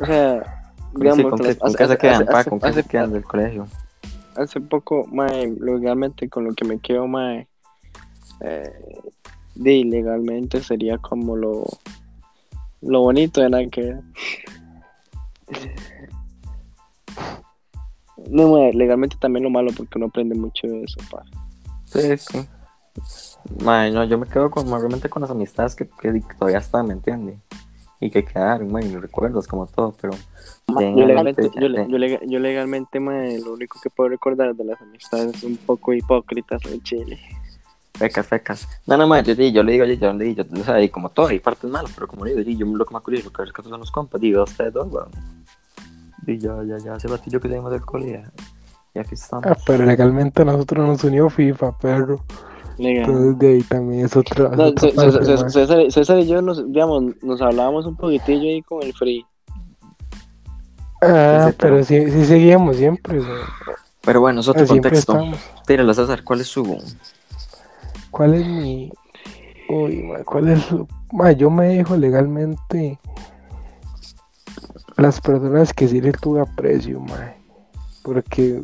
o 0.00 0.06
sea, 0.06 0.72
digamos, 0.94 1.16
Sí, 1.18 1.22
¿con 1.30 1.38
qué, 1.38 1.46
las- 1.48 1.56
con 1.58 1.68
hace- 1.68 1.76
qué 1.78 1.84
se 1.86 1.92
hace- 1.92 1.98
quedan, 1.98 2.26
pa? 2.26 2.38
hace- 2.40 2.50
¿Con 2.50 2.60
qué 2.60 2.72
se 2.72 2.84
quedan 2.84 3.12
del 3.12 3.24
colegio? 3.24 3.66
Hace 4.36 4.60
poco, 4.60 5.06
mae, 5.06 5.54
legalmente 5.60 6.28
con 6.28 6.44
lo 6.44 6.54
que 6.54 6.64
me 6.64 6.78
quedo, 6.78 7.06
mae, 7.06 7.48
eh, 8.40 8.72
de 9.54 9.72
ilegalmente 9.72 10.62
sería 10.62 10.98
como 10.98 11.36
lo, 11.36 11.64
lo 12.82 13.00
bonito 13.00 13.40
de 13.40 13.50
la 13.50 13.66
que... 13.66 13.96
No, 18.28 18.52
mae, 18.52 18.72
legalmente 18.72 19.16
también 19.20 19.44
lo 19.44 19.50
malo 19.50 19.70
porque 19.76 19.98
uno 19.98 20.06
aprende 20.06 20.34
mucho 20.34 20.66
de 20.66 20.84
eso, 20.84 20.98
pa. 21.10 21.22
Sí, 21.84 22.16
sí. 22.16 22.48
Mae, 23.62 23.90
no, 23.90 24.04
yo 24.04 24.18
me 24.18 24.26
quedo 24.26 24.50
con, 24.50 24.66
realmente 24.70 25.08
con 25.08 25.22
las 25.22 25.30
amistades 25.30 25.74
que, 25.74 25.86
que 25.86 26.20
todavía 26.38 26.58
están, 26.58 26.86
¿me 26.86 26.94
entiendes? 26.94 27.38
Y 28.04 28.10
que 28.10 28.22
quedaron, 28.22 28.70
mae, 28.70 28.84
y 28.84 28.94
recuerdos 28.96 29.46
como 29.46 29.66
todo, 29.66 29.94
pero... 29.98 30.12
de 30.12 30.94
Yo 30.94 31.06
legalmente, 31.06 31.50
yo, 31.58 31.68
le- 31.70 31.86
de- 31.86 31.90
yo, 31.90 32.18
yo 32.26 32.38
legalmente, 32.38 33.00
mae, 33.00 33.40
lo 33.40 33.54
único 33.54 33.80
que 33.82 33.88
puedo 33.88 34.10
recordar 34.10 34.54
de 34.54 34.62
las 34.62 34.78
amistades 34.82 35.42
un 35.42 35.56
poco 35.56 35.94
hipócritas 35.94 36.60
en 36.66 36.82
Chile. 36.82 37.18
Fecas, 37.94 38.26
fecas. 38.26 38.68
No, 38.86 38.98
no, 38.98 39.06
mae, 39.06 39.22
yo, 39.22 39.32
yo, 39.32 39.62
le 39.62 39.72
digo, 39.72 39.86
yo, 39.86 39.94
yo 39.94 40.12
le 40.12 40.24
digo, 40.26 40.42
yo, 40.42 40.60
o 40.60 40.64
sea, 40.64 40.82
y 40.82 40.90
como 40.90 41.08
todo, 41.08 41.28
hay 41.28 41.38
partes 41.38 41.70
malas, 41.70 41.92
pero 41.94 42.06
como 42.06 42.26
le 42.26 42.34
digo, 42.34 42.58
yo 42.58 42.66
lo 42.76 42.84
que 42.84 42.92
más 42.92 43.02
curioso, 43.02 43.32
que 43.32 43.42
rescato 43.42 43.70
son 43.70 43.80
los 43.80 43.90
compas, 43.90 44.20
digo, 44.20 44.42
ustedes 44.42 44.74
dos, 44.74 44.86
weón. 44.92 45.08
Y 46.26 46.36
ya, 46.36 46.62
ya, 46.62 46.76
ya, 46.76 46.92
hace 46.96 47.08
ratillo 47.08 47.40
que 47.40 47.48
salimos 47.48 47.72
del 47.72 47.80
cole, 47.86 48.12
ya, 48.22 48.32
y 48.92 48.98
aquí 48.98 49.14
estamos. 49.14 49.46
Ah, 49.46 49.56
pero 49.66 49.86
legalmente 49.86 50.42
a 50.42 50.44
nosotros 50.44 50.86
nos 50.86 51.02
unió 51.04 51.30
FIFA, 51.30 51.78
perro. 51.78 52.20
Entonces 52.78 53.38
de 53.38 53.48
ahí 53.48 53.62
también 53.62 54.06
es 54.06 54.16
otra. 54.16 54.48
No, 54.50 54.64
otra. 54.64 54.90
César, 55.50 55.90
César 55.90 56.18
y 56.18 56.26
yo 56.26 56.42
nos, 56.42 56.66
digamos, 56.72 57.04
nos 57.22 57.40
hablábamos 57.40 57.86
un 57.86 57.96
poquitillo 57.96 58.48
ahí 58.48 58.62
con 58.62 58.82
el 58.82 58.92
free. 58.92 59.24
Ah, 61.02 61.52
pero 61.58 61.84
sí, 61.84 62.10
sí 62.10 62.24
seguíamos 62.24 62.76
siempre, 62.76 63.18
güey. 63.18 63.30
Pero 64.00 64.20
bueno, 64.20 64.40
es 64.40 64.48
otro 64.48 64.66
Siempre 64.66 64.90
contexto. 64.90 65.22
Tíralo, 65.66 65.94
César, 65.94 66.22
¿cuál 66.24 66.40
es 66.40 66.48
su...? 66.48 66.78
¿Cuál 68.10 68.34
es 68.34 68.46
mi. 68.46 68.92
Uy, 69.68 70.04
mae, 70.04 70.24
¿cuál 70.24 70.48
es 70.48 70.62
su. 70.62 70.86
Mae, 71.12 71.34
yo 71.34 71.50
me 71.50 71.66
dejo 71.66 71.96
legalmente. 71.96 72.98
Las 74.96 75.20
personas 75.20 75.72
que 75.72 75.88
sí 75.88 76.00
le 76.00 76.12
tuve 76.12 76.40
aprecio, 76.40 77.00
mae. 77.00 77.34
porque, 78.04 78.62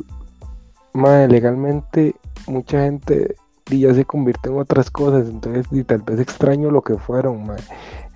mae, 0.93 1.27
legalmente 1.27 2.15
mucha 2.47 2.83
gente 2.83 3.35
y 3.73 3.81
ya 3.81 3.93
se 3.93 4.05
convierte 4.05 4.49
en 4.49 4.57
otras 4.59 4.89
cosas, 4.91 5.27
entonces 5.27 5.65
y 5.71 5.83
tal 5.83 6.01
vez 6.01 6.19
extraño 6.19 6.71
lo 6.71 6.81
que 6.81 6.97
fueron, 6.97 7.45
mae, 7.45 7.59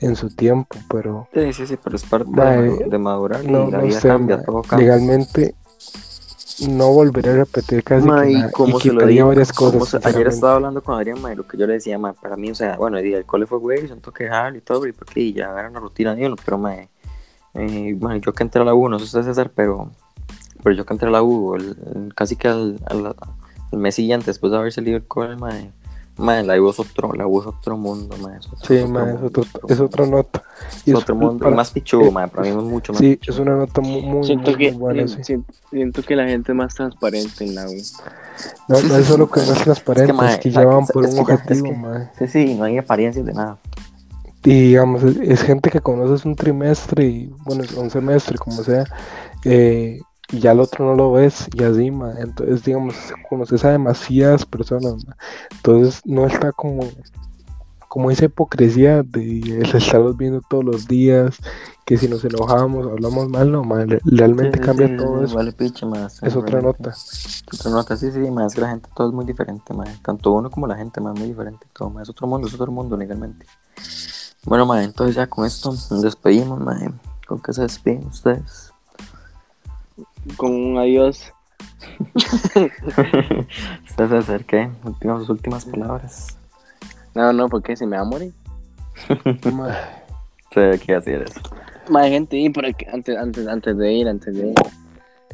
en 0.01 0.15
su 0.15 0.29
tiempo, 0.29 0.77
pero 0.89 1.27
Sí, 1.33 1.53
sí, 1.53 1.67
sí, 1.67 1.77
pero 1.83 1.95
es 1.95 2.03
parte 2.03 2.29
Mae, 2.31 2.61
de, 2.63 2.85
de 2.85 2.97
madurar 2.97 3.43
y 3.43 3.47
no, 3.47 3.69
la 3.69 3.77
no 3.79 3.85
vida 3.85 3.99
sé, 3.99 4.07
cambia, 4.09 4.37
mae, 4.37 4.45
todo 4.45 4.61
cambia. 4.63 4.87
legalmente 4.87 5.55
no 6.67 6.93
volveré 6.93 7.31
a 7.31 7.35
repetir 7.35 7.83
casi 7.83 8.07
Ma, 8.07 8.23
que 8.25 8.31
y 8.31 8.33
nada, 8.35 8.51
como 8.51 8.77
y 8.77 8.81
se 8.81 8.93
lo 8.93 9.05
digo, 9.07 9.27
varias 9.27 9.51
cosas. 9.53 9.89
se- 9.89 10.07
ayer 10.07 10.27
estaba 10.27 10.55
hablando 10.55 10.81
con 10.81 10.95
Adrián, 10.95 11.21
ma, 11.21 11.33
y 11.33 11.35
lo 11.35 11.45
que 11.45 11.57
yo 11.57 11.67
le 11.67 11.73
decía, 11.73 11.97
ma, 11.99 12.13
para 12.13 12.37
mí, 12.37 12.49
o 12.51 12.55
sea, 12.55 12.77
bueno, 12.77 12.97
el 12.97 13.03
día 13.03 13.17
del 13.17 13.25
cole 13.25 13.45
fue 13.45 13.57
güey, 13.59 13.87
siento 13.87 14.11
que 14.13 14.29
y 14.55 14.61
todo, 14.61 14.87
y 14.87 14.91
porque 14.93 15.19
y 15.19 15.33
ya 15.33 15.49
era 15.51 15.69
una 15.69 15.79
rutina 15.81 16.15
de 16.15 16.25
uno, 16.25 16.35
pero 16.43 16.57
ma, 16.57 16.75
eh, 17.55 17.97
ma, 17.99 18.17
yo 18.17 18.33
que 18.33 18.43
entré 18.43 18.61
a 18.61 18.65
la 18.65 18.73
U, 18.73 18.87
no 18.89 18.99
sé 18.99 19.05
ustedes 19.05 19.25
César, 19.25 19.51
pero, 19.53 19.89
pero 20.63 20.75
yo 20.75 20.85
que 20.85 20.93
entré 20.93 21.09
a 21.09 21.11
la 21.11 21.23
U, 21.23 21.55
el- 21.55 21.77
el- 21.95 22.13
casi 22.15 22.35
que 22.37 22.47
al, 22.47 22.79
al- 22.87 23.15
al 23.75 23.81
mes 23.81 23.95
siguiente, 23.95 24.27
después 24.27 24.51
de 24.51 24.57
haber 24.57 24.71
salido 24.73 24.97
el 24.97 25.05
cole, 25.05 25.35
ma, 25.35 25.51
ma, 26.17 26.41
la 26.43 26.55
es 26.55 26.79
otro, 26.79 27.11
la 27.13 27.25
es 27.25 27.45
otro 27.45 27.77
mundo, 27.77 28.15
ma, 28.21 28.37
es 28.37 28.47
otro, 28.47 28.59
Sí, 28.65 28.75
otro 28.77 28.87
ma, 28.89 29.01
es, 29.01 29.07
mundo, 29.13 29.27
otro, 29.27 29.41
otro 29.43 29.59
es 29.67 29.79
mundo, 29.79 29.85
otra 29.85 30.05
nota. 30.05 30.43
Y 30.85 30.91
es 30.91 30.95
es 30.97 31.03
otro 31.03 31.15
mundo, 31.15 31.43
para- 31.43 31.55
más 31.55 31.71
pichudo, 31.71 32.05
eh, 32.05 32.11
ma, 32.11 32.27
para 32.27 32.43
mí 32.43 32.49
es 32.49 32.55
mucho 32.55 32.93
más 32.93 32.99
Sí, 33.01 33.15
pichudo. 33.17 33.35
es 33.35 33.41
una 33.41 33.55
nota 33.57 33.81
muy, 33.81 34.01
muy, 34.01 34.23
Siento 34.25 34.51
muy 34.51 34.57
que, 34.59 34.71
buena, 34.71 35.07
sí. 35.07 35.23
siento, 35.23 35.53
siento 35.69 36.01
que 36.03 36.15
la 36.15 36.25
gente 36.25 36.51
es 36.53 36.55
más 36.57 36.73
transparente 36.73 37.43
en 37.43 37.55
la 37.55 37.67
U. 37.69 37.73
No, 38.67 38.81
no 38.81 38.95
sí, 38.97 39.03
solo 39.03 39.29
que 39.29 39.39
no 39.41 39.45
es 39.45 39.51
es 39.57 39.63
transparente, 39.63 40.13
que, 40.17 40.25
es 40.25 40.37
que 40.39 40.51
ya 40.51 40.65
van 40.65 40.83
es- 40.83 40.91
por 40.91 41.05
es 41.05 41.11
un 41.13 41.17
es 41.19 41.21
objetivo, 41.29 41.65
que- 41.69 41.75
ma. 41.77 42.11
Sí, 42.17 42.27
sí, 42.27 42.55
no 42.55 42.63
hay 42.63 42.77
apariencias 42.77 43.25
de 43.25 43.33
nada. 43.33 43.57
Y 44.43 44.67
digamos, 44.67 45.03
es, 45.03 45.17
es 45.17 45.41
gente 45.41 45.71
que 45.71 45.81
conoces 45.81 46.23
un 46.23 46.35
trimestre 46.35 47.05
y, 47.07 47.33
bueno, 47.45 47.63
un 47.77 47.89
semestre, 47.89 48.37
como 48.37 48.61
sea, 48.63 48.83
eh, 49.43 49.99
y 50.31 50.39
ya 50.39 50.51
el 50.51 50.59
otro 50.59 50.85
no 50.85 50.95
lo 50.95 51.11
ves 51.11 51.47
y 51.53 51.63
así, 51.63 51.91
ma. 51.91 52.13
Entonces, 52.19 52.63
digamos, 52.63 52.95
conoces 53.29 53.63
a 53.65 53.71
demasiadas 53.71 54.45
personas, 54.45 55.05
ma. 55.05 55.15
Entonces, 55.51 56.01
no 56.05 56.25
está 56.25 56.51
como, 56.51 56.81
como 57.87 58.11
esa 58.11 58.25
hipocresía 58.25 59.03
de 59.03 59.61
estarlos 59.73 60.17
viendo 60.17 60.41
todos 60.49 60.63
los 60.65 60.87
días, 60.87 61.37
que 61.85 61.97
si 61.97 62.07
nos 62.07 62.25
enojamos, 62.25 62.87
hablamos 62.87 63.29
mal, 63.29 63.51
no, 63.51 63.63
ma. 63.63 63.85
re- 63.85 64.01
Realmente 64.03 64.57
Sí, 64.57 64.63
sí, 64.63 64.65
cambia 64.65 64.87
sí, 64.87 64.97
todo 64.97 65.23
eso. 65.23 65.35
Vale, 65.35 65.51
piche, 65.53 65.85
más. 65.85 66.21
Es 66.23 66.35
otra 66.35 66.61
nota. 66.61 66.93
Otra 67.53 67.71
nota, 67.71 67.95
sí, 67.95 68.11
sí, 68.11 68.19
más 68.31 68.55
que 68.55 68.61
la 68.61 68.69
gente, 68.69 68.89
todo 68.95 69.07
es 69.09 69.13
muy 69.13 69.25
diferente, 69.25 69.73
más. 69.73 70.01
Tanto 70.01 70.31
uno 70.31 70.49
como 70.49 70.65
la 70.67 70.75
gente, 70.75 70.99
más 70.99 71.17
muy 71.17 71.27
diferente. 71.29 71.67
Todo, 71.73 71.89
ma, 71.91 72.01
Es 72.01 72.09
otro 72.09 72.27
mundo, 72.27 72.47
es 72.47 72.53
otro 72.55 72.71
mundo 72.71 72.97
legalmente. 72.97 73.45
Bueno, 74.43 74.65
ma, 74.65 74.83
entonces 74.83 75.15
ya 75.15 75.27
con 75.27 75.45
esto 75.45 75.69
nos 75.71 76.01
despedimos, 76.01 76.59
ma. 76.59 76.77
¿Con 77.27 77.39
qué 77.41 77.53
se 77.53 77.61
despiden 77.61 78.07
ustedes? 78.07 78.71
Con 80.37 80.53
un 80.53 80.77
adiós. 80.77 81.31
ustedes 83.85 84.09
se 84.09 84.17
acerquen, 84.17 84.75
últimas, 84.83 85.19
sus 85.19 85.29
últimas 85.29 85.65
palabras. 85.65 86.37
No, 87.13 87.31
no, 87.31 87.47
porque 87.47 87.75
se 87.75 87.85
me 87.85 87.95
va 87.95 88.03
a 88.03 88.05
morir. 88.05 88.33
Se 90.53 90.79
qué 90.79 90.95
hacer 90.95 91.23
eso. 91.23 91.41
Más 91.89 92.07
gente, 92.07 92.37
y 92.37 92.49
por 92.49 92.65
aquí, 92.65 92.85
antes, 92.91 93.17
antes, 93.17 93.45
antes 93.45 93.77
de 93.77 93.93
ir, 93.93 94.07
antes 94.07 94.33
de 94.33 94.47
ir. 94.47 94.55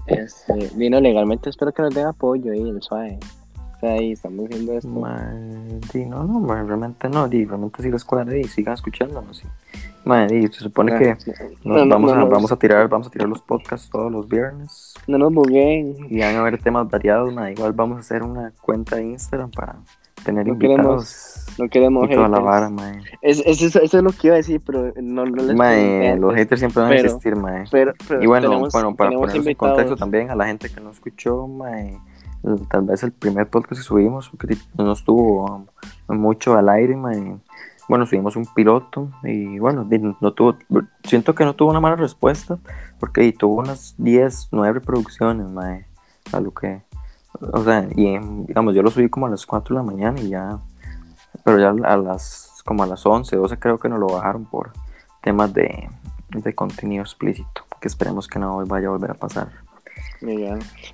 Este, 0.07 0.71
vino 0.75 0.99
legalmente, 0.99 1.49
espero 1.49 1.71
que 1.71 1.83
nos 1.83 1.93
den 1.93 2.07
apoyo 2.07 2.51
ahí, 2.51 2.69
el 2.69 2.81
suave. 2.81 3.19
O 3.75 3.79
sea, 3.79 3.93
ahí 3.93 4.13
estamos 4.13 4.49
viendo 4.49 4.73
esto. 4.73 4.89
Ma, 4.89 5.31
no, 5.93 6.23
no, 6.23 6.39
ma, 6.39 6.63
realmente 6.63 7.07
no, 7.07 7.27
di, 7.27 7.45
realmente 7.45 7.83
sí 7.83 7.89
los 7.89 8.03
cuadra 8.03 8.35
y 8.35 8.45
sigan 8.45 8.73
escuchándonos. 8.73 9.37
Sí. 9.37 9.47
Ma, 10.03 10.25
di, 10.25 10.47
se 10.47 10.59
supone 10.61 10.93
Ah, 10.93 10.97
que 10.97 11.15
sí. 11.19 11.31
nos 11.63 11.85
No, 11.85 11.87
vamos, 11.89 12.11
no, 12.11 12.17
a, 12.17 12.19
no, 12.21 12.29
vamos 12.29 12.51
a 12.51 12.55
tirar, 12.55 12.87
vamos 12.89 13.07
a 13.07 13.09
tirar 13.11 13.29
los 13.29 13.41
podcasts 13.41 13.89
todos 13.89 14.11
los 14.11 14.27
viernes. 14.27 14.93
No 15.07 15.17
nos 15.19 15.31
bugueen. 15.33 15.95
Y 16.09 16.19
van 16.19 16.35
a 16.35 16.39
haber 16.39 16.57
temas 16.61 16.89
variados, 16.89 17.31
ma, 17.33 17.51
igual 17.51 17.73
vamos 17.73 17.97
a 17.97 17.99
hacer 18.01 18.23
una 18.23 18.51
cuenta 18.61 18.95
de 18.95 19.03
Instagram 19.05 19.51
para 19.51 19.75
tener 20.23 20.47
invitados 20.47 21.45
No 21.57 21.67
queremos 21.67 22.07
y 22.09 22.13
toda 22.13 22.27
la 22.29 22.39
vara, 22.39 22.69
ma. 22.69 22.93
Es, 23.21 23.39
es- 23.45 23.61
eso, 23.61 23.79
eso 23.81 23.97
es 23.97 24.03
lo 24.03 24.11
que 24.11 24.27
iba 24.27 24.35
a 24.35 24.37
decir, 24.37 24.61
pero 24.65 24.91
no, 25.01 25.25
no 25.25 25.43
les 25.43 25.55
Ma, 25.55 25.69
pregunté 25.69 26.09
eh, 26.09 26.17
los 26.17 26.33
haters 26.35 26.59
siempre 26.61 26.81
van 26.83 26.91
a 26.91 26.95
existir, 26.95 27.35
ma. 27.35 27.63
Pero, 27.71 27.93
pero 28.07 28.23
Y 28.23 28.25
bueno, 28.27 28.49
tenemos, 28.49 28.71
bueno, 28.73 28.95
para 28.95 29.09
ponernos 29.11 29.35
en 29.35 29.41
invitados. 29.41 29.69
contexto 29.75 29.95
también 29.97 30.29
a 30.31 30.35
la 30.35 30.45
gente 30.47 30.69
que 30.69 30.79
no 30.81 30.89
escuchó, 30.91 31.47
ma, 31.47 31.79
el- 31.79 31.97
tal 32.69 32.81
vez 32.83 33.03
el 33.03 33.11
primer 33.11 33.47
podcast 33.47 33.81
que 33.81 33.85
subimos, 33.85 34.29
porque 34.29 34.55
no 34.77 34.93
estuvo 34.93 35.65
mucho 36.07 36.55
al 36.55 36.69
aire, 36.69 36.95
ma, 36.95 37.13
eh, 37.13 37.35
bueno, 37.91 38.05
subimos 38.05 38.37
un 38.37 38.45
piloto 38.45 39.09
y 39.21 39.59
bueno, 39.59 39.85
no 40.21 40.31
tuvo, 40.31 40.55
siento 41.03 41.35
que 41.35 41.43
no 41.43 41.55
tuvo 41.55 41.71
una 41.71 41.81
mala 41.81 41.97
respuesta, 41.97 42.57
porque 43.01 43.29
tuvo 43.33 43.55
unas 43.55 43.95
10, 43.97 44.47
9 44.53 44.75
reproducciones, 44.75 45.49
ma, 45.49 45.75
eh, 45.75 45.85
a 46.31 46.39
lo 46.39 46.53
que, 46.53 46.83
o 47.41 47.61
sea, 47.65 47.85
y 47.93 48.17
digamos, 48.47 48.75
yo 48.75 48.81
lo 48.81 48.91
subí 48.91 49.09
como 49.09 49.25
a 49.25 49.29
las 49.29 49.45
4 49.45 49.75
de 49.75 49.83
la 49.83 49.85
mañana 49.85 50.21
y 50.21 50.29
ya, 50.29 50.57
pero 51.43 51.59
ya 51.59 51.71
a 51.85 51.97
las, 51.97 52.63
como 52.65 52.83
a 52.83 52.87
las 52.87 53.05
11, 53.05 53.35
12 53.35 53.59
creo 53.59 53.77
que 53.77 53.89
nos 53.89 53.99
lo 53.99 54.07
bajaron 54.07 54.45
por 54.45 54.71
temas 55.21 55.53
de, 55.53 55.89
de 56.29 56.55
contenido 56.55 57.01
explícito, 57.01 57.65
que 57.81 57.89
esperemos 57.89 58.29
que 58.29 58.39
no 58.39 58.65
vaya 58.67 58.87
a 58.87 58.91
volver 58.91 59.11
a 59.11 59.15
pasar. 59.15 59.49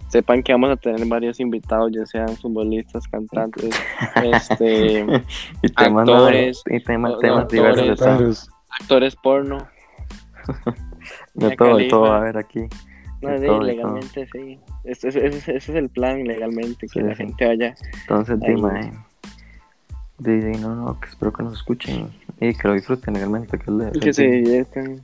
Sepan 0.09 0.41
que 0.41 0.53
vamos 0.53 0.69
a 0.71 0.77
tener 0.77 1.05
varios 1.05 1.39
invitados, 1.39 1.91
ya 1.93 2.05
sean 2.05 2.29
futbolistas, 2.37 3.07
cantantes, 3.09 3.75
este, 4.23 4.99
y 5.61 5.71
Actores, 5.75 6.63
y 6.69 6.79
temas, 6.79 7.11
no, 7.11 7.17
temas 7.19 7.39
actores, 7.43 7.75
diversos 7.75 8.49
porno. 9.21 9.57
de 11.33 11.55
todo, 11.55 11.77
de 11.77 11.87
todo 11.89 12.01
va 12.01 12.15
a 12.15 12.17
haber 12.19 12.37
aquí. 12.37 12.67
No, 13.21 13.29
De 13.31 13.39
sí, 13.39 13.45
todo, 13.47 13.63
legalmente 13.63 14.27
sí. 14.31 14.59
Ese, 14.83 15.09
ese- 15.09 15.25
ese- 15.27 15.55
ese 15.57 15.71
es 15.71 15.77
el 15.77 15.89
plan 15.89 16.23
legalmente, 16.23 16.87
que 16.87 16.99
Sí, 16.99 17.01
la 17.01 17.11
sí. 17.15 17.23
gente 17.23 17.45
vaya. 17.47 17.75
Entonces, 18.01 18.39
dime, 18.39 18.79
eh, 18.79 18.91
di- 20.19 20.39
di, 20.41 20.57
no, 20.59 20.75
no, 20.75 20.99
que 20.99 21.09
espero 21.09 21.33
que 21.33 21.43
nos 21.43 21.53
escuchen 21.55 22.11
y 22.39 22.53
que 22.53 22.67
lo 22.67 22.75
disfruten 22.75 23.15
legalmente, 23.15 23.57
que 23.57 23.65
es 23.65 23.99
Que 23.99 24.13
se 24.13 24.23
diviertan. 24.27 25.01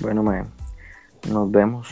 Bueno, 0.00 0.22
mae, 0.22 0.44
nos 1.28 1.50
vemos 1.50 1.88